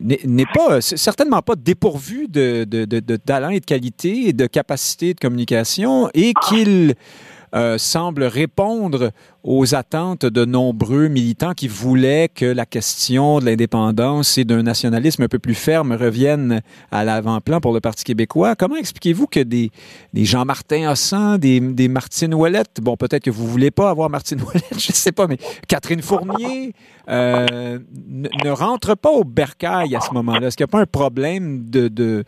n'est 0.01 0.45
pas, 0.53 0.81
certainement 0.81 1.41
pas 1.41 1.55
dépourvu 1.55 2.27
de, 2.27 2.65
de, 2.65 2.85
de, 2.85 3.15
talent 3.15 3.49
et 3.49 3.61
de 3.61 3.65
qualité 3.65 4.27
et 4.27 4.33
de 4.33 4.45
capacité 4.45 5.13
de 5.13 5.19
communication 5.19 6.09
et 6.13 6.33
qu'il... 6.49 6.95
Euh, 7.55 7.77
semble 7.77 8.23
répondre 8.23 9.11
aux 9.43 9.75
attentes 9.75 10.25
de 10.25 10.43
nombreux 10.43 11.07
militants 11.07 11.53
qui 11.53 11.67
voulaient 11.67 12.27
que 12.33 12.45
la 12.45 12.65
question 12.65 13.39
de 13.39 13.45
l'indépendance 13.45 14.39
et 14.39 14.43
d'un 14.43 14.63
nationalisme 14.63 15.21
un 15.21 15.27
peu 15.27 15.37
plus 15.37 15.53
ferme 15.53 15.91
revienne 15.91 16.61
à 16.91 17.03
l'avant-plan 17.03 17.61
pour 17.61 17.71
le 17.71 17.79
Parti 17.79 18.05
québécois. 18.05 18.55
Comment 18.55 18.77
expliquez-vous 18.77 19.27
que 19.27 19.41
des, 19.41 19.69
Jean-Martin 20.15 20.89
Hossan, 20.89 21.37
des, 21.37 21.59
des 21.59 21.89
Martine 21.89 22.33
Ouellette, 22.33 22.81
bon, 22.81 22.97
peut-être 22.97 23.23
que 23.23 23.29
vous 23.29 23.45
voulez 23.45 23.69
pas 23.69 23.91
avoir 23.91 24.09
Martine 24.09 24.41
Ouellette, 24.41 24.65
je 24.79 24.91
ne 24.91 24.95
sais 24.95 25.11
pas, 25.11 25.27
mais 25.27 25.37
Catherine 25.67 26.01
Fournier 26.01 26.73
euh, 27.07 27.77
ne, 28.07 28.49
rentre 28.49 28.95
pas 28.95 29.11
au 29.11 29.23
bercail 29.23 29.95
à 29.95 30.01
ce 30.01 30.11
moment-là? 30.15 30.47
Est-ce 30.47 30.57
qu'il 30.57 30.63
n'y 30.63 30.71
a 30.71 30.71
pas 30.71 30.81
un 30.81 30.87
problème 30.87 31.69
de, 31.69 32.23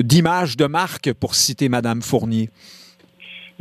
d'image 0.00 0.56
de 0.56 0.64
marque, 0.64 1.12
pour 1.12 1.34
citer 1.34 1.68
Madame 1.68 2.00
Fournier? 2.00 2.48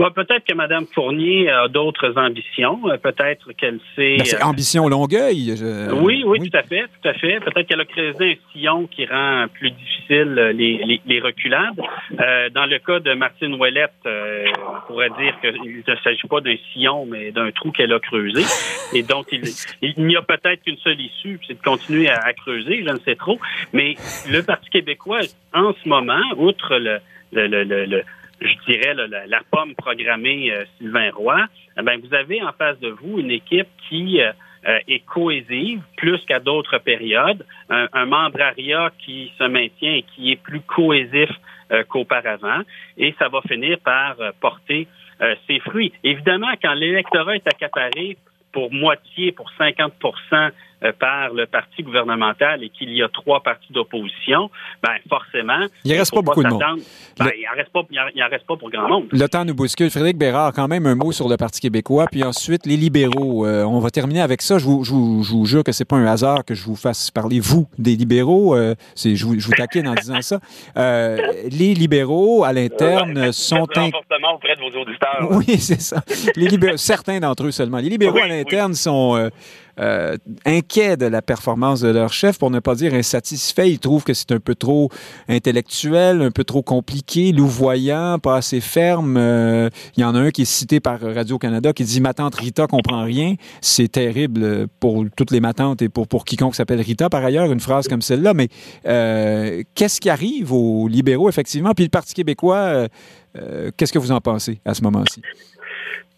Peut-être 0.09 0.45
que 0.45 0.55
Mme 0.55 0.85
Fournier 0.93 1.49
a 1.49 1.67
d'autres 1.67 2.17
ambitions. 2.17 2.79
Euh, 2.89 2.97
peut-être 2.97 3.51
qu'elle 3.53 3.79
sait. 3.95 4.17
Ben, 4.17 4.25
c'est 4.25 4.41
euh, 4.41 4.45
ambition 4.45 4.87
Longueuil. 4.87 5.53
Oui, 5.93 6.23
oui, 6.25 6.49
tout 6.49 6.57
à 6.57 6.63
fait, 6.63 6.85
tout 7.01 7.07
à 7.07 7.13
fait. 7.13 7.39
Peut-être 7.39 7.67
qu'elle 7.67 7.81
a 7.81 7.85
créé 7.85 8.09
un 8.09 8.51
sillon 8.51 8.87
qui 8.87 9.05
rend 9.05 9.45
plus 9.53 9.71
difficile 9.71 10.33
les, 10.55 11.01
les, 11.05 11.19
reculades. 11.19 11.79
Euh, 12.19 12.49
dans 12.49 12.65
le 12.65 12.79
cas 12.79 12.99
de 12.99 13.13
Martine 13.13 13.53
Ouellette, 13.55 13.91
on 14.05 14.87
pourrait 14.87 15.11
dire 15.19 15.39
qu'il 15.41 15.83
ne 15.87 15.95
s'agit 16.03 16.27
pas 16.27 16.41
d'un 16.41 16.55
sillon, 16.73 17.05
mais 17.05 17.31
d'un 17.31 17.51
trou 17.51 17.71
qu'elle 17.71 17.93
a 17.93 17.99
creusé. 17.99 18.41
Et 18.93 19.03
donc, 19.03 19.27
il, 19.31 19.43
il 19.81 20.05
n'y 20.05 20.15
a 20.15 20.21
peut-être 20.21 20.63
qu'une 20.63 20.77
seule 20.77 20.99
issue, 20.99 21.39
c'est 21.47 21.53
de 21.53 21.63
continuer 21.63 22.09
à, 22.09 22.19
à, 22.25 22.33
creuser, 22.33 22.83
je 22.85 22.91
ne 22.91 22.99
sais 22.99 23.15
trop. 23.15 23.39
Mais 23.73 23.95
le 24.29 24.41
Parti 24.41 24.69
québécois, 24.69 25.19
en 25.53 25.73
ce 25.73 25.87
moment, 25.87 26.21
outre 26.37 26.77
le, 26.77 26.99
le, 27.31 27.47
le, 27.47 27.85
le 27.85 28.03
je 28.41 28.71
dirais, 28.71 28.93
la, 28.93 29.41
pomme 29.51 29.75
programmée 29.75 30.51
euh, 30.51 30.65
Sylvain 30.77 31.11
Roy, 31.11 31.45
eh 31.77 31.81
ben, 31.81 31.99
vous 32.01 32.13
avez 32.13 32.41
en 32.41 32.51
face 32.53 32.79
de 32.79 32.89
vous 32.89 33.19
une 33.19 33.31
équipe 33.31 33.67
qui 33.87 34.21
euh, 34.21 34.31
euh, 34.67 34.79
est 34.87 35.05
cohésive 35.05 35.81
plus 35.97 36.19
qu'à 36.25 36.39
d'autres 36.39 36.79
périodes, 36.79 37.45
un, 37.69 37.87
un, 37.93 38.05
membrariat 38.05 38.91
qui 38.99 39.31
se 39.37 39.43
maintient 39.43 39.93
et 39.93 40.05
qui 40.15 40.31
est 40.31 40.41
plus 40.41 40.61
cohésif 40.61 41.29
qu'auparavant, 41.87 42.63
et 42.97 43.15
ça 43.17 43.29
va 43.29 43.39
finir 43.47 43.79
par 43.79 44.17
porter 44.41 44.89
ses 45.47 45.59
fruits. 45.59 45.93
Évidemment, 46.03 46.51
quand 46.61 46.73
l'électorat 46.73 47.37
est 47.37 47.47
accaparé 47.47 48.17
pour 48.51 48.71
moitié, 48.71 49.31
pour 49.31 49.49
50 49.57 49.93
euh, 50.33 50.49
par 50.99 51.33
le 51.33 51.45
parti 51.45 51.83
gouvernemental 51.83 52.63
et 52.63 52.69
qu'il 52.69 52.91
y 52.91 53.03
a 53.03 53.09
trois 53.09 53.41
partis 53.41 53.71
d'opposition, 53.71 54.49
ben 54.81 54.93
forcément, 55.09 55.67
il 55.85 55.93
ne 55.93 55.97
reste 55.97 56.13
pas 56.13 56.21
beaucoup 56.21 56.43
de 56.43 56.49
monde. 56.49 56.61
Ben, 57.19 57.29
il 57.37 57.45
n'en 57.45 57.55
reste, 57.55 57.71
pas, 57.71 57.81
il 57.91 58.23
reste 58.23 58.47
pas 58.47 58.57
pour 58.57 58.71
grand 58.71 58.87
monde. 58.87 59.05
Le 59.11 59.27
temps 59.27 59.45
nous 59.45 59.53
bouscule. 59.53 59.91
Frédéric 59.91 60.17
Bérard, 60.17 60.53
quand 60.53 60.67
même 60.67 60.85
un 60.87 60.95
mot 60.95 61.11
sur 61.11 61.29
le 61.29 61.37
Parti 61.37 61.61
québécois, 61.61 62.05
puis 62.11 62.23
ensuite 62.23 62.65
les 62.65 62.77
libéraux. 62.77 63.45
Euh, 63.45 63.63
on 63.63 63.79
va 63.79 63.91
terminer 63.91 64.21
avec 64.21 64.41
ça. 64.41 64.57
Je 64.57 64.65
vous, 64.65 64.83
je 64.83 64.91
vous, 64.91 65.23
je 65.23 65.31
vous 65.31 65.45
jure 65.45 65.63
que 65.63 65.71
c'est 65.71 65.85
pas 65.85 65.97
un 65.97 66.05
hasard 66.05 66.45
que 66.45 66.55
je 66.55 66.63
vous 66.63 66.75
fasse 66.75 67.11
parler, 67.11 67.39
vous, 67.39 67.67
des 67.77 67.95
libéraux. 67.95 68.55
Euh, 68.55 68.75
c'est, 68.95 69.15
je, 69.15 69.25
vous, 69.25 69.39
je 69.39 69.45
vous 69.45 69.53
taquine 69.53 69.87
en 69.87 69.93
disant 69.93 70.21
ça. 70.21 70.39
les 70.75 71.73
libéraux, 71.73 72.43
à 72.43 72.53
l'interne, 72.53 73.31
sont... 73.31 73.67
Un... 73.75 73.89
probablement 73.89 74.35
auprès 74.35 74.55
de 74.55 74.61
vos 74.61 74.81
auditeurs. 74.81 75.27
Oui, 75.29 75.57
c'est 75.59 75.81
ça. 75.81 76.01
Les 76.35 76.47
libéraux, 76.47 76.77
certains 76.77 77.19
d'entre 77.19 77.45
eux 77.45 77.51
seulement. 77.51 77.77
Les 77.77 77.89
libéraux 77.89 78.15
Oui, 78.15 78.21
à 78.21 78.27
l'interne 78.27 78.73
sont 78.73 79.29
euh, 79.79 80.17
inquiets 80.45 80.97
de 80.97 81.05
la 81.05 81.21
performance 81.21 81.81
de 81.81 81.89
leur 81.89 82.11
chef, 82.11 82.37
pour 82.37 82.51
ne 82.51 82.59
pas 82.59 82.75
dire 82.75 82.93
insatisfaits. 82.93 83.67
Ils 83.67 83.79
trouvent 83.79 84.03
que 84.03 84.13
c'est 84.13 84.31
un 84.31 84.39
peu 84.39 84.55
trop 84.55 84.89
intellectuel, 85.27 86.21
un 86.21 86.31
peu 86.31 86.43
trop 86.43 86.61
compliqué, 86.61 87.31
louvoyant, 87.31 88.19
pas 88.19 88.37
assez 88.37 88.61
ferme. 88.61 89.17
Euh, 89.17 89.69
Il 89.97 90.01
y 90.01 90.03
en 90.03 90.15
a 90.15 90.19
un 90.19 90.31
qui 90.31 90.43
est 90.43 90.45
cité 90.45 90.79
par 90.79 90.99
Radio-Canada 91.01 91.73
qui 91.73 91.83
dit 91.83 92.01
«Ma 92.01 92.13
tante 92.13 92.35
Rita 92.35 92.67
comprend 92.67 93.03
rien». 93.03 93.35
C'est 93.61 93.91
terrible 93.91 94.67
pour 94.79 95.05
toutes 95.15 95.31
les 95.31 95.39
matantes 95.39 95.81
et 95.81 95.89
pour, 95.89 96.07
pour 96.07 96.25
quiconque 96.25 96.55
s'appelle 96.55 96.81
Rita, 96.81 97.09
par 97.09 97.23
ailleurs, 97.23 97.51
une 97.51 97.59
phrase 97.59 97.87
comme 97.87 98.01
celle-là. 98.01 98.33
Mais 98.33 98.49
euh, 98.85 99.63
qu'est-ce 99.75 100.01
qui 100.01 100.09
arrive 100.09 100.51
aux 100.51 100.87
libéraux, 100.87 101.29
effectivement? 101.29 101.73
Puis 101.73 101.85
le 101.85 101.89
Parti 101.89 102.13
québécois, 102.13 102.87
qu'est-ce 103.77 103.93
que 103.93 103.99
vous 103.99 104.11
en 104.11 104.19
pensez 104.19 104.59
à 104.65 104.73
ce 104.73 104.81
moment-ci? 104.83 105.21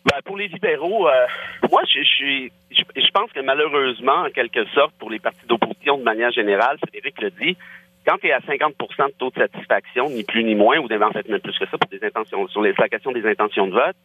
Ben, 0.06 0.20
pour 0.26 0.38
les 0.38 0.48
libéraux, 0.50 1.08
euh, 1.08 1.26
moi, 1.72 1.82
je, 1.88 2.04
suis- 2.04 2.52
je, 2.72 2.82
je 2.96 3.12
pense 3.14 3.32
que 3.32 3.40
malheureusement, 3.40 4.24
en 4.26 4.30
quelque 4.30 4.66
sorte, 4.74 4.94
pour 5.00 5.10
les 5.10 5.20
partis 5.20 5.46
d'opposition 5.48 5.98
de 5.98 6.04
manière 6.04 6.32
générale, 6.32 6.78
Frédéric 6.80 7.22
le 7.22 7.30
dit, 7.32 7.58
quand 8.06 8.18
tu 8.18 8.28
es 8.28 8.32
à 8.34 8.40
50% 8.40 9.08
de 9.08 9.14
taux 9.18 9.30
de 9.30 9.36
satisfaction, 9.40 10.10
ni 10.10 10.24
plus 10.26 10.44
ni 10.44 10.56
moins, 10.56 10.78
ou 10.80 10.86
en 10.92 11.12
fait 11.12 11.28
même 11.30 11.40
plus 11.40 11.58
que 11.58 11.66
ça 11.66 11.78
pour 11.78 11.90
des 11.90 12.04
intentions, 12.06 12.48
sur 12.50 12.62
les 12.62 12.74
question 12.74 13.14
des 13.14 13.26
intentions 13.26 13.68
de 13.68 13.72
vote, 13.72 13.96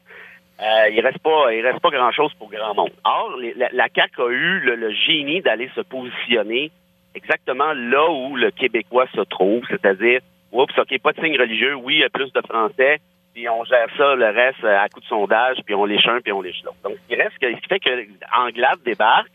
euh, 0.60 0.88
il 0.92 1.00
reste 1.00 1.18
pas, 1.18 1.52
il 1.52 1.66
reste 1.66 1.80
pas 1.80 1.90
grand 1.90 2.12
chose 2.12 2.32
pour 2.34 2.48
grand 2.50 2.74
monde. 2.74 2.90
Or, 3.04 3.36
les- 3.40 3.54
la, 3.54 3.68
la 3.72 3.88
CAQ 3.94 4.22
a 4.22 4.28
eu 4.30 4.60
le, 4.60 4.76
le 4.76 4.92
génie 4.92 5.40
d'aller 5.40 5.68
se 5.74 5.80
positionner 5.80 6.70
exactement 7.16 7.72
là 7.74 8.08
où 8.10 8.36
le 8.36 8.50
Québécois 8.52 9.06
se 9.14 9.20
trouve, 9.22 9.64
c'est-à-dire, 9.68 10.20
oups, 10.52 10.76
ok, 10.78 10.98
pas 11.00 11.12
de 11.12 11.20
signe 11.20 11.38
religieux, 11.38 11.74
oui, 11.74 11.94
il 11.96 12.00
y 12.00 12.04
a 12.04 12.08
plus 12.08 12.32
de 12.32 12.40
Français, 12.48 12.98
puis 13.38 13.48
on 13.48 13.62
gère 13.64 13.86
ça, 13.96 14.16
le 14.16 14.30
reste, 14.30 14.64
euh, 14.64 14.76
à 14.80 14.88
coup 14.88 14.98
de 14.98 15.04
sondage, 15.06 15.58
puis 15.64 15.72
on 15.72 15.84
les 15.84 15.98
un, 16.08 16.20
puis 16.20 16.32
on 16.32 16.40
les 16.40 16.52
l'autre. 16.64 16.76
Donc, 16.82 16.94
ce 17.04 17.06
qui 17.14 17.20
reste, 17.20 17.34
ce 17.40 17.46
qui 17.46 17.68
fait 17.68 17.78
que 17.78 17.90
Anglade 18.36 18.80
débarque 18.84 19.30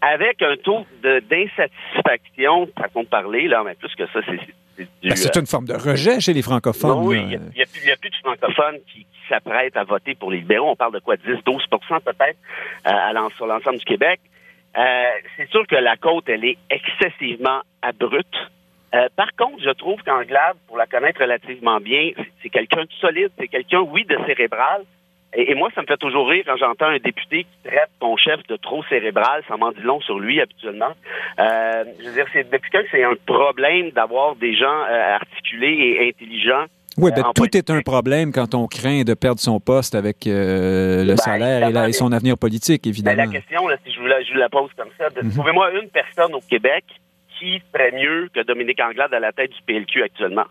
avec 0.00 0.40
un 0.40 0.56
taux 0.56 0.86
d'insatisfaction, 1.02 2.68
façon 2.80 3.02
de 3.02 3.08
parler, 3.08 3.48
là, 3.48 3.62
mais 3.64 3.74
plus 3.74 3.92
que 3.96 4.06
ça, 4.06 4.20
c'est 4.24 4.38
c'est. 4.76 4.86
Ben, 5.02 5.10
euh, 5.10 5.40
une 5.40 5.46
forme 5.46 5.66
de 5.66 5.74
rejet 5.74 6.20
chez 6.20 6.32
les 6.32 6.42
francophones. 6.42 6.90
non, 6.90 7.04
oui, 7.06 7.16
là. 7.18 7.22
il 7.22 7.28
n'y 7.28 7.34
a, 7.34 7.38
il 7.56 7.66
plus- 7.66 7.80
il 7.82 7.88
y 7.88 7.92
a 7.92 7.96
plus 7.96 8.10
de 8.10 8.16
francophones 8.16 8.78
qui, 8.90 9.00
qui 9.00 9.28
s'apprêtent 9.28 9.76
à 9.76 9.84
voter 9.84 10.14
pour 10.14 10.30
les 10.30 10.38
libéraux. 10.38 10.70
On 10.70 10.76
parle 10.76 10.94
de 10.94 10.98
quoi, 11.00 11.16
10-12% 11.16 12.00
peut-être 12.00 12.38
euh, 12.86 12.90
à 12.90 13.12
l'en- 13.12 13.28
sur 13.30 13.46
l'ensemble 13.46 13.78
du 13.78 13.84
Québec. 13.84 14.20
Euh, 14.78 15.04
c'est 15.36 15.48
sûr 15.50 15.66
que 15.66 15.74
la 15.76 15.96
côte, 15.96 16.28
elle 16.28 16.44
est 16.44 16.56
excessivement 16.70 17.60
abrupte. 17.82 18.34
Euh, 18.94 19.08
par 19.16 19.28
contre, 19.38 19.62
je 19.62 19.70
trouve 19.70 20.02
qu'Anglade, 20.02 20.56
pour 20.68 20.76
la 20.76 20.86
connaître 20.86 21.20
relativement 21.20 21.80
bien, 21.80 22.10
c'est- 22.42 22.48
quelqu'un 22.50 22.82
de 22.82 22.92
solide, 23.00 23.30
c'est 23.38 23.48
quelqu'un, 23.48 23.80
oui, 23.80 24.04
de 24.04 24.18
cérébral. 24.26 24.82
Et, 25.34 25.50
et 25.50 25.54
moi, 25.54 25.70
ça 25.74 25.80
me 25.80 25.86
fait 25.86 25.96
toujours 25.96 26.28
rire 26.28 26.42
quand 26.46 26.58
j'entends 26.58 26.88
un 26.88 26.98
député 26.98 27.44
qui 27.44 27.68
traite 27.68 27.88
son 28.02 28.18
chef 28.18 28.46
de 28.48 28.56
trop 28.56 28.82
cérébral. 28.84 29.42
Ça 29.48 29.56
m'en 29.56 29.72
dit 29.72 29.80
long 29.80 30.00
sur 30.02 30.18
lui, 30.18 30.42
habituellement. 30.42 30.92
Euh, 31.38 31.84
je 32.00 32.04
veux 32.08 32.12
dire, 32.14 32.26
c'est 32.34 32.50
depuis 32.50 32.70
quand 32.70 32.82
c'est 32.90 33.02
un 33.02 33.14
problème 33.24 33.90
d'avoir 33.92 34.36
des 34.36 34.54
gens 34.54 34.66
euh, 34.90 35.14
articulés 35.14 35.96
et 35.98 36.08
intelligents 36.10 36.66
Oui, 36.98 37.12
ben, 37.16 37.22
en 37.22 37.32
tout 37.32 37.44
politique. 37.44 37.66
est 37.66 37.72
un 37.72 37.80
problème 37.80 38.30
quand 38.30 38.54
on 38.54 38.66
craint 38.66 39.04
de 39.04 39.14
perdre 39.14 39.40
son 39.40 39.58
poste 39.58 39.94
avec 39.94 40.26
euh, 40.26 41.02
le 41.02 41.12
Ben, 41.14 41.16
salaire 41.16 41.56
et, 41.56 41.60
la- 41.60 41.66
évidemment, 41.68 41.86
et 41.86 41.92
son 41.94 42.12
avenir 42.12 42.36
politique, 42.36 42.82
Ben, 42.84 42.90
évidemment. 42.90 43.16
la 43.24 43.26
question, 43.28 43.66
là, 43.68 43.76
si 43.86 43.90
je 43.94 44.00
vous 44.00 44.06
la, 44.06 44.22
je 44.22 44.32
vous 44.34 44.38
la 44.38 44.50
pose 44.50 44.68
comme 44.76 44.90
ça, 44.98 45.08
de- 45.08 45.22
Mhm. 45.24 45.32
trouvez-moi 45.32 45.70
une 45.82 45.88
personne 45.88 46.34
au 46.34 46.40
Québec 46.42 46.84
qui 47.42 47.60
ferait 47.72 47.90
mieux 47.90 48.28
que 48.32 48.40
Dominique 48.40 48.80
Anglade 48.80 49.12
à 49.12 49.18
la 49.18 49.32
tête 49.32 49.50
du 49.50 49.62
PLQ 49.62 50.04
actuellement? 50.04 50.46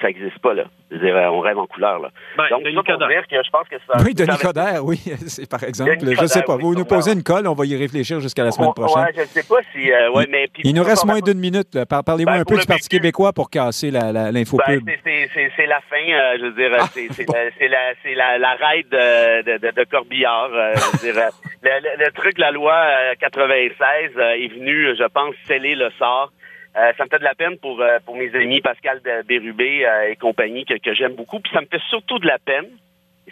Ça 0.00 0.06
n'existe 0.06 0.38
pas, 0.38 0.54
là. 0.54 0.64
Dire, 0.90 1.14
euh, 1.14 1.26
on 1.28 1.40
rêve 1.40 1.58
en 1.58 1.66
couleur, 1.66 1.98
là. 2.00 2.08
Ben, 2.36 2.44
Donc, 2.50 2.64
Denis 2.64 2.74
ça 2.86 2.96
dire 2.96 3.22
que 3.28 3.36
je 3.44 3.50
pense 3.50 3.68
que 3.68 3.76
ça... 3.86 4.02
Oui, 4.04 4.14
Denis 4.14 4.38
Coderre, 4.40 4.82
oui, 4.84 4.98
c'est 5.28 5.48
par 5.48 5.62
exemple. 5.62 5.96
Denis 5.98 6.14
je 6.18 6.26
sais 6.26 6.40
Coderre, 6.40 6.44
pas. 6.46 6.54
oui, 6.56 6.62
Vous 6.62 6.74
nous 6.74 6.84
posez 6.86 7.12
une 7.12 7.22
colle, 7.22 7.46
on 7.46 7.52
va 7.52 7.66
y 7.66 7.76
réfléchir 7.76 8.18
jusqu'à 8.20 8.44
la 8.44 8.50
semaine 8.50 8.72
prochaine. 8.72 9.02
Ouais, 9.02 9.12
je 9.14 9.20
ne 9.20 9.26
sais 9.26 9.42
pas 9.46 9.60
si... 9.72 9.92
euh, 9.92 10.10
ouais, 10.12 10.26
mais, 10.30 10.48
puis 10.52 10.62
Il 10.64 10.74
nous 10.74 10.82
reste 10.82 11.04
moins 11.04 11.20
d'une 11.20 11.38
minute. 11.38 11.78
Parlez-moi 11.84 12.34
Ben, 12.34 12.40
un 12.40 12.44
peu 12.44 12.56
du 12.58 12.66
Parti 12.66 12.88
PQ. 12.88 12.96
québécois 12.96 13.32
pour 13.32 13.50
casser 13.50 13.90
la- 13.90 14.10
la- 14.10 14.32
l'info 14.32 14.56
Ben, 14.66 14.80
pub. 14.80 14.88
c'est- 15.04 15.66
la 15.66 15.80
fin, 15.82 15.96
euh, 16.10 16.36
je 16.38 16.44
veux 16.46 16.52
dire, 16.52 16.70
Ah. 16.80 16.86
c'est 16.92 17.06
la, 17.28 17.50
c'est 17.58 17.68
la, 17.68 17.78
c'est 18.02 18.14
la, 18.14 18.38
la 18.38 18.54
raid 18.54 18.88
de, 18.88 19.42
de, 19.42 19.58
de, 19.58 19.70
de 19.76 19.84
Corbillard. 19.90 20.50
euh, 20.52 20.72
je 20.74 21.06
veux 21.06 21.12
dire, 21.12 21.22
le, 21.62 21.68
le- 21.70 22.04
le 22.06 22.10
truc, 22.12 22.38
la 22.38 22.50
loi 22.50 22.72
euh, 22.74 23.12
96 23.20 24.10
euh, 24.16 24.30
est 24.32 24.48
venue, 24.48 24.96
je 24.98 25.04
pense, 25.12 25.34
sceller 25.44 25.74
le 25.74 25.90
sort. 25.98 26.32
Euh, 26.76 26.92
ça 26.96 27.04
me 27.04 27.08
fait 27.08 27.18
de 27.18 27.24
la 27.24 27.34
peine 27.34 27.56
pour, 27.58 27.80
euh, 27.80 27.98
pour 28.04 28.16
mes 28.16 28.32
amis 28.34 28.60
Pascal 28.60 29.00
Bérubé 29.26 29.84
euh, 29.84 30.10
et 30.10 30.16
compagnie 30.16 30.64
que, 30.64 30.74
que 30.78 30.94
j'aime 30.94 31.14
beaucoup. 31.14 31.40
Puis 31.40 31.50
ça 31.52 31.60
me 31.60 31.66
fait 31.66 31.80
surtout 31.90 32.18
de 32.18 32.26
la 32.26 32.38
peine. 32.38 32.66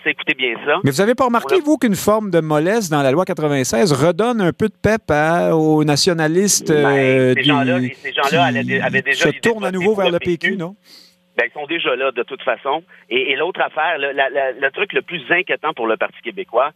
Ça, 0.05 0.11
écoutez 0.11 0.35
bien 0.35 0.55
ça. 0.65 0.79
Mais 0.85 0.91
vous 0.93 1.01
avez 1.01 1.15
pas 1.17 1.25
remarqué, 1.25 1.57
vous, 1.61 1.77
qu'une 1.77 1.97
forme 1.97 2.31
de 2.31 2.41
mollesse 2.41 2.89
dans 2.89 3.03
la 3.03 3.11
loi 3.11 3.25
96 3.25 3.93
redonne 3.93 4.41
un 4.41 4.53
peu 4.53 4.69
de 4.69 4.75
pep 4.81 5.03
à- 5.11 5.57
aux 5.57 5.83
nationalistes 5.83 6.71
Ben, 6.73 7.35
ces 7.35 7.43
du- 7.43 7.49
gens-là, 7.49 7.79
ces 7.95 8.13
gens-là 8.13 8.45
avaient 8.85 9.03
déjà 9.03 9.25
se 9.33 9.41
tournent 9.41 9.65
à 9.65 9.73
nouveau 9.73 9.95
vers 9.97 10.11
le 10.11 10.19
PQ, 10.21 10.51
PQ. 10.51 10.57
non? 10.57 10.77
Ben, 11.37 11.47
ils 11.49 11.53
sont 11.53 11.67
déjà 11.67 11.97
là 11.97 12.11
de 12.13 12.23
toute 12.23 12.43
façon. 12.43 12.83
Et, 13.11 13.33
et 13.33 13.37
l'autre 13.37 13.61
affaire, 13.61 13.99
le, 13.99 14.13
la- 14.13 14.31
la- 14.31 14.53
le 14.53 14.71
truc 14.71 14.93
le 14.93 15.03
plus 15.03 15.23
inquiétant 15.31 15.73
pour 15.75 15.87
le 15.89 15.97
Parti 15.97 16.21
québécois, 16.23 16.71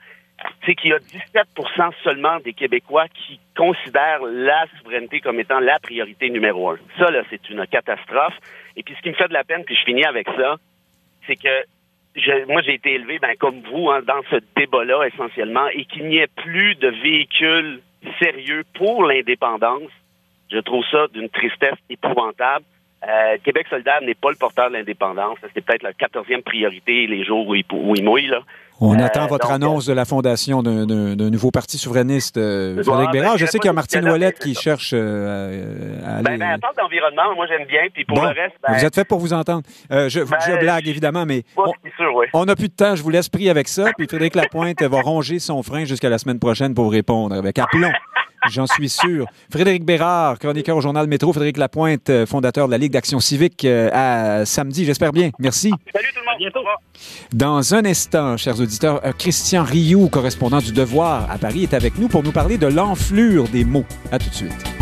c'est 0.66 0.74
qu'il 0.74 0.90
y 0.90 0.92
a 0.94 0.98
17% 0.98 1.92
seulement 2.04 2.38
des 2.40 2.52
Québécois 2.52 3.06
qui 3.08 3.38
considèrent 3.56 4.22
la 4.24 4.64
souveraineté 4.78 5.20
comme 5.20 5.40
étant 5.40 5.60
la 5.60 5.78
priorité 5.80 6.30
numéro 6.30 6.70
un. 6.70 6.78
Ça, 6.98 7.10
là, 7.10 7.22
c'est 7.30 7.48
une 7.50 7.66
catastrophe. 7.66 8.34
Et 8.76 8.82
puis, 8.82 8.94
ce 8.96 9.02
qui 9.02 9.10
me 9.10 9.14
fait 9.14 9.28
de 9.28 9.32
la 9.34 9.44
peine, 9.44 9.64
puis 9.64 9.76
je 9.76 9.84
finis 9.84 10.04
avec 10.04 10.26
ça, 10.36 10.56
c'est 11.26 11.36
que 11.36 11.48
je- 12.16 12.44
moi, 12.46 12.62
j'ai 12.62 12.74
été 12.74 12.92
élevé, 12.94 13.18
ben, 13.18 13.34
comme 13.38 13.60
vous, 13.70 13.90
hein, 13.90 14.00
dans 14.06 14.22
ce 14.30 14.36
débat-là, 14.56 15.04
essentiellement, 15.06 15.66
et 15.68 15.84
qu'il 15.86 16.06
n'y 16.08 16.18
ait 16.18 16.26
plus 16.28 16.74
de 16.76 16.88
véhicules 16.88 17.80
sérieux 18.20 18.64
pour 18.74 19.04
l'indépendance. 19.04 19.90
Je 20.50 20.58
trouve 20.58 20.84
ça 20.90 21.06
d'une 21.14 21.28
tristesse 21.30 21.78
épouvantable. 21.88 22.64
Euh, 23.08 23.36
Québec 23.42 23.66
solidaire 23.68 24.00
n'est 24.02 24.14
pas 24.14 24.30
le 24.30 24.36
porteur 24.36 24.68
de 24.68 24.74
l'indépendance. 24.74 25.38
C'est 25.54 25.64
peut-être 25.64 25.82
la 25.82 25.92
quatorzième 25.92 26.42
priorité 26.42 27.06
les 27.06 27.24
jours 27.24 27.48
où 27.48 27.54
il, 27.54 27.64
pou- 27.64 27.80
où 27.82 27.96
il 27.96 28.04
mouille. 28.04 28.26
Là. 28.26 28.42
On 28.84 28.98
Euh, 28.98 29.04
attend 29.04 29.28
votre 29.28 29.46
donc, 29.46 29.54
annonce 29.54 29.86
de 29.86 29.92
la 29.92 30.04
fondation 30.04 30.60
d'un- 30.62 30.84
nouveau 31.30 31.52
parti 31.52 31.78
souverainiste. 31.78 32.36
euh, 32.36 32.82
Frédéric 32.82 33.10
ben, 33.12 33.20
Bérard, 33.20 33.38
je 33.38 33.46
je 33.46 33.50
sais 33.50 33.58
qu'il 33.60 33.68
y 33.68 33.70
a 33.70 33.72
Martine 33.72 34.08
Ouellette 34.08 34.40
qui 34.40 34.54
cherche 34.56 34.90
euh, 34.92 36.00
à 36.04 36.14
aller... 36.16 36.22
Ben, 36.24 36.38
ben, 36.38 36.58
d'environnement, 36.76 37.34
moi 37.36 37.46
j'aime 37.48 37.66
bien. 37.68 37.82
Puis 37.94 38.04
pour 38.04 38.16
Bon, 38.16 38.22
le 38.24 38.28
reste, 38.30 38.56
ben, 38.66 38.74
vous 38.76 38.84
êtes 38.84 38.94
fait 38.94 39.04
pour 39.04 39.20
vous 39.20 39.32
entendre. 39.32 39.62
Euh, 39.92 40.08
je, 40.08 40.20
Ben, 40.20 40.36
je 40.46 40.58
blague, 40.58 40.88
évidemment, 40.88 41.24
mais 41.24 41.44
on- 41.56 41.72
sûr, 41.96 42.12
oui. 42.14 42.26
on 42.32 42.48
plus 42.56 42.68
de 42.68 42.74
temps. 42.74 42.96
Je 42.96 43.02
vous 43.04 43.10
laisse 43.10 43.28
pris 43.28 43.48
avec 43.48 43.68
ça. 43.68 43.90
Puis 43.96 44.08
Frédéric 44.08 44.34
Lapointe 44.34 44.82
va 44.82 45.00
ronger 45.00 45.38
son 45.38 45.62
frein 45.62 45.84
jusqu'à 45.84 46.08
la 46.10 46.18
semaine 46.18 46.40
prochaine 46.40 46.74
pour 46.74 46.90
répondre 46.90 47.36
avec 47.36 47.58
aplomb. 47.60 47.92
J'en 48.50 48.66
suis 48.66 48.88
sûr. 48.88 49.26
Frédéric 49.50 49.84
Bérard, 49.84 50.38
chroniqueur 50.38 50.76
au 50.76 50.80
journal 50.80 51.06
Métro. 51.06 51.32
Frédéric 51.32 51.58
Lapointe, 51.58 52.10
euh, 52.10 52.26
fondateur 52.26 52.66
de 52.66 52.72
la 52.72 52.78
Ligue 52.78 52.92
d'Action 52.92 53.20
civique, 53.20 53.64
euh, 53.64 53.90
à 53.92 54.44
samedi, 54.44 54.84
j'espère 54.84 55.12
bien. 55.12 55.30
Merci. 55.38 55.70
Salut 55.92 56.08
tout 56.12 56.20
le 56.20 56.26
monde. 56.26 56.38
bientôt. 56.38 56.60
Dans 57.32 57.74
un 57.74 57.84
instant, 57.84 58.36
chers 58.36 58.60
auditeurs, 58.60 59.00
euh, 59.04 59.12
Christian 59.12 59.62
Rioux, 59.62 60.08
correspondant 60.08 60.58
du 60.58 60.72
Devoir 60.72 61.30
à 61.30 61.38
Paris, 61.38 61.64
est 61.64 61.74
avec 61.74 61.98
nous 61.98 62.08
pour 62.08 62.22
nous 62.22 62.32
parler 62.32 62.58
de 62.58 62.66
l'enflure 62.66 63.48
des 63.48 63.64
mots. 63.64 63.86
À 64.10 64.18
tout 64.18 64.28
de 64.28 64.34
suite. 64.34 64.81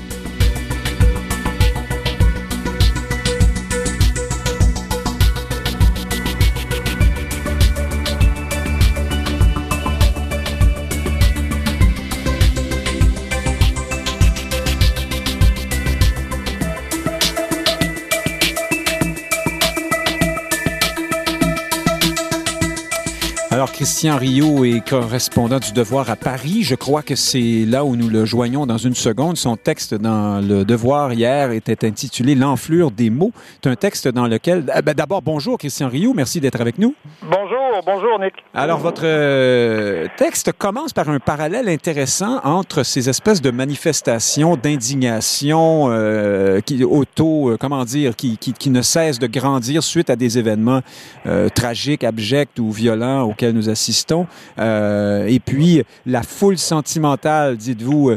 Christian 23.81 24.17
Rio 24.17 24.63
est 24.63 24.87
correspondant 24.87 25.57
du 25.57 25.71
Devoir 25.71 26.11
à 26.11 26.15
Paris. 26.15 26.61
Je 26.61 26.75
crois 26.75 27.01
que 27.01 27.15
c'est 27.15 27.65
là 27.65 27.83
où 27.83 27.95
nous 27.95 28.09
le 28.09 28.25
joignons 28.25 28.67
dans 28.67 28.77
une 28.77 28.93
seconde. 28.93 29.37
Son 29.37 29.57
texte 29.57 29.95
dans 29.95 30.39
le 30.39 30.63
Devoir 30.63 31.13
hier 31.13 31.49
était 31.49 31.87
intitulé 31.87 32.35
L'enflure 32.35 32.91
des 32.91 33.09
mots. 33.09 33.31
C'est 33.63 33.71
un 33.71 33.75
texte 33.75 34.07
dans 34.07 34.27
lequel... 34.27 34.65
Ah, 34.71 34.83
ben, 34.83 34.93
D'abord, 34.93 35.23
bonjour 35.23 35.57
Christian 35.57 35.89
Rio, 35.89 36.13
merci 36.13 36.39
d'être 36.39 36.61
avec 36.61 36.77
nous. 36.77 36.93
Bonjour, 37.23 37.70
bonjour 37.85 38.19
Nick. 38.19 38.33
Alors, 38.53 38.79
votre 38.79 39.03
euh, 39.05 40.07
texte 40.17 40.51
commence 40.51 40.93
par 40.93 41.09
un 41.09 41.19
parallèle 41.19 41.69
intéressant 41.69 42.39
entre 42.43 42.83
ces 42.83 43.09
espèces 43.09 43.41
de 43.41 43.51
manifestations 43.51 44.55
d'indignation 44.55 45.87
euh, 45.89 46.59
qui 46.61 46.83
auto, 46.83 47.51
euh, 47.51 47.57
comment 47.57 47.83
dire, 47.85 48.15
qui, 48.15 48.37
ne 48.69 48.81
cessent 48.81 49.19
de 49.19 49.27
grandir 49.27 49.83
suite 49.83 50.09
à 50.09 50.15
des 50.15 50.37
événements 50.37 50.81
euh, 51.25 51.49
tragiques, 51.49 52.03
abjects 52.03 52.59
ou 52.59 52.71
violents 52.71 53.23
auxquels 53.23 53.53
nous 53.53 53.69
assistons. 53.69 54.27
Et 54.57 55.39
puis, 55.43 55.83
la 56.05 56.23
foule 56.23 56.57
sentimentale, 56.57 57.57
dites-vous, 57.57 58.13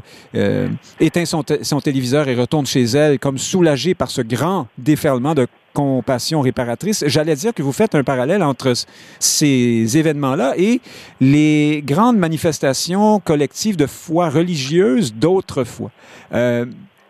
éteint 1.01 1.25
son, 1.25 1.43
son 1.63 1.81
téléviseur 1.81 2.29
et 2.29 2.35
retourne 2.35 2.67
chez 2.67 2.83
elle 2.83 3.19
comme 3.19 3.39
soulagée 3.39 3.95
par 3.95 4.11
ce 4.11 4.23
grand 4.23 4.69
déferlement 4.79 5.35
de 5.35 5.47
compassion 5.75 6.41
réparatrice. 6.41 7.05
J'allais 7.07 7.35
dire 7.35 7.53
que 7.53 7.63
vous 7.63 7.73
faites 7.73 7.95
un 7.95 8.05
parallèle 8.05 8.43
entre 8.43 8.73
ces 9.19 9.99
événements-là 9.99 10.55
et 10.57 10.81
les 11.21 11.83
grandes 11.85 12.17
manifestations 12.17 13.21
collectives 13.21 13.77
de 13.77 13.87
foi 13.87 14.31
religieuse 14.31 15.13
d'autrefois. 15.13 15.91
Euh, 16.33 16.65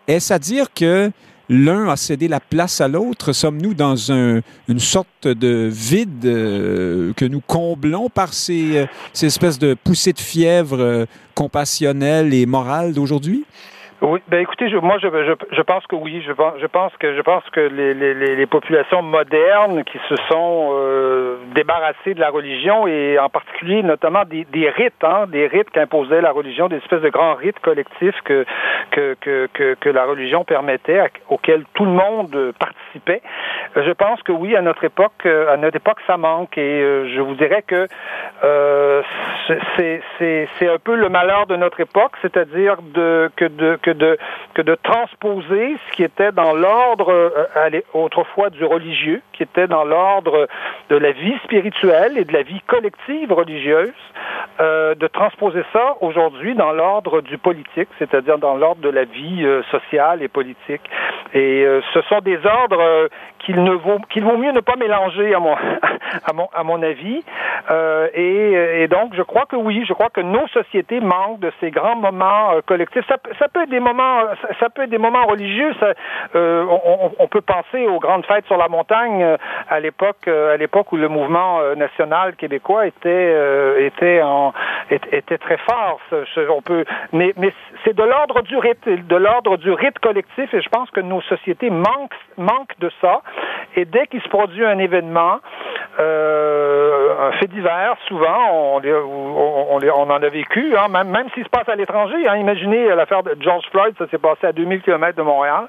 Est-ce 0.07 0.33
à 0.33 0.39
dire 0.39 0.67
que 0.73 1.11
l'un 1.47 1.87
a 1.89 1.95
cédé 1.95 2.27
la 2.27 2.39
place 2.39 2.81
à 2.81 2.87
l'autre? 2.87 3.31
Sommes-nous 3.31 3.75
dans 3.75 4.11
un, 4.11 4.41
une 4.67 4.79
sorte 4.79 5.27
de 5.27 5.69
vide 5.71 6.25
euh, 6.25 7.13
que 7.13 7.25
nous 7.25 7.41
comblons 7.41 8.09
par 8.09 8.33
ces, 8.33 8.77
euh, 8.77 8.85
ces 9.13 9.27
espèces 9.27 9.59
de 9.59 9.75
poussées 9.75 10.13
de 10.13 10.19
fièvre 10.19 10.79
euh, 10.79 11.05
compassionnelles 11.35 12.33
et 12.33 12.45
morales 12.47 12.93
d'aujourd'hui? 12.93 13.45
Oui, 14.01 14.19
ben 14.27 14.41
écoutez, 14.41 14.67
je, 14.67 14.75
moi 14.75 14.97
je, 15.01 15.07
je, 15.07 15.55
je, 15.55 15.61
pense 15.61 15.87
que 15.87 15.95
oui, 15.95 16.21
je 16.27 16.33
pense, 16.33 16.55
je 16.59 16.67
pense 16.67 16.91
que 16.97 17.15
je 17.15 17.21
pense 17.21 17.43
que 17.51 17.61
les, 17.61 17.93
les, 17.93 18.35
les 18.35 18.45
populations 18.45 19.01
modernes 19.01 19.85
qui 19.85 19.97
se 20.09 20.15
sont 20.29 20.71
euh, 20.73 21.37
débarrassées 21.55 22.13
de 22.13 22.19
la 22.19 22.29
religion 22.29 22.87
et 22.87 23.17
en 23.17 23.29
particulier 23.29 23.83
notamment 23.83 24.25
des, 24.25 24.43
des 24.51 24.69
rites, 24.69 25.01
hein, 25.01 25.27
des 25.27 25.47
rites 25.47 25.69
qu'imposait 25.69 26.19
la 26.19 26.31
religion, 26.31 26.67
des 26.67 26.75
espèces 26.77 27.03
de 27.03 27.09
grands 27.09 27.35
rites 27.35 27.59
collectifs 27.59 28.19
que 28.25 28.45
que 28.91 29.15
que, 29.21 29.47
que, 29.53 29.75
que 29.75 29.89
la 29.89 30.03
religion 30.03 30.43
permettait, 30.43 31.01
auxquels 31.29 31.63
tout 31.73 31.85
le 31.85 31.91
monde 31.91 32.53
participait. 32.59 33.21
Je 33.77 33.91
pense 33.91 34.21
que 34.23 34.33
oui, 34.33 34.57
à 34.57 34.61
notre 34.61 34.83
époque, 34.83 35.25
à 35.25 35.55
notre 35.55 35.77
époque, 35.77 35.99
ça 36.05 36.17
manque 36.17 36.57
et 36.57 36.81
euh, 36.81 37.07
je 37.15 37.21
vous 37.21 37.35
dirais 37.35 37.63
que 37.65 37.87
euh, 38.43 39.01
c'est 39.77 40.01
c'est 40.19 40.67
un 40.67 40.79
peu 40.79 40.95
le 40.95 41.07
malheur 41.07 41.47
de 41.47 41.55
notre 41.55 41.79
époque, 41.79 42.11
c'est-à-dire 42.21 42.75
de 42.93 43.31
que 43.37 43.45
de 43.45 43.79
que 43.85 43.91
de, 43.91 44.17
que 44.55 44.63
de 44.63 44.75
transposer 44.75 45.77
ce 45.85 45.95
qui 45.95 46.03
était 46.03 46.31
dans 46.31 46.53
l'ordre 46.53 47.11
euh, 47.11 47.81
autrefois 47.93 48.49
du 48.49 48.65
religieux, 48.65 49.21
qui 49.33 49.43
était 49.43 49.67
dans 49.67 49.85
l'ordre 49.85 50.47
de 50.89 50.95
la 50.95 51.11
vie 51.11 51.37
spirituelle 51.43 52.17
et 52.17 52.25
de 52.25 52.33
la 52.33 52.41
vie 52.41 52.61
collective 52.65 53.31
religieuse, 53.31 53.93
euh, 54.59 54.95
de 54.95 55.07
transposer 55.07 55.63
ça 55.71 55.97
aujourd'hui 56.01 56.55
dans 56.55 56.71
l'ordre 56.71 57.21
du 57.21 57.37
politique, 57.37 57.89
c'est-à-dire 57.99 58.39
dans 58.39 58.55
l'ordre 58.55 58.81
de 58.81 58.89
la 58.89 59.03
vie 59.03 59.45
euh, 59.45 59.61
sociale 59.69 60.23
et 60.23 60.29
politique. 60.29 60.81
Et 61.33 61.63
euh, 61.65 61.81
ce 61.93 62.01
sont 62.03 62.19
des 62.19 62.37
ordres 62.45 62.79
euh, 62.79 63.07
qu'il 63.39 63.63
ne 63.63 63.71
vaut 63.71 63.99
qu'il 64.09 64.23
vaut 64.23 64.37
mieux 64.37 64.51
ne 64.51 64.59
pas 64.59 64.75
mélanger 64.75 65.33
à 65.33 65.39
mon 65.39 65.55
à 66.25 66.33
mon 66.33 66.47
à 66.53 66.63
mon 66.63 66.81
avis. 66.81 67.23
Et, 68.13 68.81
et, 68.83 68.87
donc 68.87 69.15
je 69.15 69.21
crois 69.23 69.45
que 69.45 69.55
oui, 69.55 69.83
je 69.87 69.93
crois 69.93 70.09
que 70.09 70.21
nos 70.21 70.47
sociétés 70.49 70.99
manquent 70.99 71.39
de 71.39 71.51
ces 71.59 71.71
grands 71.71 71.95
moments 71.95 72.51
collectifs. 72.65 73.05
Ça, 73.07 73.17
ça 73.39 73.47
peut 73.47 73.63
être 73.63 73.69
des 73.69 73.79
moments 73.79 74.21
ça, 74.59 74.69
peut 74.69 74.83
être 74.83 74.89
des 74.89 74.99
moments 74.99 75.25
religieux. 75.25 75.73
Ça, 75.79 75.93
on, 76.35 77.11
on, 77.17 77.27
peut 77.27 77.41
penser 77.41 77.87
aux 77.87 77.99
grandes 77.99 78.25
fêtes 78.25 78.45
sur 78.45 78.57
la 78.57 78.67
montagne 78.67 79.25
à 79.69 79.79
l'époque 79.79 80.27
à 80.27 80.57
l'époque 80.57 80.91
où 80.91 80.97
le 80.97 81.09
mouvement 81.09 81.59
national 81.75 82.35
québécois 82.35 82.85
était 82.87 83.85
était 83.85 84.21
en 84.21 84.53
était 84.91 85.37
très 85.37 85.57
fort. 85.57 85.99
On 86.49 86.61
peut, 86.61 86.85
mais, 87.11 87.33
mais 87.37 87.51
c'est 87.83 87.95
de 87.95 88.03
l'ordre 88.03 88.41
du 88.43 88.57
rite, 88.57 88.87
de 88.87 89.15
l'ordre 89.15 89.57
du 89.57 89.71
rite 89.71 89.99
collectif, 89.99 90.53
et 90.53 90.61
je 90.61 90.69
pense 90.69 90.89
que 90.91 90.99
nos 91.15 91.21
sociétés 91.23 91.69
manquent, 91.69 92.13
de 92.79 92.91
ça. 93.01 93.21
Et 93.75 93.85
dès 93.85 94.07
qu'il 94.07 94.21
se 94.21 94.29
produit 94.29 94.65
un 94.65 94.77
événement, 94.77 95.39
euh, 95.99 97.27
un 97.27 97.31
fait 97.33 97.47
divers, 97.47 97.95
souvent, 98.07 98.79
on, 98.81 100.09
en 100.09 100.09
a 100.09 100.29
vécu, 100.29 100.75
hein, 100.77 100.87
même, 100.89 101.09
même 101.09 101.29
s'il 101.33 101.43
se 101.43 101.49
passe 101.49 101.67
à 101.69 101.75
l'étranger. 101.75 102.27
Hein, 102.27 102.37
imaginez 102.37 102.87
l'affaire 102.95 103.23
de 103.23 103.35
George 103.39 103.65
Floyd, 103.71 103.95
ça 103.97 104.07
s'est 104.07 104.17
passé 104.17 104.47
à 104.47 104.51
2000 104.51 104.81
km 104.81 105.17
de 105.17 105.23
Montréal. 105.23 105.67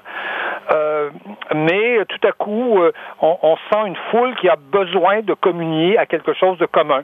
Euh, 0.73 1.09
mais 1.55 1.99
tout 2.05 2.27
à 2.27 2.31
coup, 2.33 2.79
euh, 2.79 2.91
on, 3.21 3.55
sent 3.71 3.87
une 3.87 3.95
foule 4.11 4.35
qui 4.35 4.49
a 4.49 4.55
besoin 4.57 5.21
de 5.21 5.33
communier 5.33 5.97
à 5.97 6.05
quelque 6.05 6.33
chose 6.33 6.57
de 6.57 6.65
commun. 6.65 7.03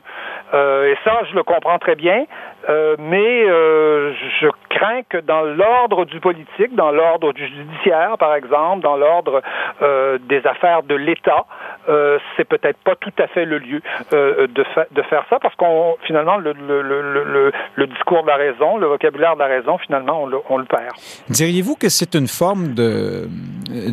Et 0.52 0.96
ça, 1.04 1.22
je 1.30 1.34
le 1.34 1.42
comprends 1.42 1.78
très 1.78 1.96
bien. 1.96 2.24
Mais 2.98 3.46
je 3.46 4.48
crains 4.70 5.02
que 5.08 5.18
dans 5.18 5.42
l'ordre 5.42 6.04
du 6.04 6.20
politique, 6.20 6.74
dans 6.74 6.90
l'ordre 6.90 7.32
du 7.32 7.46
judiciaire, 7.46 8.16
par 8.18 8.33
exemple, 8.34 8.82
dans 8.82 8.96
l'ordre 8.96 9.42
euh, 9.82 10.18
des 10.28 10.46
affaires 10.46 10.82
de 10.82 10.94
l'État, 10.94 11.46
euh, 11.88 12.18
c'est 12.36 12.44
peut-être 12.44 12.78
pas 12.78 12.96
tout 12.96 13.12
à 13.18 13.26
fait 13.26 13.44
le 13.44 13.58
lieu 13.58 13.80
euh, 14.12 14.46
de, 14.46 14.64
fa 14.74 14.86
de 14.90 15.02
faire 15.02 15.24
ça, 15.30 15.38
parce 15.40 15.54
qu'on 15.56 15.96
finalement 16.06 16.36
le, 16.36 16.52
le, 16.52 16.82
le, 16.82 17.52
le, 17.76 17.86
discours 17.86 18.22
de 18.22 18.28
la 18.28 18.36
raison, 18.36 18.78
le 18.78 18.86
vocabulaire 18.86 19.34
de 19.34 19.40
la 19.40 19.46
raison, 19.46 19.78
finalement, 19.78 20.22
on 20.22 20.26
le, 20.26 20.38
on 20.48 20.64
perd. 20.64 20.94
Diriez-vous 21.28 21.76
que 21.76 21.88
c'est 21.88 22.14
une 22.14 22.28
forme 22.28 22.74
de, 22.74 23.28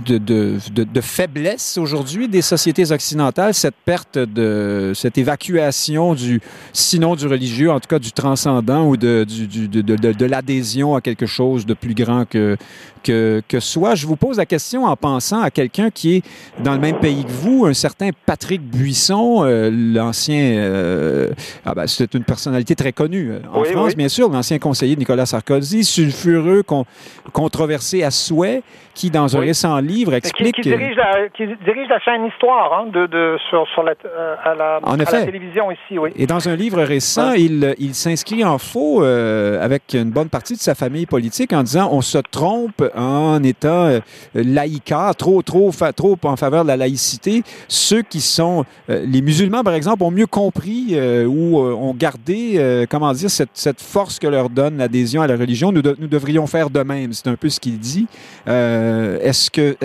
de, 0.05 0.17
de, 0.17 0.57
de, 0.73 0.83
de 0.83 1.01
faiblesse 1.01 1.77
aujourd'hui 1.77 2.27
des 2.27 2.41
sociétés 2.41 2.91
occidentales, 2.91 3.53
cette 3.53 3.75
perte 3.85 4.17
de 4.17 4.93
cette 4.95 5.17
évacuation 5.17 6.13
du, 6.13 6.39
sinon 6.73 7.15
du 7.15 7.27
religieux, 7.27 7.69
en 7.71 7.79
tout 7.79 7.87
cas 7.89 7.99
du 7.99 8.11
transcendant? 8.11 8.71
ou 8.79 8.97
de, 8.97 9.23
du, 9.23 9.67
de, 9.67 9.81
de, 9.81 9.95
de 10.13 10.25
l'adhésion 10.25 10.95
à 10.95 11.01
quelque 11.01 11.25
chose 11.25 11.65
de 11.65 11.73
plus 11.73 11.93
grand 11.93 12.25
que, 12.27 12.57
que, 13.03 13.41
que 13.47 13.59
soi. 13.59 13.95
Je 13.95 14.05
vous 14.07 14.15
pose 14.15 14.37
la 14.37 14.45
question 14.45 14.85
en 14.85 14.95
pensant 14.95 15.41
à 15.41 15.49
quelqu'un 15.49 15.89
qui 15.89 16.17
est 16.17 16.23
dans 16.63 16.73
le 16.73 16.79
même 16.79 16.99
pays 16.99 17.23
que 17.23 17.31
vous, 17.31 17.65
un 17.65 17.73
certain 17.73 18.09
Patrick 18.25 18.61
Buisson, 18.61 19.43
euh, 19.43 19.69
l'ancien... 19.71 20.57
Euh, 20.57 21.29
ah 21.65 21.73
ben, 21.73 21.87
c'est 21.87 22.13
une 22.13 22.23
personnalité 22.23 22.75
très 22.75 22.91
connue 22.91 23.31
euh, 23.31 23.39
en 23.53 23.61
oui, 23.61 23.69
France, 23.69 23.89
oui. 23.89 23.95
bien 23.95 24.09
sûr, 24.09 24.29
l'ancien 24.29 24.59
conseiller 24.59 24.95
de 24.95 24.99
Nicolas 24.99 25.25
Sarkozy, 25.25 25.83
sulfureux, 25.83 26.63
con, 26.63 26.85
controversé 27.33 28.03
à 28.03 28.11
souhait, 28.11 28.63
qui, 28.93 29.09
dans 29.09 29.35
un 29.35 29.39
Oui. 29.39 29.47
récent 29.47 29.79
livre, 29.79 30.13
explique... 30.13 30.55
Qui, 30.55 30.61
qui, 30.61 30.69
dirige 30.69 30.95
la, 30.95 31.29
qui 31.29 31.43
dirige 31.65 31.87
la 31.89 31.99
chaîne 31.99 32.25
Histoire 32.25 32.73
hein, 32.73 32.87
de, 32.93 33.07
de, 33.07 33.37
sur, 33.49 33.65
sur 33.73 33.83
la, 33.83 33.93
euh, 34.05 34.35
à, 34.43 34.53
la, 34.53 34.79
En 34.83 34.99
à 34.99 35.03
effet. 35.03 35.19
la 35.19 35.25
télévision 35.25 35.71
ici, 35.71 35.97
oui. 35.97 36.11
Et 36.15 36.27
dans 36.27 36.47
un 36.49 36.55
livre 36.55 36.81
récent, 36.83 37.31
il, 37.33 37.73
il 37.79 37.93
s'inscrit 37.95 38.43
en 38.43 38.57
faux 38.57 39.01
avec 39.03 39.93
une 39.93 40.11
bonne 40.11 40.29
partie 40.29 40.53
de 40.53 40.59
sa 40.59 40.75
famille 40.75 41.05
politique 41.05 41.53
en 41.53 41.63
disant 41.63 41.89
on 41.91 42.01
se 42.01 42.17
trompe 42.17 42.83
en 42.95 43.43
étant 43.43 43.85
euh, 43.85 43.99
laïcard, 44.33 45.15
trop, 45.15 45.41
trop, 45.41 45.71
trop 45.95 46.17
en 46.23 46.35
faveur 46.35 46.63
de 46.63 46.67
la 46.69 46.77
laïcité. 46.77 47.43
Ceux 47.67 48.01
qui 48.01 48.21
sont 48.21 48.65
euh, 48.89 49.05
les 49.05 49.21
musulmans, 49.21 49.63
par 49.63 49.73
exemple, 49.73 50.03
ont 50.03 50.11
mieux 50.11 50.27
compris 50.27 50.89
euh, 50.91 51.25
ou 51.25 51.57
ont 51.59 51.93
gardé, 51.93 52.85
comment 52.89 53.11
dire, 53.13 53.29
cette, 53.29 53.49
cette 53.53 53.81
force 53.81 54.19
que 54.19 54.27
leur 54.27 54.49
donne 54.49 54.77
l'adhésion 54.77 55.21
à 55.21 55.27
la 55.27 55.37
religion. 55.37 55.71
Nous, 55.71 55.81
de- 55.81 55.95
nous 55.99 56.07
devrions 56.07 56.47
faire 56.47 56.69
de 56.69 56.81
même. 56.81 57.13
C'est 57.13 57.27
un 57.27 57.35
peu 57.35 57.49
ce 57.49 57.59
qu'il 57.59 57.79
dit. 57.79 58.07
Est-ce 58.47 59.49
que, 59.49 59.75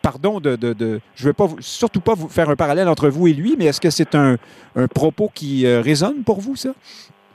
pardon 0.00 0.40
de, 0.40 1.00
je 1.14 1.24
veux 1.24 1.32
pas, 1.32 1.48
surtout 1.60 2.00
pas 2.00 2.14
vous 2.14 2.28
faire 2.28 2.48
un 2.50 2.56
parallèle 2.56 2.88
entre 2.88 3.08
vous 3.08 3.26
et 3.28 3.32
lui, 3.32 3.56
mais 3.58 3.66
est-ce 3.66 3.80
que 3.80 3.90
c'est 3.90 4.14
un, 4.14 4.36
un 4.76 4.86
propos 4.88 5.30
qui 5.34 5.66
résonne 5.66 6.22
pour 6.24 6.40
vous, 6.40 6.56
ça? 6.56 6.70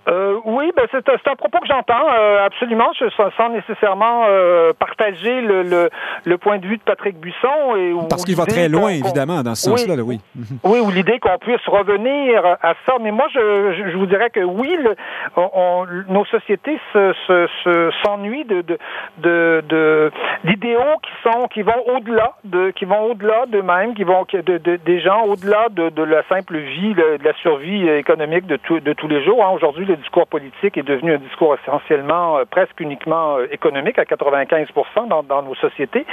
Euh, 0.07 0.37
oui, 0.45 0.71
ben 0.75 0.85
c'est, 0.91 1.09
un 1.09 1.35
propos 1.35 1.59
que 1.59 1.67
j'entends 1.67 2.05
euh, 2.17 2.45
absolument, 2.45 2.89
je, 2.97 3.05
sans, 3.09 3.49
nécessairement 3.49 4.23
euh, 4.29 4.71
partager 4.79 5.41
le, 5.41 5.63
le, 5.63 5.89
le 6.23 6.37
point 6.37 6.59
de 6.59 6.65
vue 6.65 6.77
de 6.77 6.81
Patrick 6.83 7.17
Buisson. 7.19 7.75
Et, 7.75 7.93
Parce 8.09 8.23
qu'il 8.23 8.35
va 8.37 8.45
très 8.45 8.69
loin, 8.69 8.89
évidemment, 8.91 9.43
dans 9.43 9.55
ce 9.55 9.69
Oui. 9.69 9.79
sens-là, 9.79 9.97
là, 9.97 10.03
oui. 10.03 10.19
Oui, 10.63 10.79
ou 10.79 10.91
l'idée 10.91 11.19
qu'on 11.19 11.37
puisse 11.39 11.65
revenir 11.67 12.45
à 12.61 12.73
ça. 12.85 12.95
Mais 13.01 13.11
moi, 13.11 13.25
je, 13.33 13.73
je, 13.77 13.91
je 13.91 13.97
vous 13.97 14.05
dirais 14.05 14.29
que 14.29 14.39
oui, 14.39 14.77
le, 14.81 14.95
on, 15.35 15.49
on- 15.53 15.87
nos 16.13 16.23
sociétés 16.25 16.79
se, 16.93 17.13
se, 17.27 17.47
se- 17.63 17.91
s'ennuient 18.03 18.45
de, 18.45 18.61
de, 18.61 18.77
de, 19.17 19.63
de- 19.67 20.11
d'idéaux 20.45 20.79
qui 21.03 21.11
sont 21.29 21.47
qui 21.49 21.61
vont 21.63 21.83
au-delà 21.95 22.33
de 22.45 22.71
qui 22.71 22.85
vont 22.85 23.11
au-delà 23.11 23.45
d'eux-mêmes, 23.47 23.93
qui 23.93 24.03
vont 24.05 24.25
de, 24.31 24.57
de- 24.57 24.75
des 24.77 24.99
gens 25.01 25.23
au-delà 25.25 25.67
de, 25.69 25.89
de 25.89 26.03
la 26.03 26.23
simple 26.29 26.57
vie, 26.57 26.93
de 26.93 27.19
la 27.23 27.33
survie 27.41 27.87
économique 27.89 28.45
de, 28.47 28.55
tout, 28.57 28.79
de 28.79 28.93
tous 28.93 29.07
les 29.09 29.23
jours. 29.25 29.43
hein. 29.45 29.51
Aujourd'hui, 29.53 29.85
le 29.97 30.01
discours 30.03 30.27
politique 30.27 30.77
est 30.77 30.83
devenu 30.83 31.13
un 31.13 31.17
discours 31.17 31.55
essentiellement, 31.61 32.39
presque 32.49 32.79
uniquement 32.79 33.39
économique 33.51 33.99
à 33.99 34.05
95 34.05 34.67
dans, 35.09 35.23
dans 35.23 35.41
nos 35.41 35.55
sociétés. 35.55 36.05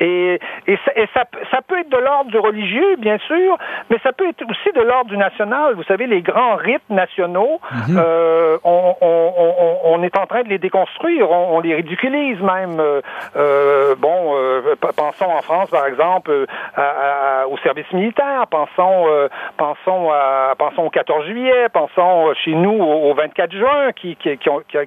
Et, 0.00 0.40
et, 0.66 0.78
ça, 0.84 0.92
et 0.96 1.06
ça, 1.14 1.24
ça, 1.50 1.60
peut 1.66 1.78
être 1.78 1.88
de 1.88 1.96
l'ordre 1.96 2.30
du 2.30 2.38
religieux, 2.38 2.96
bien 2.98 3.18
sûr, 3.18 3.56
mais 3.90 3.98
ça 4.02 4.12
peut 4.12 4.28
être 4.28 4.42
aussi 4.42 4.72
de 4.74 4.82
l'ordre 4.82 5.10
du 5.10 5.16
national. 5.16 5.74
Vous 5.74 5.84
savez, 5.84 6.06
les 6.06 6.22
grands 6.22 6.56
rites 6.56 6.88
nationaux, 6.90 7.60
mhm. 7.70 7.96
euh, 7.98 8.58
on, 8.64 8.94
on, 9.00 9.78
on, 9.84 10.02
est 10.02 10.16
en 10.18 10.26
train 10.26 10.42
de 10.42 10.48
les 10.48 10.58
déconstruire, 10.58 11.30
on, 11.30 11.60
les 11.60 11.74
ridiculise 11.74 12.40
même. 12.40 12.80
Euh, 12.80 13.00
euh 13.36 13.94
bon, 13.96 14.34
euh, 14.36 14.74
pensons 14.96 15.30
en 15.30 15.42
France, 15.42 15.70
par 15.70 15.86
exemple, 15.86 16.30
euh, 16.30 16.46
à, 16.74 17.42
à, 17.42 17.46
au 17.46 17.56
service 17.58 17.90
militaire, 17.92 18.46
pensons, 18.50 19.06
pensons, 19.56 20.10
à, 20.10 20.54
pensons 20.58 20.82
au 20.82 20.90
14 20.90 21.26
juillet, 21.26 21.68
pensons 21.72 22.32
chez 22.44 22.54
nous 22.54 22.82
au, 22.82 23.10
24 23.26 23.52
juin, 23.52 23.92
qui, 23.92 24.16
qui, 24.16 24.36
qui, 24.38 24.48
ont, 24.48 24.62
qui, 24.68 24.78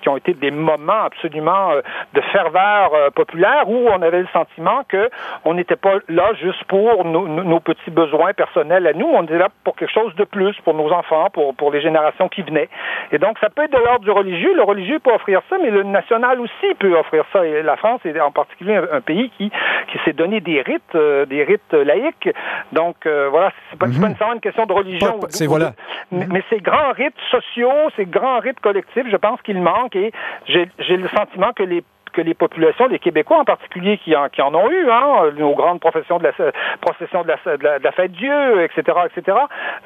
qui, 0.00 0.08
ont 0.08 0.16
été 0.16 0.34
des 0.34 0.50
moments 0.50 1.04
absolument 1.04 1.70
de 2.12 2.20
ferveur 2.32 3.12
populaire 3.12 3.68
où 3.68 3.88
on 3.88 4.02
avait 4.02 4.20
le 4.20 4.28
sentiment 4.32 4.82
que 4.88 5.10
on 5.44 5.54
n'était 5.54 5.76
pas 5.76 5.94
là 6.08 6.32
juste 6.40 6.64
pour 6.64 7.04
nos, 7.04 7.26
nos, 7.26 7.60
petits 7.60 7.90
besoins 7.90 8.32
personnels 8.32 8.86
à 8.86 8.92
nous, 8.92 9.06
on 9.06 9.22
était 9.24 9.38
là 9.38 9.48
pour 9.64 9.76
quelque 9.76 9.92
chose 9.92 10.14
de 10.16 10.24
plus, 10.24 10.54
pour 10.64 10.74
nos 10.74 10.90
enfants, 10.92 11.28
pour, 11.32 11.54
pour 11.54 11.72
les 11.72 11.80
générations 11.80 12.28
qui 12.28 12.42
venaient. 12.42 12.68
Et 13.12 13.18
donc, 13.18 13.38
ça 13.38 13.48
peut 13.50 13.64
être 13.64 13.72
de 13.72 13.84
l'ordre 13.84 14.04
du 14.04 14.10
religieux. 14.10 14.54
Le 14.54 14.62
religieux 14.62 14.98
peut 14.98 15.12
offrir 15.12 15.40
ça, 15.48 15.56
mais 15.62 15.70
le 15.70 15.82
national 15.82 16.40
aussi 16.40 16.74
peut 16.78 16.94
offrir 16.96 17.24
ça. 17.32 17.44
Et 17.44 17.62
la 17.62 17.76
France 17.76 18.00
est 18.04 18.18
en 18.20 18.30
particulier 18.30 18.80
un, 18.90 19.00
pays 19.00 19.30
qui, 19.36 19.50
qui 19.50 19.98
s'est 20.04 20.12
donné 20.12 20.40
des 20.40 20.62
rites, 20.62 20.94
euh, 20.94 21.26
des 21.26 21.44
rites 21.44 21.72
laïques. 21.72 22.28
Donc, 22.72 22.96
euh, 23.06 23.28
voilà, 23.30 23.52
c'est 23.70 23.78
pas, 23.78 23.86
pas 23.86 23.92
mhm. 23.92 24.00
nécessairement 24.00 24.34
une 24.34 24.40
question 24.40 24.66
de 24.66 24.72
religion. 24.72 25.20
C'est 25.28 25.46
voilà. 25.46 25.72
Mais, 26.10 26.26
mais, 26.30 26.42
ces 26.50 26.60
grands 26.60 26.92
rites 26.92 27.14
sociaux, 27.30 27.63
ces 27.96 28.06
grands 28.06 28.40
rites 28.40 28.60
collectifs, 28.60 29.06
je 29.10 29.16
pense 29.16 29.40
qu'ils 29.42 29.60
manquent 29.60 29.96
et 29.96 30.12
j'ai 30.46 30.96
le 30.96 31.08
sentiment 31.08 31.52
que 31.52 31.62
les 31.62 31.84
que 32.14 32.22
les 32.22 32.34
populations, 32.34 32.86
les 32.86 32.98
Québécois 32.98 33.38
en 33.38 33.44
particulier, 33.44 33.98
qui 33.98 34.14
en, 34.16 34.54
ont 34.54 34.70
eu, 34.70 34.90
hein, 34.90 35.32
nos 35.36 35.54
grandes 35.54 35.80
professions 35.80 36.18
de 36.18 36.24
la 36.24 36.32
procession 36.80 37.22
de 37.24 37.90
fête 37.96 38.12
Dieu, 38.12 38.62
etc., 38.62 38.98
etc. 39.06 39.38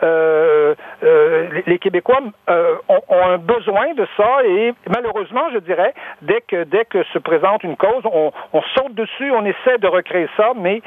Euh, 0.03 0.75
euh, 1.03 1.49
les, 1.67 1.79
Québécois 1.79 2.21
euh, 2.51 2.75
ont, 2.89 3.01
un 3.11 3.39
besoin 3.39 3.95
de 3.95 4.07
ça 4.17 4.45
et 4.45 4.75
malheureusement, 4.89 5.45
je 5.53 5.59
dirais, 5.59 5.95
dès 6.23 6.41
que 6.41 7.03
se 7.13 7.19
présente 7.19 7.63
une 7.65 7.77
cause, 7.77 8.03
on, 8.05 8.33
on 8.53 8.63
saute 8.77 8.95
dessus, 8.95 9.31
on 9.31 9.45
essaie 9.45 9.79
de 9.79 9.87
recréer 9.87 10.29
ça, 10.37 10.53
mais 10.57 10.83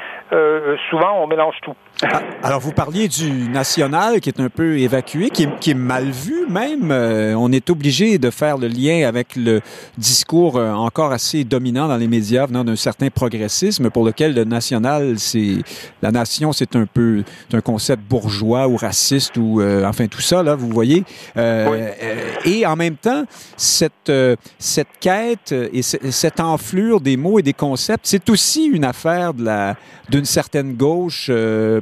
souvent 0.89 1.21
on 1.21 1.27
mélange 1.27 1.55
tout. 1.61 1.75
Ah, 2.03 2.21
alors, 2.43 2.59
vous 2.59 2.71
parliez 2.71 3.07
du 3.07 3.49
national 3.49 4.21
qui 4.21 4.29
est 4.29 4.39
un 4.39 4.49
peu 4.49 4.79
évacué, 4.79 5.29
qui 5.29 5.43
est, 5.43 5.73
mal 5.73 6.05
vu 6.05 6.47
même. 6.49 6.91
On 6.91 7.51
est 7.51 7.69
obligé 7.69 8.17
de 8.17 8.29
faire 8.29 8.57
le 8.57 8.67
lien 8.67 9.07
avec 9.07 9.35
le 9.35 9.61
discours 9.97 10.55
encore 10.55 11.11
assez 11.11 11.30
dominant 11.43 11.87
dans 11.87 11.97
les 11.97 12.07
médias 12.07 12.45
venant 12.45 12.63
d'un 12.63 12.75
certain 12.75 13.09
progressisme 13.09 13.89
pour 13.89 14.05
lequel 14.05 14.33
le 14.33 14.43
national, 14.43 15.17
c'est 15.17 15.57
la 16.01 16.11
nation, 16.11 16.53
c'est 16.53 16.75
un 16.75 16.85
peu 16.85 17.23
un 17.53 17.61
concept 17.61 18.03
bourgeois 18.03 18.67
ou 18.67 18.75
raciste 18.75 19.37
ou 19.37 19.61
euh, 19.61 19.85
enfin 19.85 20.07
tout 20.07 20.21
ça 20.21 20.43
là, 20.43 20.55
vous 20.55 20.69
voyez. 20.69 21.03
et 21.35 22.65
en 22.65 22.75
même 22.75 22.95
temps, 22.95 23.25
cette 23.57 24.11
cette 24.59 24.99
quête 24.99 25.53
et 25.73 25.81
cette 25.81 26.39
enflure 26.39 27.01
des 27.01 27.17
mots 27.17 27.39
et 27.39 27.43
des 27.43 27.53
concepts, 27.53 28.05
c'est 28.05 28.29
aussi 28.29 28.65
une 28.65 28.85
affaire 28.85 29.33
de 29.33 29.43
la 29.43 29.75
d'une 30.09 30.25
certaine 30.25 30.73
gauche 30.73 31.31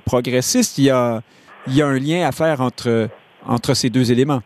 progressiste, 0.06 0.78
il 0.78 0.86
y 0.86 0.90
a, 0.90 1.22
il 1.68 1.76
y 1.76 1.82
a 1.82 1.88
un 1.88 2.00
lien 2.00 2.28
à 2.28 2.32
faire 2.32 2.62
entre, 2.62 3.10
entre 3.46 3.74
ces 3.74 3.90
deux 3.90 4.12
éléments. 4.12 4.42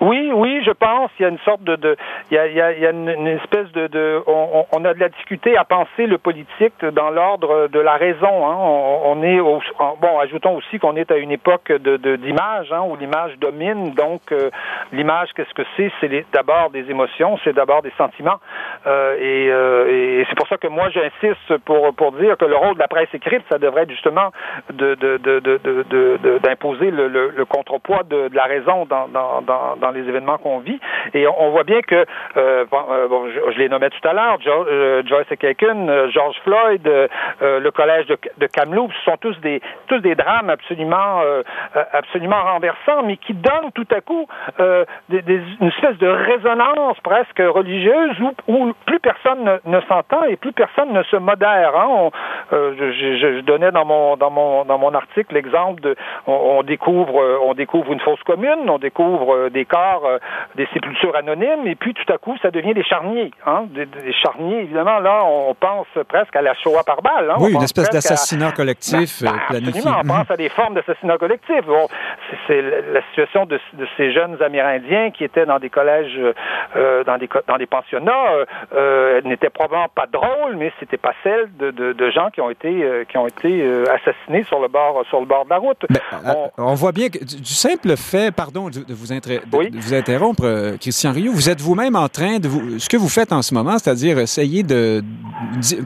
Oui, 0.00 0.30
oui, 0.34 0.62
je 0.64 0.70
pense. 0.70 1.10
Il 1.18 1.22
y 1.22 1.26
a 1.26 1.28
une 1.28 1.38
sorte 1.38 1.62
de, 1.62 1.76
de 1.76 1.96
il 2.30 2.34
y 2.34 2.38
a, 2.38 2.46
il 2.46 2.80
y 2.80 2.86
a, 2.86 2.90
une, 2.90 3.26
espèce 3.26 3.70
de, 3.72 3.86
de 3.86 4.22
on, 4.26 4.66
on, 4.72 4.84
a 4.84 4.94
de 4.94 5.00
la 5.00 5.08
difficulté 5.08 5.56
à 5.56 5.64
penser 5.64 6.06
le 6.06 6.18
politique 6.18 6.84
dans 6.84 7.10
l'ordre 7.10 7.68
de 7.68 7.80
la 7.80 7.94
raison. 7.94 8.48
Hein. 8.48 8.56
On, 9.04 9.22
est 9.22 9.40
au, 9.40 9.60
bon, 10.00 10.18
ajoutons 10.18 10.56
aussi 10.56 10.78
qu'on 10.78 10.96
est 10.96 11.10
à 11.10 11.16
une 11.16 11.30
époque 11.30 11.70
de 11.70 12.16
d'image 12.16 12.72
hein, 12.72 12.82
où 12.88 12.96
l'image 12.96 13.38
domine. 13.38 13.92
Donc 13.94 14.32
euh, 14.32 14.50
l'image, 14.92 15.30
qu'est-ce 15.34 15.54
que 15.54 15.62
c'est? 15.76 15.90
C'est 16.00 16.26
d'abord 16.32 16.70
des 16.70 16.90
émotions, 16.90 17.38
c'est 17.44 17.54
d'abord 17.54 17.82
des 17.82 17.92
sentiments. 17.96 18.40
Euh, 18.86 19.16
et, 19.18 19.50
euh, 19.50 20.20
et 20.20 20.26
c'est 20.28 20.36
pour 20.36 20.48
ça 20.48 20.56
que 20.56 20.68
moi 20.68 20.88
j'insiste 20.90 21.56
pour 21.64 21.94
pour 21.94 22.12
dire 22.12 22.36
que 22.36 22.44
le 22.44 22.56
rôle 22.56 22.74
de 22.74 22.80
la 22.80 22.88
presse 22.88 23.08
écrite, 23.12 23.42
ça 23.50 23.58
devrait 23.58 23.82
être 23.82 23.90
justement 23.90 24.30
de 24.72 24.94
d'imposer 26.38 26.90
le, 26.90 27.08
le, 27.08 27.30
le, 27.30 27.44
contrepoids 27.44 28.02
de, 28.04 28.28
de 28.28 28.36
la 28.36 28.44
raison 28.44 28.86
dans 28.86 29.08
dans, 29.08 29.42
dans, 29.42 29.83
dans 29.84 29.90
les 29.90 30.08
événements 30.08 30.38
qu'on 30.38 30.60
vit. 30.60 30.80
Et 31.12 31.26
on, 31.26 31.50
voit 31.50 31.64
bien 31.64 31.82
que, 31.82 32.06
euh, 32.36 32.64
bon, 32.70 32.82
euh, 32.90 33.50
je, 33.52 33.58
les 33.58 33.68
nommais 33.68 33.90
tout 33.90 34.08
à 34.08 34.14
l'heure, 34.14 34.38
euh, 34.46 35.02
Joyce 35.06 35.26
Kaken, 35.38 36.10
George 36.10 36.36
Floyd, 36.42 36.88
le 37.40 37.70
collège 37.70 38.06
de, 38.06 38.16
de, 38.38 38.46
Kamloops, 38.46 38.94
ce 38.94 39.10
sont 39.10 39.16
tous 39.18 39.38
des 39.40 39.60
tous 39.88 39.98
des 39.98 40.14
drames 40.14 40.48
absolument 40.48 41.20
absolument 41.92 42.42
renversants, 42.42 43.02
mais 43.04 43.16
qui 43.18 43.34
donnent 43.34 43.72
tout 43.74 43.86
à 43.94 44.00
coup 44.00 44.26
une 44.58 45.68
espèce 45.68 45.98
de 45.98 46.08
résonance 46.08 46.98
presque 47.02 47.38
religieuse 47.38 48.16
où, 48.48 48.72
plus 48.86 49.00
personne 49.00 49.58
ne, 49.64 49.80
s'entend 49.82 50.24
et 50.24 50.36
plus 50.36 50.52
personne 50.52 50.92
ne 50.92 51.02
se 51.02 51.16
modère. 51.16 51.76
Hein. 51.76 52.10
je, 52.52 53.40
donnais 53.40 53.72
dans 53.72 53.84
mon 53.84 54.16
dans 54.16 54.30
mon 54.30 54.64
dans 54.64 54.78
mon 54.78 54.94
article 54.94 55.34
l'exemple 55.34 55.82
de 55.82 55.96
on, 56.26 56.62
découvre 56.62 57.38
on 57.42 57.54
découvre 57.54 57.92
une 57.92 58.00
fosse 58.00 58.22
commune, 58.22 58.68
on 58.68 58.78
découvre 58.78 59.50
des 59.50 59.66
euh, 59.74 60.18
des 60.56 60.66
sépultures 60.72 61.16
anonymes, 61.16 61.66
et 61.66 61.74
puis 61.74 61.94
tout 61.94 62.10
à 62.12 62.18
coup, 62.18 62.36
ça 62.42 62.50
devient 62.50 62.74
des 62.74 62.84
charniers. 62.84 63.30
Hein? 63.46 63.64
Des, 63.70 63.86
charniers, 64.22 64.60
évidemment, 64.60 64.98
là, 64.98 65.22
on 65.24 65.54
pense 65.54 65.86
presque 66.08 66.34
à 66.36 66.42
la 66.42 66.54
Shoah 66.54 66.84
par 66.84 67.02
balle. 67.02 67.30
Hein? 67.30 67.36
Oui, 67.40 67.52
une 67.52 67.62
espèce 67.62 67.90
d'assassinat 67.90 68.52
collectif 68.52 69.22
ben, 69.22 69.32
euh, 69.32 69.38
planifié. 69.48 69.80
Absolument, 69.80 70.00
on 70.04 70.18
pense 70.18 70.30
à 70.30 70.36
des 70.36 70.48
formes 70.48 70.74
d'assassinat 70.74 71.18
collectif. 71.18 71.64
Bon, 71.66 71.88
c'est 72.46 72.62
la 72.62 73.02
situation 73.08 73.46
de, 73.46 73.58
de, 73.74 73.86
ces 73.96 74.12
jeunes 74.12 74.40
Amérindiens 74.42 75.10
qui 75.10 75.24
étaient 75.24 75.46
dans 75.46 75.58
des 75.58 75.70
collèges, 75.70 76.18
euh, 76.76 77.04
dans, 77.04 77.18
des, 77.18 77.28
dans 77.48 77.56
des 77.56 77.66
pensionnats, 77.66 78.46
euh, 78.74 79.20
n'était 79.22 79.50
probablement 79.50 79.88
pas 79.94 80.06
drôle, 80.06 80.56
mais 80.56 80.72
c'était 80.78 80.96
pas 80.96 81.14
celle 81.22 81.48
de, 81.56 81.70
de, 81.70 81.92
de, 81.92 82.10
gens 82.10 82.30
qui 82.30 82.40
ont 82.40 82.50
été, 82.50 83.04
qui 83.08 83.18
ont 83.18 83.26
été 83.26 83.64
assassinés 83.90 84.44
sur 84.44 84.60
le 84.60 84.68
bord, 84.68 85.04
sur 85.08 85.20
le 85.20 85.26
bord 85.26 85.44
de 85.44 85.50
la 85.50 85.58
route. 85.58 85.84
on... 86.58 86.74
voit 86.74 86.92
bien 86.92 87.08
que 87.08 87.18
du 87.18 87.44
simple 87.44 87.96
fait, 87.96 88.34
pardon 88.34 88.68
de 88.68 88.84
vous, 88.88 89.12
oui 89.52 89.63
vous 89.72 89.94
interrompre, 89.94 90.44
euh, 90.44 90.76
Christian 90.78 91.12
Rio. 91.12 91.32
Vous 91.32 91.48
êtes 91.48 91.60
vous-même 91.60 91.96
en 91.96 92.08
train 92.08 92.38
de 92.38 92.48
vous, 92.48 92.78
ce 92.78 92.88
que 92.88 92.96
vous 92.96 93.08
faites 93.08 93.32
en 93.32 93.42
ce 93.42 93.54
moment, 93.54 93.78
c'est-à-dire 93.78 94.18
essayer 94.18 94.62
de, 94.62 95.02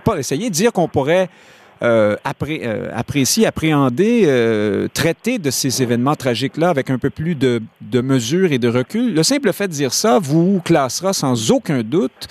pas 0.05 0.19
essayer 0.19 0.49
de 0.49 0.55
dire 0.55 0.73
qu'on 0.73 0.89
pourrait 0.89 1.29
euh, 1.83 2.17
euh, 2.27 2.91
apprécier, 2.93 3.47
appréhender, 3.47 4.89
traiter 4.93 5.39
de 5.39 5.51
ces 5.51 5.83
événements 5.83 6.17
tragiques-là 6.17 6.71
avec 6.71 6.91
un 6.91 6.99
peu 6.99 7.11
plus 7.11 7.35
de, 7.35 7.63
de 7.81 8.01
mesure 8.01 8.53
et 8.53 8.59
de 8.59 8.69
recul. 8.69 9.15
Le 9.15 9.23
simple 9.23 9.53
fait 9.53 9.69
de 9.69 9.73
dire 9.73 9.93
ça 9.93 10.19
vous 10.19 10.61
classera 10.65 11.13
sans 11.13 11.51
aucun 11.51 11.83
doute 11.83 12.29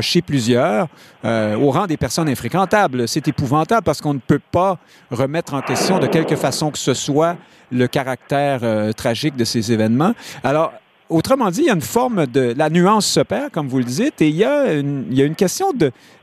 chez 0.00 0.22
plusieurs 0.22 0.88
au 1.24 1.70
rang 1.70 1.86
des 1.86 1.96
personnes 1.96 2.28
infréquentables. 2.28 3.06
C'est 3.06 3.28
épouvantable 3.28 3.84
parce 3.84 4.00
qu'on 4.00 4.14
ne 4.14 4.18
peut 4.18 4.40
pas 4.50 4.78
remettre 5.10 5.54
en 5.54 5.60
question 5.60 5.98
de 5.98 6.06
quelque 6.06 6.36
façon 6.36 6.70
que 6.70 6.78
ce 6.78 6.94
soit 6.94 7.36
le 7.70 7.86
caractère 7.88 8.60
tragique 8.94 9.36
de 9.36 9.44
ces 9.44 9.72
événements. 9.72 10.14
Alors, 10.42 10.72
Autrement 11.08 11.52
dit, 11.52 11.60
il 11.60 11.66
y 11.66 11.70
a 11.70 11.74
une 11.74 11.80
forme 11.80 12.26
de... 12.26 12.52
La 12.56 12.68
nuance 12.68 13.06
se 13.06 13.20
perd, 13.20 13.52
comme 13.52 13.68
vous 13.68 13.78
le 13.78 13.84
dites, 13.84 14.20
et 14.22 14.28
il 14.28 14.34
y 14.34 14.44
a 14.44 14.72
une, 14.72 15.34
question 15.36 15.66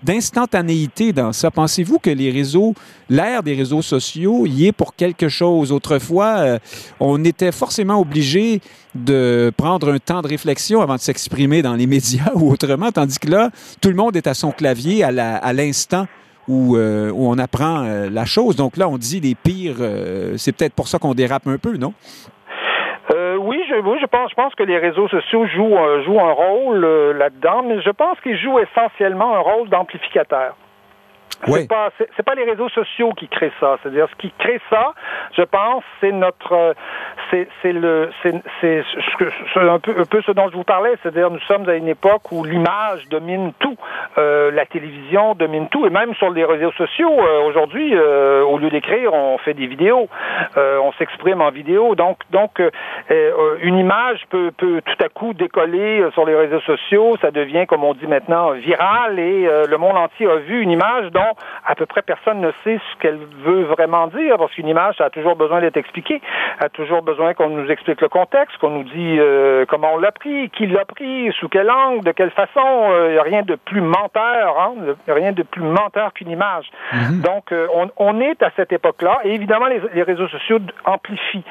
d'instantanéité 0.01 1.13
dans 1.13 1.31
ça. 1.31 1.51
Pensez-vous 1.51 1.99
que 1.99 2.09
les 2.09 2.29
réseaux, 2.29 2.73
l'ère 3.09 3.43
des 3.43 3.53
réseaux 3.53 3.81
sociaux, 3.81 4.45
y 4.45 4.67
est 4.67 4.71
pour 4.73 4.93
quelque 4.95 5.29
chose? 5.29 5.71
Autrefois, 5.71 6.35
euh, 6.39 6.59
on 6.99 7.23
était 7.23 7.53
forcément 7.53 7.97
obligé 7.97 8.59
de 8.93 9.53
prendre 9.55 9.89
un 9.89 9.99
temps 9.99 10.21
de 10.21 10.27
réflexion 10.27 10.81
avant 10.81 10.95
de 10.95 11.01
s'exprimer 11.01 11.61
dans 11.61 11.75
les 11.75 11.87
médias 11.95 12.31
ou 12.35 12.51
autrement, 12.51 12.91
tandis 12.91 13.19
que 13.19 13.29
là, 13.29 13.51
tout 13.79 13.89
le 13.89 13.95
monde 13.95 14.17
est 14.17 14.27
à 14.27 14.33
son 14.33 14.51
clavier 14.51 15.03
à 15.05 15.53
l'instant. 15.53 16.07
où, 16.49 16.75
euh, 16.75 17.09
où, 17.09 17.29
on 17.29 17.37
apprend 17.37 17.85
euh, 17.85 18.09
la 18.09 18.25
chose. 18.25 18.57
Donc 18.57 18.75
là, 18.75 18.89
on 18.89 18.97
dit 18.97 19.21
les 19.21 19.33
pires. 19.33 19.77
c'est 20.35 20.51
peut-être 20.51 20.73
pour 20.73 20.89
ça 20.89 20.99
qu'on 20.99 21.13
dérape 21.13 21.47
un 21.47 21.57
peu, 21.57 21.77
non? 21.77 21.93
Je, 23.73 23.79
oui, 23.81 23.97
je 24.01 24.05
pense, 24.05 24.29
je 24.29 24.35
pense 24.35 24.55
que 24.55 24.63
les 24.63 24.77
réseaux 24.77 25.07
sociaux 25.07 25.45
jouent, 25.47 25.77
euh, 25.77 26.03
jouent 26.03 26.19
un 26.19 26.31
rôle 26.31 26.83
euh, 26.83 27.13
là-dedans, 27.13 27.63
mais 27.63 27.81
je 27.81 27.89
pense 27.89 28.19
qu'ils 28.21 28.37
jouent 28.37 28.59
essentiellement 28.59 29.35
un 29.35 29.39
rôle 29.39 29.69
d'amplificateur. 29.69 30.55
C'est 31.45 31.67
pas 31.67 31.89
c'est 31.97 32.23
pas 32.23 32.35
les 32.35 32.43
réseaux 32.43 32.69
sociaux 32.69 33.11
qui 33.13 33.27
créent 33.27 33.51
ça. 33.59 33.77
C'est-à-dire 33.81 34.07
ce 34.09 34.15
qui 34.15 34.31
crée 34.37 34.59
ça, 34.69 34.93
je 35.35 35.43
pense, 35.43 35.83
c'est 36.01 36.11
notre 36.11 36.75
c'est 37.29 37.47
c'est 37.61 37.73
le 37.73 38.09
c'est 38.21 38.33
c'est 38.61 38.83
un 39.55 39.79
peu 39.79 39.95
un 39.97 40.05
peu 40.05 40.21
ce 40.21 40.31
dont 40.31 40.49
je 40.49 40.55
vous 40.55 40.63
parlais. 40.63 40.95
C'est-à-dire 41.01 41.29
nous 41.29 41.39
sommes 41.41 41.67
à 41.67 41.75
une 41.75 41.87
époque 41.87 42.31
où 42.31 42.43
l'image 42.43 43.07
domine 43.09 43.53
tout, 43.59 43.77
euh, 44.17 44.51
la 44.51 44.65
télévision 44.65 45.35
domine 45.35 45.67
tout, 45.69 45.85
et 45.85 45.89
même 45.89 46.13
sur 46.15 46.29
les 46.29 46.45
réseaux 46.45 46.71
sociaux 46.73 47.11
euh, 47.19 47.41
aujourd'hui, 47.41 47.93
euh, 47.93 48.43
au 48.43 48.57
lieu 48.57 48.69
d'écrire, 48.69 49.13
on 49.13 49.37
fait 49.37 49.53
des 49.53 49.67
vidéos, 49.67 50.07
euh, 50.57 50.79
on 50.79 50.91
s'exprime 50.93 51.41
en 51.41 51.51
vidéo. 51.51 51.95
Donc 51.95 52.19
donc 52.31 52.61
une 53.61 53.77
image 53.77 54.21
peut 54.29 54.51
peut 54.55 54.81
tout 54.85 55.03
à 55.03 55.09
coup 55.09 55.33
décoller 55.33 56.05
sur 56.13 56.25
les 56.25 56.35
réseaux 56.35 56.61
sociaux, 56.61 57.15
ça 57.21 57.31
devient 57.31 57.65
comme 57.67 57.83
on 57.83 57.93
dit 57.93 58.07
maintenant 58.07 58.51
viral 58.51 59.19
et 59.19 59.47
le 59.67 59.77
monde 59.77 59.97
entier 59.97 60.27
a 60.27 60.37
vu 60.37 60.61
une 60.61 60.71
image 60.71 61.11
dont 61.11 61.32
à 61.65 61.75
peu 61.75 61.85
près 61.85 62.01
personne 62.01 62.41
ne 62.41 62.51
sait 62.63 62.79
ce 62.91 62.99
qu'elle 62.99 63.19
veut 63.43 63.63
vraiment 63.63 64.07
dire, 64.07 64.37
parce 64.37 64.51
qu'une 64.53 64.67
image, 64.67 64.95
ça 64.97 65.05
a 65.05 65.09
toujours 65.09 65.35
besoin 65.35 65.61
d'être 65.61 65.77
expliqué, 65.77 66.21
a 66.59 66.69
toujours 66.69 67.01
besoin 67.01 67.33
qu'on 67.33 67.49
nous 67.49 67.69
explique 67.69 68.01
le 68.01 68.09
contexte, 68.09 68.57
qu'on 68.57 68.69
nous 68.69 68.83
dit 68.83 69.17
euh, 69.19 69.65
comment 69.67 69.93
on 69.93 69.97
l'a 69.97 70.11
pris, 70.11 70.49
qui 70.49 70.67
l'a 70.67 70.85
pris, 70.85 71.31
sous 71.39 71.49
quel 71.49 71.69
angle, 71.69 72.03
de 72.03 72.11
quelle 72.11 72.31
façon. 72.31 72.61
Il 72.63 72.93
euh, 72.93 73.11
n'y 73.13 73.17
a 73.17 73.23
rien 73.23 73.43
de 73.43 73.55
plus 73.55 73.81
menteur, 73.81 74.59
hein, 74.59 74.73
rien 75.07 75.31
de 75.31 75.43
plus 75.43 75.61
menteur 75.61 76.13
qu'une 76.13 76.29
image. 76.29 76.69
Mhm. 76.91 77.21
Donc, 77.21 77.51
euh, 77.51 77.67
on, 77.73 77.89
on, 77.97 78.19
est 78.19 78.41
à 78.43 78.51
cette 78.55 78.71
époque-là, 78.71 79.19
et 79.23 79.33
évidemment, 79.33 79.67
les, 79.67 79.81
les 79.93 80.03
réseaux 80.03 80.27
sociaux 80.27 80.59
amplifient, 80.85 81.43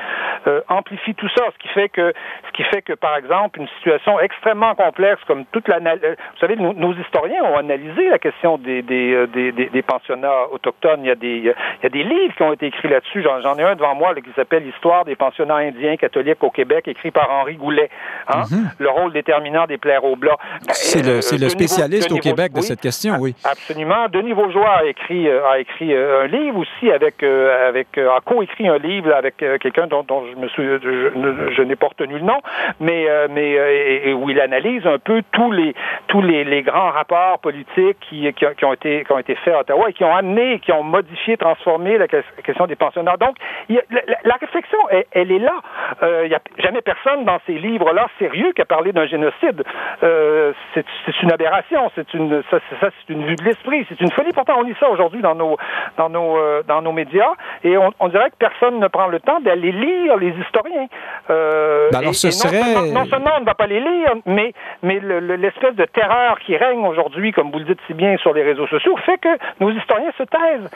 amplifient 0.68 1.14
tout 1.14 1.28
ça, 1.37 1.45
ce 1.53 1.59
qui 1.59 1.68
fait 1.68 1.89
que, 1.89 2.12
ce 2.47 2.53
qui 2.53 2.62
fait 2.64 2.83
que, 2.83 2.93
par 2.93 3.16
exemple, 3.16 3.61
une 3.61 3.68
situation 3.76 4.20
extrêmement 4.20 4.74
complexe 4.74 5.22
comme 5.26 5.45
toute 5.47 5.68
la, 5.68 5.78
vous 5.78 6.39
savez, 6.41 6.57
nos, 6.57 6.72
nos 6.72 6.93
historiens 6.95 7.43
ont 7.45 7.57
analysé 7.57 8.09
la 8.09 8.18
question 8.18 8.59
des, 8.59 8.83
des, 8.83 9.26
des, 9.28 9.53
des 9.53 9.72
pensionnats 9.81 10.49
autochtones. 10.53 11.01
Il 11.03 11.09
y 11.09 11.11
a 11.11 11.14
des, 11.14 11.37
il 11.39 11.55
y 11.83 11.87
a 11.87 11.89
des 11.89 12.05
livres 12.05 12.35
qui 12.37 12.43
ont 12.43 12.53
été 12.53 12.66
écrits 12.66 12.89
là-dessus. 12.89 13.23
J'en 13.23 13.57
ai 13.57 13.62
un 13.62 13.75
devant 13.75 13.95
moi 13.95 14.14
qui 14.14 14.31
s'appelle 14.37 14.64
L'histoire 14.64 15.05
des 15.05 15.16
pensionnats 15.16 15.57
indiens 15.57 15.97
catholiques 15.97 16.43
au 16.45 16.51
Québec, 16.51 16.87
écrit 16.89 17.11
par 17.11 17.31
Henri 17.31 17.57
Goulet. 17.57 17.89
Hein? 18.29 18.43
Mhm. 18.51 18.70
Le 18.79 18.91
rôle 18.91 19.12
déterminant 19.12 19.66
des 19.66 19.77
blaireaux 19.77 20.16
blancs. 20.16 20.39
Ben, 20.66 20.73
c'est 20.73 21.03
le, 21.03 21.16
euh, 21.16 21.39
le 21.39 21.49
spécialiste 21.49 22.12
au 22.12 22.18
Québec 22.18 22.53
de 22.53 22.61
cette 22.61 22.81
question, 22.81 23.14
oui. 23.18 23.35
Absolument. 23.45 24.09
Denis 24.12 24.33
Vaugeois 24.33 24.79
a 24.81 24.85
écrit, 24.85 25.29
euh, 25.29 25.47
a 25.49 25.59
écrit 25.59 25.95
euh, 25.95 26.25
un 26.25 26.27
livre 26.27 26.59
aussi 26.59 26.91
avec, 26.91 27.23
avec 27.23 27.99
a 27.99 28.20
co-écrit 28.25 28.68
un 28.68 28.79
livre 28.79 29.12
avec 29.14 29.37
quelqu'un 29.37 29.87
dont, 29.87 30.03
dont, 30.03 30.25
je 30.33 30.37
me 30.37 30.49
je, 30.49 31.62
n'ai 31.62 31.77
pas 31.77 31.89
retenu 31.89 32.14
le 32.14 32.25
nom, 32.25 32.41
mais, 32.81 33.07
mais 33.31 34.12
où 34.12 34.29
il 34.31 34.41
analyse 34.41 34.87
un 34.87 34.99
peu 34.99 35.23
tous 35.33 35.53
les, 35.53 35.75
tous 36.09 36.23
les, 36.23 36.45
les 36.45 36.62
grands 36.62 36.91
rapports 36.91 37.39
politiques 37.39 37.99
qui, 38.09 38.33
qui, 38.33 38.64
ont 38.64 38.73
été, 38.73 39.05
qui 39.05 39.12
ont 39.12 39.18
été 39.18 39.35
faits 39.37 39.51
à 39.53 39.61
Ottawa 39.61 39.90
et 39.90 39.92
qui 39.92 40.05
ont 40.05 40.14
amené, 40.14 40.59
qui 40.61 40.72
ont 40.72 40.82
modifié, 40.82 41.36
transformé 41.36 41.98
la 41.98 42.09
question 42.09 42.66
des 42.66 42.76
pensionnaires. 42.76 43.18
Donc, 43.18 43.36
la, 43.68 44.34
réflexion, 44.40 44.78
elle, 45.12 45.32
est 45.32 45.38
là. 45.38 45.61
Euh, 46.03 46.22
il 46.24 46.28
n'y 46.28 46.34
a 46.34 46.40
jamais 46.59 46.80
personne 46.82 47.24
dans 47.24 47.38
ces 47.46 47.55
livres-là 47.55 48.07
sérieux 48.18 48.53
qui 48.55 48.62
a 48.62 48.64
parlé 48.64 48.92
d'un 48.92 49.07
génocide. 49.07 49.62
Euh, 50.03 50.53
c'est 50.74 51.22
une 51.22 51.32
aberration, 51.32 51.90
c'est 51.94 52.12
une, 52.14 52.42
ça, 52.50 52.59
c'est 52.80 53.12
une 53.12 53.24
vue 53.24 53.36
de 53.36 53.44
l'esprit, 53.44 53.86
c'est 53.88 54.00
une 54.00 54.11
folie. 54.11 54.32
Pourtant, 54.32 54.55
on 54.59 54.62
lit 54.62 54.74
ça 54.80 54.88
aujourd'hui 54.88 55.22
dans 55.22 55.34
nos, 55.34 55.57
dans 55.96 56.09
nos, 56.09 56.36
euh, 56.36 56.62
dans 56.66 56.82
nos 56.82 56.92
médias, 56.92 57.32
et 57.64 57.76
on, 57.76 58.09
dirait 58.09 58.30
que 58.30 58.36
personne 58.38 58.78
ne 58.78 58.88
prend 58.88 59.07
le 59.07 59.20
temps 59.20 59.40
d'aller 59.40 59.72
lire 59.72 60.16
les 60.16 60.30
historiens. 60.30 60.86
Ben 61.28 61.98
alors, 61.98 62.14
ce 62.14 62.26
non, 62.26 62.32
serait... 62.32 62.62
seulement, 62.62 63.00
non, 63.00 63.07
seulement, 63.07 63.30
on 63.36 63.40
ne 63.40 63.46
va 63.46 63.55
pas 63.55 63.66
les 63.66 63.80
lire, 63.80 64.14
mais, 64.26 64.53
mais 64.82 65.00
l'espèce 65.00 65.74
de 65.74 65.84
terreur 65.86 66.38
qui 66.40 66.57
règne 66.57 66.84
aujourd'hui, 66.86 67.32
comme 67.32 67.50
vous 67.50 67.59
le 67.59 67.64
dites 67.64 67.80
si 67.86 67.94
bien 67.94 68.16
sur 68.18 68.32
les 68.34 68.42
réseaux 68.42 68.66
sociaux, 68.66 68.96
fait 69.05 69.18
que 69.18 69.28
nos 69.61 69.70
historiens 69.70 70.12
se 70.18 70.24
taisent. 70.24 70.70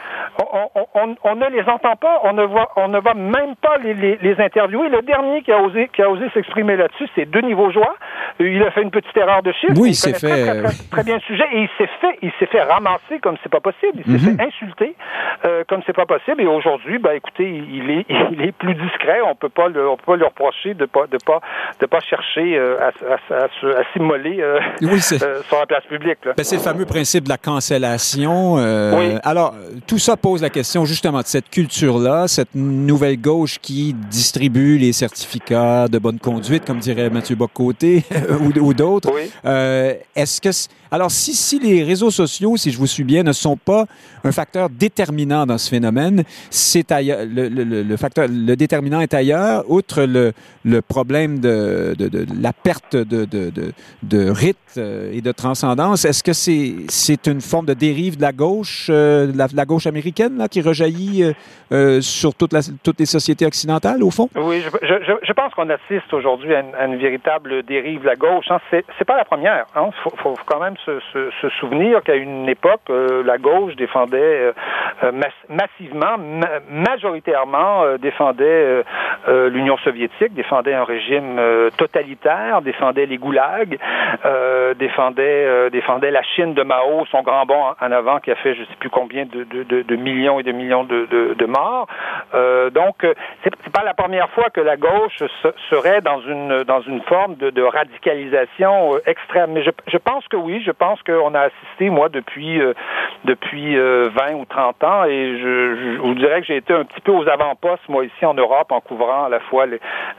On, 1.24 1.36
ne 1.36 1.50
les 1.50 1.62
entend 1.68 1.96
pas, 1.96 2.20
on 2.24 2.32
ne 2.32 2.44
voit, 2.44 2.70
on 2.76 2.88
ne 2.88 2.98
va 3.00 3.14
même 3.14 3.56
pas 3.56 3.78
les, 3.78 3.94
les, 3.94 4.40
interviewer. 4.40 4.88
Le 4.88 5.02
dernier 5.02 5.42
qui 5.42 5.52
a 5.52 5.60
osé, 5.60 5.88
qui 5.94 6.02
a 6.02 6.10
osé 6.10 6.28
s'exprimer 6.34 6.76
là-dessus, 6.76 7.08
c'est 7.14 7.30
Denis 7.30 7.54
Vaugeois. 7.54 7.96
Il 8.38 8.62
a 8.62 8.70
fait 8.70 8.82
une 8.82 8.90
petite 8.90 9.16
erreur 9.16 9.42
de 9.42 9.52
chiffre. 9.52 9.74
Oui, 9.76 9.90
il 9.90 9.94
s'est 9.94 10.12
fait. 10.12 10.44
Très, 10.44 10.62
très, 10.62 10.88
très, 10.90 11.04
bien 11.04 11.14
le 11.16 11.20
sujet 11.22 11.44
et 11.52 11.62
il 11.62 11.68
s'est 11.78 11.90
fait, 12.00 12.18
il 12.22 12.32
s'est 12.38 12.46
fait 12.46 12.62
ramasser 12.62 13.18
comme 13.22 13.36
c'est 13.42 13.52
pas 13.52 13.60
possible. 13.60 14.02
Il 14.06 14.20
s'est 14.20 14.30
mhm. 14.30 14.36
fait 14.36 14.44
insulter 14.44 14.96
euh, 15.46 15.64
comme 15.68 15.82
c'est 15.86 15.96
pas 15.96 16.06
possible. 16.06 16.42
Et 16.42 16.46
aujourd'hui, 16.46 16.98
ben 16.98 17.12
écoutez, 17.12 17.48
il 17.48 17.90
est, 17.90 18.06
il 18.32 18.42
est 18.42 18.52
plus 18.52 18.74
discret. 18.74 19.20
On 19.24 19.34
peut 19.34 19.48
pas 19.48 19.68
le, 19.68 19.88
on 19.88 19.96
peut 19.96 20.04
pas 20.06 20.16
lui 20.16 20.24
reprocher 20.24 20.74
de 20.74 20.86
pas, 20.86 21.06
de 21.06 21.18
pas, 21.24 21.40
de 21.80 21.86
pas 21.86 22.00
chercher 22.00 22.56
euh, 22.56 22.78
à, 22.80 23.34
à, 23.34 23.44
à, 23.44 23.48
s'immoler 23.92 24.38
euh, 24.40 24.58
sur 25.48 25.58
la 25.58 25.66
place 25.66 25.84
publique. 25.84 26.18
Ben, 26.24 26.44
c'est 26.44 26.56
le 26.56 26.62
fameux 26.62 26.86
principe 26.86 27.24
de 27.24 27.28
la 27.28 27.38
cancellation. 27.38 28.55
Oui. 28.57 29.18
Alors, 29.22 29.54
tout 29.86 29.98
ça 29.98 30.16
pose 30.16 30.42
la 30.42 30.50
question 30.50 30.84
justement 30.84 31.20
de 31.20 31.26
cette 31.26 31.50
culture-là, 31.50 32.28
cette 32.28 32.54
nouvelle 32.54 33.20
gauche 33.20 33.59
qui 33.61 33.94
distribue 34.11 34.78
les 34.78 34.92
certificats 34.92 35.88
de 35.88 35.98
bonne 35.98 36.18
conduite, 36.18 36.64
comme 36.64 36.78
dirait 36.78 37.11
Mathieu 37.11 37.36
Bocoté 37.36 38.04
ou, 38.40 38.59
ou 38.59 38.74
d'autres. 38.74 39.11
Euh, 39.44 39.94
est-ce 40.14 40.40
que 40.40 40.50
alors 40.90 41.11
si, 41.11 41.34
si 41.34 41.59
les 41.59 41.82
réseaux 41.82 42.11
sociaux, 42.11 42.57
si 42.57 42.70
je 42.70 42.78
vous 42.78 42.86
suis 42.86 43.04
bien, 43.04 43.22
ne 43.22 43.32
sont 43.32 43.57
pas 43.57 43.86
un 44.24 44.32
facteur 44.32 44.70
déterminant 44.70 45.46
dans 45.46 45.59
ce 45.59 45.68
phénomène, 45.68 46.24
c'est 46.50 46.92
ailleurs. 46.92 47.20
Le, 47.26 47.48
le, 47.48 47.82
le, 47.82 47.96
facteur, 47.96 48.28
le 48.28 48.57
déterminant 48.57 49.00
est 49.00 49.14
ailleurs, 49.14 49.64
outre 49.68 50.02
le, 50.02 50.32
le 50.64 50.82
problème 50.82 51.38
de, 51.38 51.94
de, 51.98 52.09
de 52.09 52.26
la 52.40 52.52
perte 52.52 52.96
de, 52.96 53.26
de, 54.02 54.30
rite 54.30 54.57
euh, 54.76 55.12
et 55.12 55.20
de 55.20 55.32
transcendance. 55.32 56.04
Est-ce 56.04 56.22
que 56.22 56.32
c'est 56.32 56.74
c'est 56.88 57.26
une 57.26 57.40
forme 57.40 57.66
de 57.66 57.74
dérive 57.74 58.16
de 58.16 58.22
la 58.22 58.32
gauche, 58.32 58.45
euh, 58.90 59.32
la, 59.34 59.64
gauche 59.64 59.86
américaine, 59.86 60.38
là, 60.38 60.49
qui 60.49 60.61
rejaillit 60.61 61.34
euh, 61.72 62.01
sur 62.01 62.34
toute 62.34 62.53
la, 62.53 62.61
toutes 62.82 62.99
les 62.99 63.07
sociétés 63.07 63.47
occidentales, 63.47 64.03
au 64.03 64.11
fond? 64.11 64.28
Oui, 64.36 64.62
je, 64.82 65.32
pense 65.32 65.53
qu'on 65.55 65.68
assiste 65.68 66.12
aujourd'hui 66.12 66.55
à, 66.55 66.86
une 66.86 66.97
véritable 66.97 67.62
dérive 67.62 68.01
de 68.01 68.07
la 68.07 68.16
gauche. 68.16 68.47
Hein. 68.51 68.59
C'est 68.70 69.05
pas 69.05 69.16
la 69.16 69.24
première. 69.24 69.66
Il 69.74 69.78
hein. 69.78 69.90
faut, 70.22 70.34
quand 70.47 70.61
même 70.61 70.76
se, 70.84 71.01
souvenir 71.61 72.03
qu'à 72.03 72.14
une 72.14 72.49
époque, 72.49 72.88
la 72.88 73.38
gauche 73.38 73.76
défendait 73.76 74.53
massivement, 75.49 76.16
majoritairement, 76.70 77.97
défendait 77.99 78.82
l'Union 79.28 79.76
soviétique, 79.78 80.34
défendait 80.34 80.74
un 80.74 80.84
régime 80.84 81.40
totalitaire, 81.76 82.62
défendait 82.62 83.07
les 83.07 83.18
goulags. 83.18 83.78
Euh, 84.24 84.74
défendait 84.74 85.44
euh, 85.47 85.70
défendait 85.70 86.11
la 86.11 86.22
Chine 86.22 86.55
de 86.55 86.62
Mao, 86.62 87.05
son 87.11 87.22
grand 87.22 87.44
bond 87.44 87.74
en 87.80 87.92
avant 87.92 88.18
qui 88.20 88.30
a 88.30 88.36
fait 88.37 88.55
je 88.55 88.62
sais 88.64 88.76
plus 88.78 88.91
combien 88.91 89.24
de, 89.24 89.45
de, 89.45 89.82
de, 89.82 89.97
millions 89.97 90.41
et 90.41 90.43
de 90.43 90.53
millions 90.53 90.84
de, 90.84 91.07
de 91.34 91.47
morts. 91.47 91.87
Euh, 92.34 92.70
donc 92.70 93.07
c'est 93.43 93.72
pas 93.72 93.84
la 93.84 93.95
première 93.95 94.30
fois 94.30 94.51
que 94.51 94.61
la 94.61 94.76
gauche 94.76 95.22
serait 95.70 96.01
dans 96.01 96.20
une 96.20 96.64
dans 96.64 96.80
une 96.82 97.03
forme 97.03 97.37
de, 97.37 97.62
radicalisation 97.62 98.99
extrême. 99.07 99.53
Mais 99.53 99.62
je, 99.62 99.70
je 99.89 99.97
pense 99.99 100.26
que 100.28 100.37
oui, 100.37 100.62
je 100.64 100.70
pense 100.70 101.03
qu'on 101.03 101.34
a 101.34 101.41
assisté 101.41 101.91
moi 101.91 102.09
depuis 102.09 102.61
depuis 103.24 103.76
20 103.76 104.34
ou 104.34 104.45
30 104.45 104.84
ans 104.84 105.05
et 105.05 105.39
je, 105.39 105.97
vous 105.99 106.14
dirais 106.14 106.41
que 106.41 106.47
j'ai 106.47 106.57
été 106.57 106.72
un 106.72 106.84
petit 106.84 107.01
peu 107.01 107.12
aux 107.12 107.28
avant-postes 107.28 107.89
moi 107.89 108.05
ici 108.05 108.24
en 108.24 108.34
Europe 108.34 108.70
en 108.70 108.80
couvrant 108.80 109.24
à 109.24 109.28
la 109.28 109.41
fois 109.41 109.66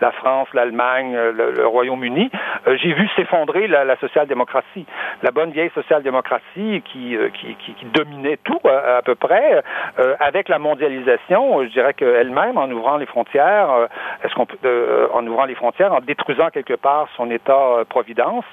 la 0.02 0.12
France, 0.12 0.48
l'Allemagne, 0.54 1.16
le, 1.16 1.66
Royaume-Uni. 1.68 2.30
j'ai 2.66 2.94
vu 2.94 3.08
s'effondrer 3.16 3.68
la, 3.68 3.96
social-démocratie, 3.98 4.86
la 5.24 5.32
bonne 5.32 5.52
vieille 5.52 5.72
social-démocratie 5.74 6.38
euh, 6.58 7.30
qui, 7.30 7.56
qui, 7.56 7.86
dominait 8.08 8.38
tout 8.44 8.60
à, 8.68 9.02
peu 9.04 9.16
près, 9.16 9.64
euh, 10.00 10.16
avec 10.20 10.50
la 10.50 10.60
mondialisation, 10.60 11.64
je 11.64 11.70
dirais 11.70 11.94
qu'elle-même, 11.94 12.58
en 12.58 12.70
ouvrant 12.72 12.98
les 12.98 13.06
frontières, 13.06 13.72
euh, 13.72 13.88
est-ce 14.24 14.34
qu'on 14.36 14.46
peut, 14.46 15.10
en 15.14 15.26
ouvrant 15.26 15.46
les 15.46 15.56
frontières, 15.56 15.94
en 15.94 16.00
détruisant 16.00 16.50
quelque 16.50 16.76
part 16.76 17.08
son 17.16 17.30
État-providence, 17.30 18.46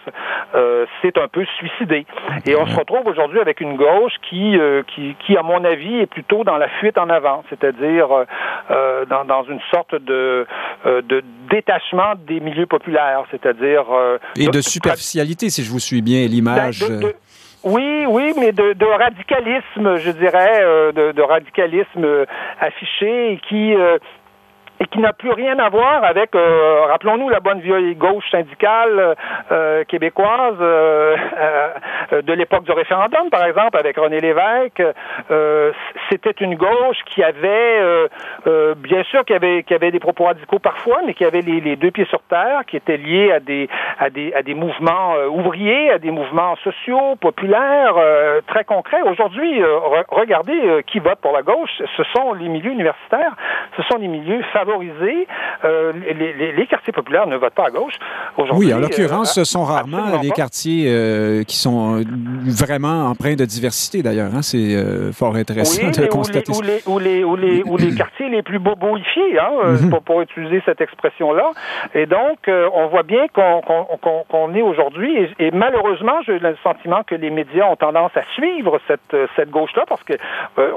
c'est 1.02 1.18
un 1.18 1.28
peu 1.28 1.44
suicidé. 1.58 2.06
Et 2.46 2.56
on 2.56 2.66
se 2.66 2.76
retrouve 2.76 3.06
aujourd'hui 3.06 3.40
avec 3.40 3.60
une 3.60 3.76
gauche 3.76 4.14
qui, 4.28 4.56
qui, 4.94 5.16
qui, 5.24 5.36
à 5.36 5.42
mon 5.42 5.64
avis, 5.64 6.00
est 6.00 6.06
plutôt 6.06 6.44
dans 6.44 6.56
la 6.56 6.68
fuite 6.68 6.98
en 6.98 7.08
avant, 7.08 7.44
c'est-à-dire 7.50 8.08
dans, 9.08 9.24
dans 9.24 9.44
une 9.44 9.60
sorte 9.72 9.94
de, 9.94 10.46
de 10.84 11.22
détachement 11.50 12.14
des 12.26 12.40
milieux 12.40 12.66
populaires, 12.66 13.24
c'est-à-dire... 13.30 13.84
Et 14.36 14.46
de 14.48 14.60
superficialité 14.60 15.50
si 15.50 15.62
je 15.62 15.70
vous 15.70 15.80
suis 15.80 16.02
bien, 16.02 16.26
l'image. 16.26 16.82
Euh. 16.82 17.12
Oui, 17.64 18.04
oui, 18.06 18.32
mais 18.38 18.52
de, 18.52 18.84
radicalisme, 18.84 19.96
je 19.96 20.10
dirais, 20.10 20.60
euh, 20.62 20.92
de, 20.92 21.22
radicalisme 21.22 22.26
affiché 22.60 23.40
qui 23.48 23.74
et 24.80 24.86
qui 24.86 24.98
n'a 24.98 25.12
plus 25.12 25.30
rien 25.30 25.58
à 25.58 25.68
voir 25.68 26.04
avec, 26.04 26.34
euh, 26.34 26.86
rappelons-nous, 26.88 27.28
la 27.28 27.40
bonne 27.40 27.60
vieille 27.60 27.94
gauche 27.94 28.28
syndicale 28.30 29.14
euh, 29.52 29.84
québécoise 29.84 30.56
euh, 30.60 31.16
de 32.22 32.32
l'époque 32.32 32.64
du 32.64 32.72
référendum, 32.72 33.30
par 33.30 33.44
exemple, 33.44 33.78
avec 33.78 33.96
René 33.96 34.20
Lévesque. 34.20 34.82
C'était 36.10 36.34
une 36.40 36.56
gauche 36.56 36.98
qui 37.06 37.22
avait, 37.22 38.08
bien 38.76 39.02
sûr, 39.04 39.24
qui 39.24 39.32
avait, 39.32 39.64
avait 39.70 39.90
des 39.90 40.00
propos 40.00 40.24
radicaux 40.24 40.58
parfois, 40.58 41.00
mais 41.06 41.14
qui 41.14 41.24
avait 41.24 41.40
les, 41.40 41.76
deux 41.76 41.90
pieds 41.90 42.06
sur 42.06 42.20
terre, 42.22 42.62
qui 42.66 42.76
était 42.76 42.96
lié 42.96 43.32
à 43.32 43.40
des, 43.40 43.68
à 43.98 44.10
des, 44.10 44.32
à 44.34 44.42
des 44.42 44.54
mouvements 44.54 45.14
ouvriers, 45.30 45.90
à 45.90 45.98
des 45.98 46.10
mouvements 46.10 46.56
sociaux, 46.56 47.16
populaires, 47.20 47.94
très 48.46 48.64
concrets. 48.64 49.02
Aujourd'hui, 49.02 49.62
regardez 50.08 50.82
qui 50.86 50.98
vote 50.98 51.18
pour 51.20 51.32
la 51.32 51.42
gauche. 51.42 51.70
Ce 51.96 52.02
sont 52.14 52.32
les 52.34 52.48
milieux 52.48 52.72
universitaires, 52.72 53.34
ce 53.76 53.82
sont 53.84 53.98
les 53.98 54.08
milieux 54.08 54.42
Euh, 55.64 55.92
les, 56.56 56.66
quartiers 56.66 56.92
populaires 56.92 57.26
ne 57.26 57.36
votent 57.36 57.54
pas 57.54 57.66
à 57.66 57.70
gauche. 57.70 57.94
Oui, 58.52 58.72
en 58.72 58.78
l'occurrence, 58.78 59.34
ce 59.34 59.44
sont 59.44 59.62
euh, 59.62 59.72
rarement 59.72 60.20
les 60.22 60.30
quartiers 60.30 60.86
euh, 60.88 61.42
qui 61.44 61.56
sont 61.56 62.02
vraiment 62.46 63.08
empreints 63.08 63.36
de 63.36 63.44
diversité, 63.44 64.02
d'ailleurs. 64.02 64.30
Hein. 64.34 64.42
C'est 64.42 64.74
fort 65.12 65.36
intéressant 65.36 65.88
de 65.88 66.06
constater 66.06 66.52
ou 66.52 66.62
les, 66.62 66.82
ou 66.86 66.98
les, 66.98 67.24
ou 67.24 67.36
les, 67.36 67.62
ou 67.64 67.76
les 67.76 67.94
quartiers 67.96 68.28
les 68.28 68.42
plus 68.42 68.58
boboifiés, 68.58 69.38
hein, 69.38 69.50
mhm. 69.80 69.90
pour, 69.90 70.02
pour, 70.02 70.20
utiliser 70.22 70.62
cette 70.64 70.80
expression-là. 70.80 71.52
Et 71.94 72.06
donc, 72.06 72.38
on 72.48 72.86
voit 72.88 73.02
bien 73.02 73.26
qu'on 73.28 74.54
est 74.54 74.62
aujourd'hui, 74.62 75.28
et, 75.38 75.50
malheureusement, 75.50 76.22
j'ai 76.26 76.38
le 76.38 76.56
sentiment 76.62 77.02
que 77.06 77.14
les 77.14 77.30
médias 77.30 77.66
ont 77.66 77.76
tendance 77.76 78.12
à 78.16 78.22
suivre 78.34 78.80
cette, 78.86 79.16
cette 79.36 79.50
gauche-là, 79.50 79.84
parce 79.88 80.02
que 80.02 80.14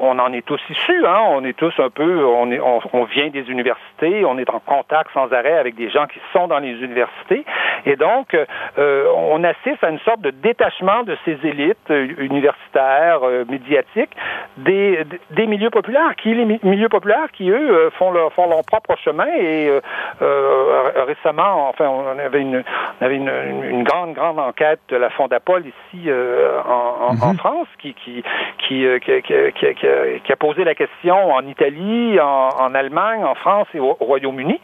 on 0.02 0.20
en 0.20 0.34
est 0.34 0.46
tous 0.46 0.60
issus, 0.70 1.06
hein, 1.06 1.20
on 1.30 1.44
est 1.44 1.58
tous 1.58 1.74
un 1.80 1.90
peu, 1.90 2.26
on, 2.26 2.52
est, 2.52 2.60
on, 2.60 3.04
vient 3.06 3.30
des 3.30 3.50
universités, 3.50 3.77
on 4.02 4.38
est 4.38 4.50
en 4.50 4.60
contact 4.60 5.12
sans 5.14 5.32
arrêt 5.32 5.58
avec 5.58 5.76
des 5.76 5.90
gens 5.90 6.06
qui 6.06 6.20
sont 6.34 6.48
dans 6.48 6.60
les 6.60 6.74
universités, 6.74 7.46
et 7.86 7.96
donc 7.96 8.36
euh, 8.78 9.06
on 9.16 9.44
assiste 9.44 9.84
à 9.84 9.90
une 9.90 10.00
sorte 10.00 10.22
de 10.22 10.32
détachement 10.32 11.04
de 11.04 11.18
ces 11.26 11.38
élites 11.44 11.78
euh, 11.90 12.08
universitaires, 12.20 13.20
euh, 13.24 13.46
médiatiques, 13.50 14.16
des, 14.58 15.06
des 15.32 15.48
milieux 15.48 15.70
populaires, 15.70 16.16
qui 16.16 16.34
les 16.34 16.60
milieux 16.64 16.90
populaires 16.90 17.32
qui 17.34 17.50
eux 17.50 17.90
font 17.98 18.12
leur 18.12 18.32
font 18.34 18.50
leur 18.50 18.64
propre 18.66 18.96
chemin. 19.04 19.28
Et 19.40 19.72
récemment, 20.20 21.70
enfin, 21.70 21.88
on 21.88 22.20
avait 22.20 22.42
une 22.42 22.64
on 23.02 23.06
avait 23.06 23.16
une, 23.16 23.32
une, 23.70 23.84
grande 23.84 24.14
grande 24.14 24.40
enquête 24.40 24.80
de 24.90 24.98
la 24.98 25.10
Fondapol 25.10 25.64
ici 25.66 26.10
en, 26.12 27.16
en. 27.22 27.34
France 27.38 27.68
qui 27.80 27.94
qui 27.94 28.24
qui, 28.58 28.86
qui, 29.02 29.22
qui, 29.22 30.20
qui 30.24 30.32
a 30.32 30.36
posé 30.36 30.64
la 30.64 30.74
question 30.74 31.32
en 31.32 31.46
Italie, 31.46 32.20
en, 32.20 32.50
en 32.60 32.74
Allemagne, 32.74 33.24
en 33.24 33.36
France 33.36 33.67
et 33.74 33.80
au, 33.80 33.94
Royaume-Uni. 34.00 34.60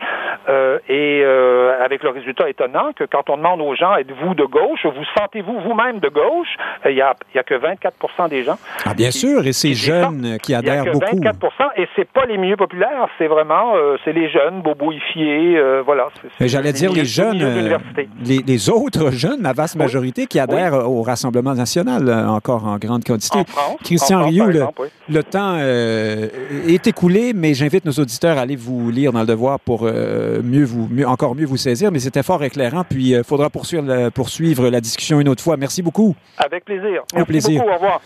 Euh, 0.49 0.79
et 0.89 1.21
euh, 1.23 1.83
avec 1.83 2.03
le 2.03 2.09
résultat 2.09 2.49
étonnant 2.49 2.91
que 2.95 3.03
quand 3.03 3.29
on 3.29 3.37
demande 3.37 3.61
aux 3.61 3.75
gens 3.75 3.95
êtes-vous 3.95 4.35
de 4.35 4.45
gauche, 4.45 4.85
vous 4.85 5.05
sentez-vous 5.17 5.59
vous-même 5.61 5.99
de 5.99 6.09
gauche, 6.09 6.55
il 6.85 6.95
n'y 6.95 7.01
a, 7.01 7.15
y 7.33 7.39
a 7.39 7.43
que 7.43 7.55
24 7.55 8.29
des 8.29 8.43
gens. 8.43 8.57
Ah, 8.85 8.93
bien 8.93 9.11
sûr, 9.11 9.45
et 9.45 9.53
c'est 9.53 9.73
jeunes 9.73 10.37
qui 10.41 10.53
adhèrent 10.53 10.85
beaucoup. 10.85 11.05
Il 11.13 11.23
y 11.23 11.27
a 11.27 11.31
que 11.31 11.37
24 11.37 11.73
et 11.77 11.87
c'est 11.95 12.09
pas 12.09 12.25
les 12.25 12.37
milieux 12.37 12.57
populaires, 12.57 13.07
c'est 13.17 13.27
vraiment 13.27 13.75
euh, 13.75 13.97
c'est 14.03 14.13
les 14.13 14.29
jeunes, 14.29 14.61
boboifiés, 14.61 15.57
euh, 15.57 15.81
voilà. 15.85 16.07
J'allais 16.39 16.73
dire 16.73 16.91
les 16.91 17.05
jeunes, 17.05 17.41
euh, 17.41 17.77
les, 18.23 18.39
les, 18.45 18.69
autres 18.69 19.11
jeunes, 19.11 19.41
la 19.41 19.53
vaste 19.53 19.75
majorité 19.75 20.25
qui 20.27 20.39
adhèrent 20.39 20.89
au 20.89 21.01
Rassemblement 21.01 21.53
national 21.53 22.09
encore 22.27 22.65
en 22.65 22.77
grande 22.77 23.03
quantité. 23.03 23.39
En 23.39 23.45
France, 23.45 23.77
Christian 23.83 24.23
Rioux, 24.23 24.45
le, 24.45 24.65
le, 25.09 25.23
temps 25.23 25.57
est 25.57 26.87
écoulé, 26.87 27.33
mais 27.33 27.53
j'invite 27.53 27.85
nos 27.85 27.91
auditeurs 27.91 28.37
à 28.37 28.41
aller 28.41 28.55
vous 28.55 28.89
lire 28.93 29.11
dans 29.11 29.21
le 29.21 29.25
devoir 29.25 29.59
pour 29.59 29.83
mieux 29.83 30.63
vous, 30.63 30.87
mieux, 30.89 31.07
encore 31.07 31.35
mieux 31.35 31.45
vous 31.45 31.57
saisir. 31.57 31.91
Mais 31.91 31.99
c'était 31.99 32.23
fort 32.23 32.43
éclairant. 32.43 32.83
Puis 32.87 33.11
il 33.11 33.23
faudra 33.23 33.49
poursuivre 33.49 33.85
la, 33.85 34.11
poursuivre 34.11 34.69
la 34.69 34.81
discussion 34.81 35.19
une 35.19 35.29
autre 35.29 35.43
fois. 35.43 35.57
Merci 35.57 35.81
beaucoup. 35.81 36.15
Avec 36.37 36.65
plaisir. 36.65 37.03
Merci 37.13 37.27
plaisir. 37.27 37.61
Beaucoup, 37.61 37.71
au 37.71 37.75
revoir. 37.75 38.01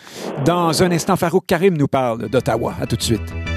Dans 0.46 0.84
un 0.84 0.92
instant, 0.92 1.16
Farouk 1.16 1.46
Karim 1.46 1.78
nous 1.78 1.88
parle 1.88 2.30
d'Ottawa. 2.30 2.74
À 2.82 2.86
tout 2.86 2.96
de 2.96 3.04
suite. 3.04 3.57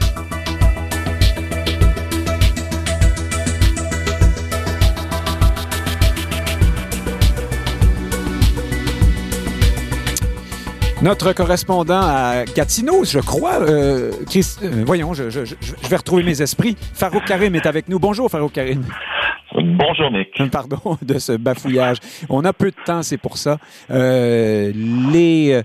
Notre 11.01 11.33
correspondant 11.33 11.99
à 11.99 12.45
Gatineau, 12.45 13.03
je 13.03 13.17
crois, 13.17 13.59
euh, 13.61 14.11
euh, 14.35 14.83
voyons, 14.85 15.15
je, 15.15 15.23
vais 15.23 15.95
retrouver 15.95 16.21
mes 16.21 16.43
esprits. 16.43 16.77
Farouk 16.93 17.25
Karim 17.25 17.55
est 17.55 17.65
avec 17.65 17.89
nous. 17.89 17.97
Bonjour, 17.97 18.29
Farouk 18.29 18.51
Karim. 18.51 18.83
Bonjour, 19.55 20.11
Nick. 20.11 20.29
Pardon 20.51 20.99
de 21.01 21.17
ce 21.17 21.31
bafouillage. 21.31 21.97
On 22.29 22.45
a 22.45 22.53
peu 22.53 22.69
de 22.69 22.75
temps, 22.85 23.01
c'est 23.01 23.17
pour 23.17 23.37
ça. 23.37 23.57
Euh, 23.89 24.71
les, 25.11 25.59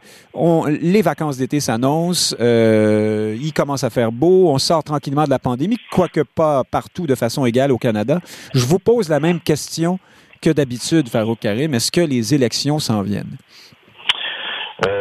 les 0.80 1.03
vacances 1.03 1.37
d'été 1.37 1.61
s'annoncent. 1.61 2.34
il 2.41 3.53
commence 3.55 3.84
à 3.84 3.91
faire 3.91 4.12
beau. 4.12 4.49
On 4.49 4.57
sort 4.57 4.84
tranquillement 4.84 5.24
de 5.24 5.30
la 5.30 5.39
pandémie, 5.39 5.76
quoique 5.93 6.22
pas 6.22 6.64
partout 6.64 7.07
de 7.07 7.14
façon 7.14 7.45
égale 7.45 7.72
au 7.72 7.78
Canada. 7.78 8.20
Je 8.55 8.64
vous 8.64 8.78
pose 8.78 9.11
la 9.11 9.20
même 9.20 9.41
question 9.41 9.99
que 10.41 10.49
d'habitude, 10.49 11.11
Farouk 11.11 11.41
Karim. 11.41 11.74
Est-ce 11.74 11.93
que 11.93 12.01
les 12.01 12.32
élections 12.32 12.78
s'en 12.78 13.03
viennent? 13.03 13.37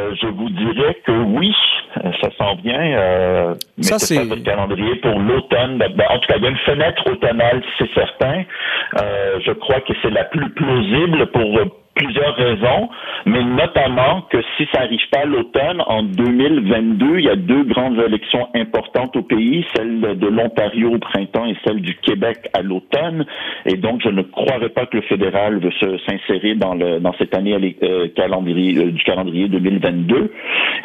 Euh, 0.05 0.15
je 0.21 0.27
vous 0.27 0.49
dirais 0.49 0.97
que 1.05 1.11
oui, 1.11 1.53
ça 2.21 2.29
s'en 2.37 2.55
vient. 2.55 2.97
Euh, 2.97 3.55
ça, 3.81 3.99
c'est 3.99 4.23
votre 4.23 4.43
calendrier 4.43 4.95
pour 4.95 5.19
l'automne. 5.19 5.77
Ben, 5.77 5.91
ben, 5.95 6.05
en 6.09 6.19
tout 6.19 6.27
cas, 6.27 6.37
il 6.37 6.43
y 6.43 6.47
a 6.47 6.49
une 6.49 6.57
fenêtre 6.57 7.09
automnale, 7.09 7.61
c'est 7.77 7.91
certain. 7.93 8.43
Euh, 9.01 9.39
je 9.45 9.51
crois 9.51 9.81
que 9.81 9.93
c'est 10.01 10.09
la 10.09 10.25
plus 10.25 10.49
plausible 10.51 11.27
pour 11.27 11.59
plusieurs 11.95 12.35
raisons, 12.35 12.89
mais 13.25 13.43
notamment 13.43 14.21
que 14.29 14.37
si 14.57 14.67
ça 14.73 14.81
n'arrive 14.81 15.09
pas 15.11 15.25
l'automne, 15.25 15.81
en 15.87 16.03
2022, 16.03 17.19
il 17.19 17.25
y 17.25 17.29
a 17.29 17.35
deux 17.35 17.63
grandes 17.63 17.99
élections 17.99 18.47
importantes 18.53 19.15
au 19.15 19.23
pays, 19.23 19.65
celle 19.75 20.01
de 20.01 20.27
l'Ontario 20.27 20.93
au 20.93 20.99
printemps 20.99 21.45
et 21.45 21.55
celle 21.65 21.81
du 21.81 21.95
Québec 21.95 22.49
à 22.53 22.61
l'automne. 22.61 23.25
Et 23.65 23.77
donc, 23.77 24.01
je 24.03 24.09
ne 24.09 24.21
croirais 24.21 24.69
pas 24.69 24.85
que 24.85 24.97
le 24.97 25.03
fédéral 25.03 25.59
veut 25.59 25.71
s'insérer 26.07 26.55
dans, 26.55 26.75
dans 26.75 27.13
cette 27.17 27.35
année 27.35 27.55
euh, 27.83 28.07
calendrier, 28.15 28.77
euh, 28.77 28.91
du 28.91 29.03
calendrier 29.03 29.47
2022. 29.47 30.31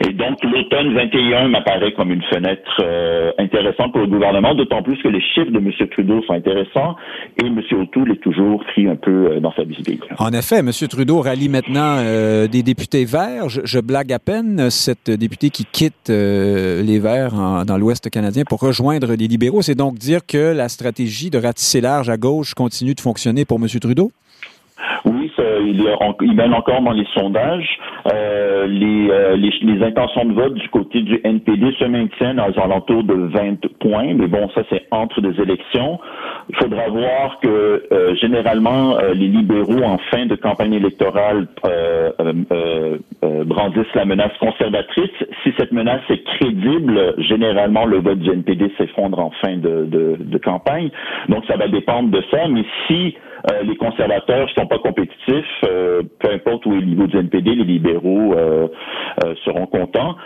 Et 0.07 0.13
donc, 0.13 0.43
l'automne 0.45 0.95
21 0.95 1.49
m'apparaît 1.49 1.93
comme 1.93 2.13
une 2.13 2.23
fenêtre 2.23 2.81
euh, 2.83 3.33
intéressante 3.39 3.93
pour 3.93 4.03
le 4.03 4.07
gouvernement, 4.07 4.55
d'autant 4.55 4.83
plus 4.83 4.97
que 5.03 5.09
les 5.09 5.21
chiffres 5.21 5.51
de 5.51 5.59
M. 5.59 5.71
Trudeau 5.91 6.23
sont 6.23 6.35
intéressants 6.35 6.97
et 7.43 7.47
M. 7.47 7.61
O'Toole 7.73 8.13
est 8.13 8.23
toujours 8.23 8.65
pris 8.65 8.89
un 8.89 8.97
peu 8.97 9.41
dans 9.41 9.53
sa 9.53 9.65
visibilité. 9.65 10.07
En 10.19 10.33
effet, 10.33 10.59
M. 10.59 10.71
Trudeau 11.01 11.23
rallie 11.23 11.49
maintenant 11.49 11.97
euh, 12.01 12.47
des 12.47 12.63
députés 12.63 13.07
verts. 13.07 13.49
Je, 13.49 13.81
blague 13.81 14.13
à 14.13 14.19
peine, 14.19 14.69
cette 14.69 15.11
députée 15.11 15.49
qui 15.49 15.65
quitte 15.65 16.11
euh, 16.11 16.83
les 16.83 16.99
Verts 16.99 17.65
dans 17.65 17.79
l'Ouest 17.79 18.11
canadien 18.11 18.45
pour 18.45 18.61
rejoindre 18.61 19.15
les 19.15 19.27
libéraux. 19.27 19.63
C'est 19.63 19.75
donc 19.75 19.97
dire 19.97 20.27
que 20.27 20.37
la 20.37 20.69
stratégie 20.69 21.31
de 21.31 21.39
ratisser 21.39 21.81
large 21.81 22.11
à 22.11 22.19
gauche 22.19 22.53
continue 22.53 22.95
de 22.95 23.01
fonctionner 23.01 23.47
pour 23.47 23.59
M. 23.59 23.67
Trudeau? 23.67 24.13
Oui, 25.05 25.31
il, 25.39 25.85
il, 26.23 26.35
mène 26.35 26.55
encore 26.55 26.81
dans 26.83 26.93
les 26.93 27.07
sondages. 27.15 27.79
Euh, 28.13 28.67
les, 28.67 29.11
les, 29.37 29.83
intentions 29.85 30.25
de 30.25 30.33
vote 30.33 30.55
du 30.55 30.69
côté 30.69 31.01
du 31.03 31.21
NPD 31.25 31.73
se 31.79 31.85
maintiennent 31.85 32.41
aux 32.41 32.61
alentours 32.61 33.05
de 33.05 33.15
20 33.15 33.67
points, 33.81 34.15
mais 34.15 34.27
bon, 34.27 34.49
ça 34.55 34.63
c'est 34.71 34.87
entre 34.91 35.21
des 35.21 35.41
élections. 35.41 35.99
Il 36.49 36.57
faudra 36.57 36.89
voir 36.89 37.39
que 37.41 37.85
euh, 37.93 38.15
généralement 38.17 38.99
euh, 38.99 39.15
les 39.15 39.29
libéraux 39.29 39.83
en 39.83 39.99
fin 40.11 40.27
de 40.27 40.35
campagne 40.35 40.75
électorale 40.75 41.47
euh, 41.65 42.99
brandissent 43.45 43.95
la 43.95 44.05
menace 44.05 44.33
conservatrice. 44.39 45.11
Si 45.43 45.53
cette 45.59 45.73
menace 45.73 46.03
est 46.09 46.23
crédible, 46.25 47.15
généralement 47.19 47.85
le 47.85 47.99
vote 47.99 48.19
du 48.19 48.31
NPD 48.31 48.73
s'effondre 48.79 49.19
en 49.19 49.31
fin 49.43 49.57
de, 49.57 49.87
de, 49.87 50.17
de, 50.19 50.39
campagne. 50.39 50.91
Donc 51.29 51.45
ça 51.47 51.57
va 51.57 51.69
dépendre 51.69 52.11
de 52.11 52.23
ça. 52.31 52.49
Mais 52.49 52.65
si 52.87 53.17
euh, 53.51 53.63
les 53.63 53.77
conservateurs 53.77 54.49
sont 54.51 54.67
pas 54.67 54.79
compétitifs, 54.79 55.45
euh, 55.65 56.03
peu 56.19 56.31
importe 56.33 56.67
où 56.67 56.75
est 56.75 56.81
le 56.81 56.87
niveau 56.87 57.07
du 57.07 57.17
NPD, 57.17 57.55
les 57.55 57.65
libéraux 57.65 58.35
euh, 58.35 58.69
seront 59.45 59.67
contents. 59.67 60.17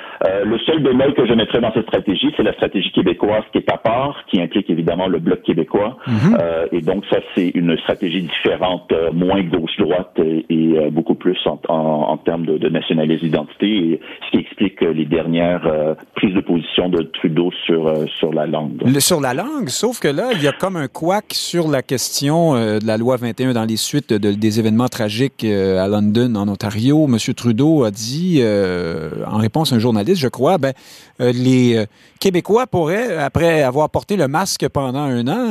le 0.44 0.58
seul 0.58 0.82
bémol 0.82 1.14
que 1.14 1.26
je 1.26 1.34
mettrais 1.34 1.60
dans 1.60 1.72
cette 1.72 1.86
stratégie, 1.86 2.32
c'est 2.36 2.42
la 2.42 2.52
stratégie 2.54 2.90
québécoise 2.92 3.42
qui 3.52 3.58
est 3.58 3.70
à 3.70 3.76
part, 3.76 4.24
qui 4.30 4.40
implique 4.40 4.68
évidemment 4.70 5.06
le 5.06 5.18
bloc 5.18 5.42
québécois. 5.42 5.96
Mhm. 6.06 6.36
et 6.72 6.80
donc 6.80 7.04
ça, 7.10 7.18
c'est 7.34 7.48
une 7.54 7.76
stratégie 7.78 8.22
différente, 8.22 8.92
moins 9.12 9.42
gauche-droite 9.42 10.18
et, 10.18 10.90
beaucoup 10.90 11.14
plus 11.14 11.38
en, 11.46 11.58
en, 11.68 12.16
termes 12.18 12.46
de, 12.46 12.58
de 12.58 12.68
nationalisme 12.68 13.24
d'identité, 13.24 14.00
ce 14.26 14.30
qui 14.30 14.44
explique 14.44 14.80
les 14.80 15.04
dernières 15.04 15.96
prises 16.14 16.34
de 16.34 16.40
position 16.40 16.88
de 16.88 17.02
Trudeau 17.02 17.50
sur, 17.66 17.92
sur 18.18 18.32
la 18.32 18.46
langue. 18.46 18.86
sur 18.98 19.20
la 19.20 19.34
langue, 19.34 19.68
sauf 19.68 20.00
que 20.00 20.08
là, 20.08 20.30
il 20.34 20.42
y 20.42 20.48
a 20.48 20.52
comme 20.52 20.76
un 20.76 20.88
couac 20.88 21.26
sur 21.30 21.68
la 21.68 21.82
question 21.82 22.54
de 22.54 22.86
la 22.86 22.96
loi 22.96 23.03
21 23.12 23.52
dans 23.52 23.64
les 23.64 23.76
suites 23.76 24.12
des 24.12 24.58
événements 24.58 24.88
tragiques 24.88 25.44
euh, 25.44 25.84
à 25.84 25.88
London, 25.88 26.34
en 26.34 26.48
Ontario. 26.48 27.06
M. 27.06 27.18
Trudeau 27.34 27.84
a 27.84 27.90
dit, 27.90 28.38
euh, 28.40 29.10
en 29.26 29.38
réponse 29.38 29.72
à 29.72 29.76
un 29.76 29.78
journaliste, 29.78 30.20
je 30.20 30.28
crois, 30.28 30.58
ben, 30.58 30.72
euh, 31.20 31.32
les 31.32 31.84
Québécois 32.20 32.66
pourraient, 32.66 33.16
après 33.16 33.62
avoir 33.62 33.90
porté 33.90 34.16
le 34.16 34.28
masque 34.28 34.66
pendant 34.68 35.00
un 35.00 35.28
an, 35.28 35.50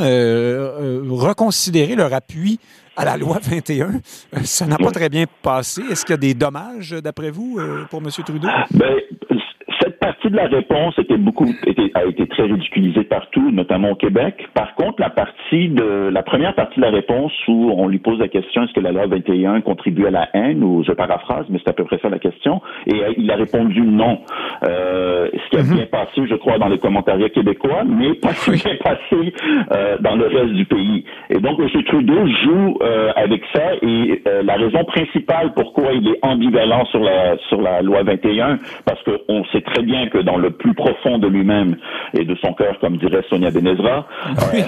reconsidérer 1.16 1.96
leur 1.96 2.14
appui 2.14 2.60
à 2.96 3.06
la 3.06 3.18
loi 3.18 3.40
21. 3.42 4.02
Ça 4.44 4.66
n'a 4.66 4.78
pas 4.78 4.92
très 4.92 5.10
bien 5.10 5.26
passé. 5.42 5.82
Est-ce 5.90 6.06
qu'il 6.06 6.14
y 6.14 6.16
a 6.16 6.18
des 6.18 6.34
dommages, 6.34 6.92
d'après 6.92 7.32
vous, 7.32 7.60
pour 7.90 8.02
M. 8.02 8.10
Trudeau? 8.10 8.48
Ben, 8.72 8.96
partie 10.04 10.30
de 10.30 10.36
la 10.36 10.48
réponse 10.48 10.98
était 11.00 11.18
beaucoup, 11.18 11.48
était, 11.66 11.92
a 11.94 12.04
été 12.06 12.28
très 12.28 12.44
ridiculisée 12.44 13.06
partout, 13.06 13.52
notamment 13.52 13.92
au 13.92 13.96
Québec. 13.96 14.48
Par 14.54 14.76
contre, 14.76 15.00
la 15.00 15.10
partie 15.10 15.70
de, 15.70 16.10
la 16.12 16.24
première 16.24 16.56
partie 16.56 16.80
de 16.80 16.86
la 16.86 16.92
réponse 16.92 17.32
où 17.48 17.72
on 17.78 17.88
lui 17.88 18.00
pose 18.00 18.20
la 18.20 18.28
question 18.28 18.64
est-ce 18.64 18.74
que 18.74 18.82
la 18.82 18.92
loi 18.92 19.08
21 19.08 19.62
contribue 19.62 20.06
à 20.06 20.12
la 20.12 20.30
haine 20.34 20.62
ou 20.64 20.84
je 20.84 20.92
paraphrase, 20.92 21.46
mais 21.50 21.60
c'est 21.64 21.70
à 21.70 21.74
peu 21.74 21.86
près 21.86 22.00
ça 22.02 22.10
la 22.10 22.20
question. 22.20 22.62
Et 22.88 23.02
euh, 23.02 23.14
il 23.18 23.32
a 23.32 23.36
répondu 23.36 23.82
non. 23.82 24.20
Euh, 24.64 25.30
ce 25.34 25.50
qui 25.50 25.58
a 25.58 25.64
mhm. 25.64 25.76
bien 25.76 25.86
passé, 25.86 26.22
je 26.30 26.36
crois, 26.36 26.58
dans 26.58 26.68
les 26.68 26.80
commentaires 26.80 27.18
québécois, 27.34 27.84
mais 27.86 28.14
pas 28.16 28.34
si 28.34 28.52
bien 28.52 28.76
passé 28.84 29.34
euh, 29.72 29.98
dans 30.00 30.16
le 30.16 30.28
reste 30.28 30.54
du 30.54 30.66
pays. 30.66 31.06
Et 31.30 31.40
donc, 31.40 31.60
M. 31.60 31.84
Trudeau 31.84 32.28
joue 32.44 32.78
euh, 32.82 33.12
avec 33.16 33.42
ça 33.54 33.74
et 33.82 34.22
euh, 34.28 34.44
la 34.44 34.56
raison 34.56 34.84
principale 34.86 35.54
pourquoi 35.56 35.94
il 35.94 36.08
est 36.08 36.20
ambivalent 36.22 36.86
sur 36.86 37.00
la 37.00 37.38
sur 37.50 37.62
la 37.62 37.82
loi 37.82 38.04
21, 38.04 38.60
parce 38.86 39.02
qu'on 39.04 39.44
sait 39.46 39.62
très 39.62 39.84
bien 39.84 39.93
que 40.12 40.20
dans 40.20 40.38
le 40.38 40.52
plus 40.52 40.74
profond 40.74 41.18
de 41.18 41.28
lui-même 41.28 41.78
et 42.14 42.26
de 42.26 42.36
son 42.36 42.54
cœur, 42.54 42.78
comme 42.80 42.98
dirait 42.98 43.24
Sonia 43.30 43.52
Benezra, 43.52 44.08
euh, 44.28 44.62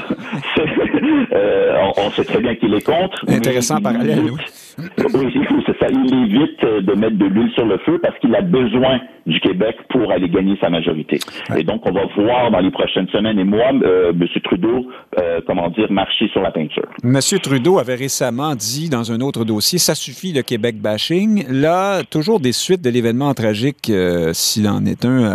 euh, 1.33 1.91
on, 1.97 2.09
sait 2.11 2.23
très 2.23 2.39
bien 2.39 2.55
qu'il 2.55 2.73
est 2.73 2.85
contre. 2.85 3.25
Intéressant 3.27 3.81
parallèle, 3.81 4.19
oui. 4.19 4.41
C'est 4.77 5.79
ça. 5.79 5.87
Il 5.89 6.13
évite 6.13 6.61
de 6.85 6.93
mettre 6.93 7.17
de 7.17 7.25
l'huile 7.25 7.51
sur 7.53 7.65
le 7.65 7.77
feu 7.79 7.99
parce 8.01 8.17
qu'il 8.19 8.35
a 8.35 8.41
besoin 8.41 8.99
du 9.25 9.39
Québec 9.39 9.75
pour 9.89 10.11
aller 10.11 10.29
gagner 10.29 10.55
sa 10.61 10.69
majorité. 10.69 11.19
Et 11.57 11.63
donc, 11.63 11.81
on 11.85 11.91
va 11.91 12.05
voir 12.15 12.51
dans 12.51 12.59
les 12.59 12.69
prochaines 12.69 13.07
semaines 13.09 13.39
et 13.39 13.43
mois, 13.43 13.71
euh, 13.83 14.11
M. 14.11 14.27
Trudeau, 14.43 14.85
euh, 15.17 15.41
comment 15.47 15.69
dire, 15.69 15.91
marcher 15.91 16.27
sur 16.29 16.41
la 16.41 16.51
peinture. 16.51 16.87
M. 17.03 17.19
Trudeau 17.41 17.79
avait 17.79 17.95
récemment 17.95 18.55
dit 18.55 18.89
dans 18.89 19.11
un 19.11 19.21
autre 19.21 19.43
dossier, 19.43 19.79
ça 19.79 19.95
suffit 19.95 20.31
le 20.31 20.43
Québec 20.43 20.79
bashing. 20.79 21.45
Là, 21.49 22.03
toujours 22.03 22.39
des 22.39 22.51
suites 22.51 22.81
de 22.81 22.89
l'événement 22.89 23.33
tragique, 23.33 23.89
euh, 23.89 24.31
s'il 24.33 24.67
en 24.67 24.85
est 24.85 25.05
un, 25.05 25.31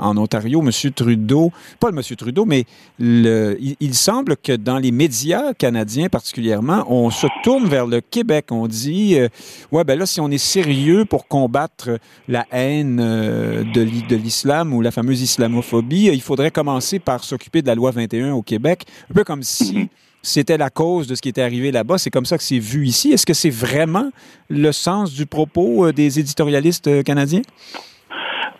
en 0.00 0.16
Ontario, 0.16 0.62
M. 0.62 0.70
Trudeau, 0.92 1.50
pas 1.80 1.90
le 1.90 1.96
M. 1.96 2.02
Trudeau, 2.16 2.44
mais 2.44 2.64
le, 3.00 3.56
il, 3.58 3.94
semble 3.94 4.36
que 4.36 4.56
dans 4.56 4.78
les 4.78 4.92
médias 4.92 5.52
canadiens 5.54 6.08
particulièrement, 6.08 6.84
on 6.88 7.10
se 7.10 7.26
tourne 7.42 7.66
vers 7.66 7.86
le 7.86 8.00
Québec. 8.00 8.46
On 8.50 8.66
dit, 8.66 8.81
ouais, 8.90 9.84
ben 9.84 9.98
là, 9.98 10.06
si 10.06 10.20
on 10.20 10.30
est 10.30 10.38
sérieux 10.38 11.04
pour 11.04 11.28
combattre 11.28 11.98
la 12.28 12.46
haine 12.52 12.96
de 12.96 14.14
l'islam 14.16 14.72
ou 14.72 14.80
la 14.80 14.90
fameuse 14.90 15.22
islamophobie, 15.22 16.06
il 16.12 16.22
faudrait 16.22 16.50
commencer 16.50 16.98
par 16.98 17.24
s'occuper 17.24 17.62
de 17.62 17.66
la 17.66 17.74
loi 17.74 17.90
21 17.90 18.32
au 18.32 18.42
Québec, 18.42 18.84
un 19.10 19.14
peu 19.14 19.24
comme 19.24 19.42
si 19.42 19.88
c'était 20.22 20.56
la 20.56 20.70
cause 20.70 21.06
de 21.08 21.14
ce 21.14 21.20
qui 21.20 21.28
était 21.28 21.42
arrivé 21.42 21.72
là-bas. 21.72 21.98
C'est 21.98 22.10
comme 22.10 22.26
ça 22.26 22.38
que 22.38 22.44
c'est 22.44 22.58
vu 22.58 22.86
ici. 22.86 23.12
Est-ce 23.12 23.26
que 23.26 23.34
c'est 23.34 23.50
vraiment 23.50 24.10
le 24.48 24.72
sens 24.72 25.12
du 25.12 25.26
propos 25.26 25.86
euh, 25.86 25.92
des 25.92 26.20
éditorialistes 26.20 26.86
euh, 26.86 27.02
canadiens? 27.02 27.42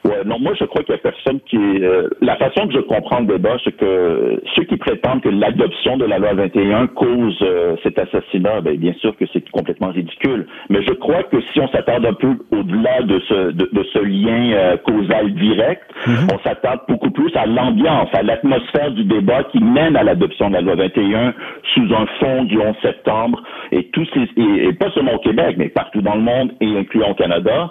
Ouais, 0.05 0.25
non, 0.27 0.39
moi 0.41 0.53
je 0.59 0.65
crois 0.65 0.83
qu'il 0.83 0.95
y 0.95 0.99
a 0.99 1.01
personne 1.01 1.39
qui 1.49 1.57
euh, 1.57 2.09
la 2.21 2.37
façon 2.37 2.67
que 2.67 2.75
je 2.75 2.81
comprends 2.81 3.21
le 3.21 3.27
débat, 3.27 3.57
c'est 3.63 3.77
que 3.77 4.43
ceux 4.57 4.65
qui 4.65 4.77
prétendent 4.77 5.23
que 5.23 5.29
l'adoption 5.29 5.97
de 5.97 6.05
la 6.05 6.19
loi 6.19 6.35
21 6.35 6.89
cause 6.89 7.39
euh, 7.43 7.77
cet 7.85 8.01
assassinat, 8.01 8.63
ben, 8.63 8.77
bien 8.77 8.95
sûr 8.95 9.17
que 9.17 9.25
c'est 9.33 9.49
complètement 9.51 9.91
ridicule. 9.91 10.47
Mais 10.71 10.83
je 10.83 10.93
crois 10.95 11.23
que 11.23 11.41
si 11.53 11.61
on 11.61 11.69
s'attarde 11.69 12.05
un 12.05 12.15
peu 12.15 12.35
au-delà 12.51 13.03
de 13.03 13.21
ce 13.29 13.53
de, 13.53 13.87
ce 13.93 13.99
lien 14.01 14.53
euh, 14.55 14.77
causal 14.79 15.35
direct, 15.35 15.83
mm-hmm. 16.07 16.35
on 16.35 16.39
s'attarde 16.41 16.81
beaucoup 16.89 17.11
plus 17.11 17.31
à 17.37 17.47
l'ambiance, 17.47 18.09
à 18.13 18.23
l'atmosphère 18.23 18.91
du 18.91 19.05
débat 19.05 19.45
qui 19.53 19.63
mène 19.63 19.95
à 19.97 20.03
l'adoption 20.03 20.49
de 20.49 20.55
la 20.55 20.63
loi 20.63 20.75
21 20.75 21.33
sous 21.75 21.95
un 21.95 22.07
fond 22.19 22.43
du 22.45 22.59
11 22.59 22.75
septembre 22.83 23.41
et 23.71 23.85
tous 23.93 24.09
ces, 24.15 24.29
et 24.37 24.73
pas 24.73 24.91
seulement 24.91 25.15
au 25.15 25.21
Québec, 25.21 25.55
mais 25.59 25.69
partout 25.69 26.03
dans 26.03 26.17
le 26.17 26.23
monde 26.23 26.53
et 26.61 26.77
incluant 26.77 27.11
au 27.11 27.15
Canada 27.15 27.71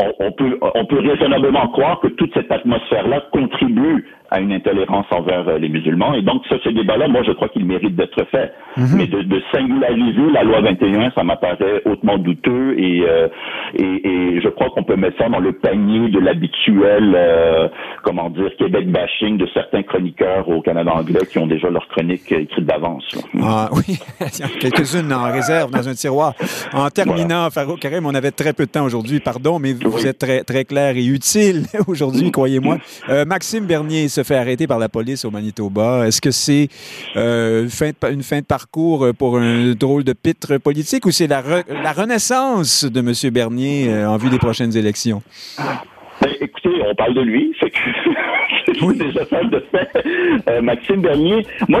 on, 0.00 0.32
peut, 0.32 0.58
on 0.60 0.84
peut 0.86 0.98
raisonnablement 0.98 1.68
croire 1.68 2.00
que 2.00 2.08
toute 2.08 2.32
cette 2.34 2.50
atmosphère-là 2.50 3.24
contribue 3.32 4.06
à 4.34 4.40
une 4.40 4.52
intolérance 4.52 5.06
envers 5.10 5.48
euh, 5.48 5.58
les 5.58 5.68
musulmans. 5.68 6.12
Et 6.14 6.22
donc, 6.22 6.42
ça, 6.48 6.56
ce 6.62 6.68
débat-là, 6.68 7.06
moi, 7.08 7.22
je 7.24 7.32
crois 7.32 7.48
qu'il 7.48 7.64
mérite 7.64 7.94
d'être 7.94 8.24
fait. 8.30 8.52
Mhm. 8.76 8.96
Mais 8.96 9.06
de, 9.06 9.22
de, 9.22 9.40
singulariser 9.54 10.32
la 10.32 10.42
loi 10.42 10.60
21, 10.60 11.12
ça 11.14 11.22
m'apparaît 11.22 11.82
hautement 11.84 12.18
douteux 12.18 12.74
et, 12.76 13.04
euh, 13.06 13.28
et, 13.74 14.08
et, 14.08 14.40
je 14.40 14.48
crois 14.48 14.70
qu'on 14.70 14.82
peut 14.82 14.96
mettre 14.96 15.16
ça 15.18 15.28
dans 15.28 15.38
le 15.38 15.52
panier 15.52 16.08
de 16.08 16.18
l'habituel, 16.18 17.14
euh, 17.14 17.68
comment 18.02 18.30
dire, 18.30 18.50
Québec 18.58 18.90
bashing 18.90 19.38
de 19.38 19.46
certains 19.54 19.84
chroniqueurs 19.84 20.48
au 20.48 20.60
Canada 20.60 20.92
anglais 20.92 21.24
qui 21.30 21.38
ont 21.38 21.46
déjà 21.46 21.70
leur 21.70 21.86
chronique 21.88 22.30
écrite 22.32 22.66
d'avance. 22.66 23.04
Ah 23.40 23.68
oui, 23.72 23.98
quelques-unes 24.60 25.12
en 25.12 25.30
réserve 25.30 25.70
dans 25.70 25.88
un 25.88 25.94
tiroir. 25.94 26.34
En 26.72 26.88
terminant, 26.90 27.48
Farouk 27.50 27.78
Karim, 27.78 28.06
on 28.06 28.14
avait 28.14 28.32
très 28.32 28.52
peu 28.52 28.66
de 28.66 28.70
temps 28.70 28.84
aujourd'hui, 28.84 29.20
pardon, 29.20 29.60
mais 29.60 29.72
vous 29.72 30.06
êtes 30.06 30.18
très, 30.18 30.42
très 30.42 30.64
clair 30.64 30.96
et 30.96 31.04
utile 31.04 31.66
aujourd'hui, 31.86 32.32
croyez-moi. 32.32 32.78
Maxime 33.26 33.66
Bernier, 33.66 34.08
se 34.08 34.23
fait 34.24 34.36
arrêter 34.36 34.66
par 34.66 34.78
la 34.78 34.88
police 34.88 35.24
au 35.24 35.30
Manitoba. 35.30 36.06
Est-ce 36.06 36.20
que 36.20 36.30
c'est 36.30 36.68
euh, 37.16 37.68
une 38.10 38.22
fin 38.22 38.40
de 38.40 38.44
parcours 38.44 39.06
pour 39.18 39.38
un 39.38 39.72
drôle 39.74 40.04
de 40.04 40.12
pitre 40.12 40.58
politique 40.58 41.06
ou 41.06 41.10
c'est 41.10 41.26
la, 41.26 41.42
renaissance 41.92 42.84
de 42.84 43.00
M. 43.00 43.32
Bernier 43.32 43.88
euh, 43.88 44.08
en 44.08 44.16
vue 44.16 44.30
des 44.30 44.38
prochaines 44.38 44.76
élections? 44.76 45.22
Ben, 46.20 46.30
écoutez, 46.40 46.70
on 46.86 46.94
parle 46.94 47.14
de 47.14 47.22
lui, 47.22 47.54
oui. 48.82 48.96
déjà 48.98 49.24
ça 49.26 49.42
de 49.42 49.62
fait. 49.70 49.88
Euh, 50.48 50.60
Maxime 50.62 51.00
Bernier, 51.02 51.46
moi, 51.68 51.80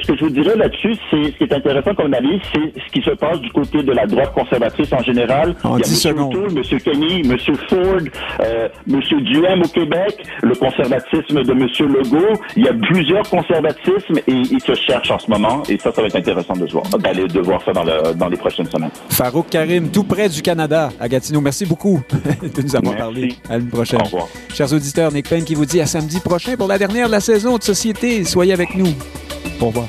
ce 0.00 0.06
que 0.06 0.16
je 0.16 0.24
vous 0.24 0.30
dirais 0.30 0.56
là-dessus, 0.56 0.94
c'est 1.10 1.24
ce 1.24 1.36
qui 1.36 1.44
est 1.44 1.52
intéressant 1.52 1.94
comme 1.94 2.12
analyse, 2.12 2.40
c'est 2.52 2.80
ce 2.80 2.92
qui 2.92 3.02
se 3.02 3.10
passe 3.10 3.40
du 3.40 3.50
côté 3.50 3.82
de 3.82 3.92
la 3.92 4.06
droite 4.06 4.32
conservatrice 4.34 4.92
en 4.92 5.02
général. 5.02 5.54
En 5.64 5.78
Il 5.78 5.84
y 5.84 6.06
a 6.06 6.10
M. 6.10 6.30
M. 6.56 6.80
Kenny, 6.80 7.20
M. 7.20 7.36
Ford, 7.68 8.00
euh, 8.40 8.68
M. 8.90 9.00
Duhem 9.22 9.62
au 9.62 9.68
Québec, 9.68 10.24
le 10.42 10.54
conservatisme 10.54 11.42
de 11.42 11.52
M. 11.52 11.68
Legault. 11.92 12.40
Il 12.56 12.64
y 12.64 12.68
a 12.68 12.74
plusieurs 12.74 13.28
conservatismes 13.28 14.18
et 14.26 14.32
ils 14.32 14.60
se 14.60 14.74
cherchent 14.74 15.10
en 15.10 15.18
ce 15.18 15.30
moment. 15.30 15.62
Et 15.68 15.78
ça, 15.78 15.92
ça 15.92 16.00
va 16.00 16.08
être 16.08 16.16
intéressant 16.16 16.54
de 16.54 16.66
voir, 16.66 16.84
d'aller 16.98 17.26
de 17.26 17.40
voir 17.40 17.62
ça 17.62 17.72
dans, 17.72 17.84
dans 18.14 18.28
les 18.28 18.36
prochaines 18.36 18.66
semaines. 18.66 18.90
Farouk 19.10 19.48
Karim, 19.50 19.90
tout 19.90 20.04
près 20.04 20.28
du 20.28 20.42
Canada, 20.42 20.90
à 21.00 21.08
Gatineau. 21.08 21.40
Merci 21.40 21.66
beaucoup 21.66 22.02
de 22.42 22.62
nous 22.62 22.76
avoir 22.76 22.96
parlé. 22.96 23.34
À 23.48 23.56
une 23.56 23.68
prochaine. 23.68 24.00
Au 24.00 24.04
revoir. 24.04 24.28
Chers 24.52 24.72
auditeurs, 24.72 25.12
Nick 25.12 25.28
Payne 25.28 25.44
qui 25.44 25.54
vous 25.54 25.66
dit 25.66 25.80
à 25.80 25.86
samedi 25.86 26.20
pour 26.56 26.68
la 26.68 26.78
dernière 26.78 27.06
de 27.06 27.12
la 27.12 27.20
saison 27.20 27.58
de 27.58 27.62
Société. 27.62 28.24
Soyez 28.24 28.52
avec 28.52 28.74
nous. 28.74 28.92
Au 29.60 29.66
revoir. 29.66 29.86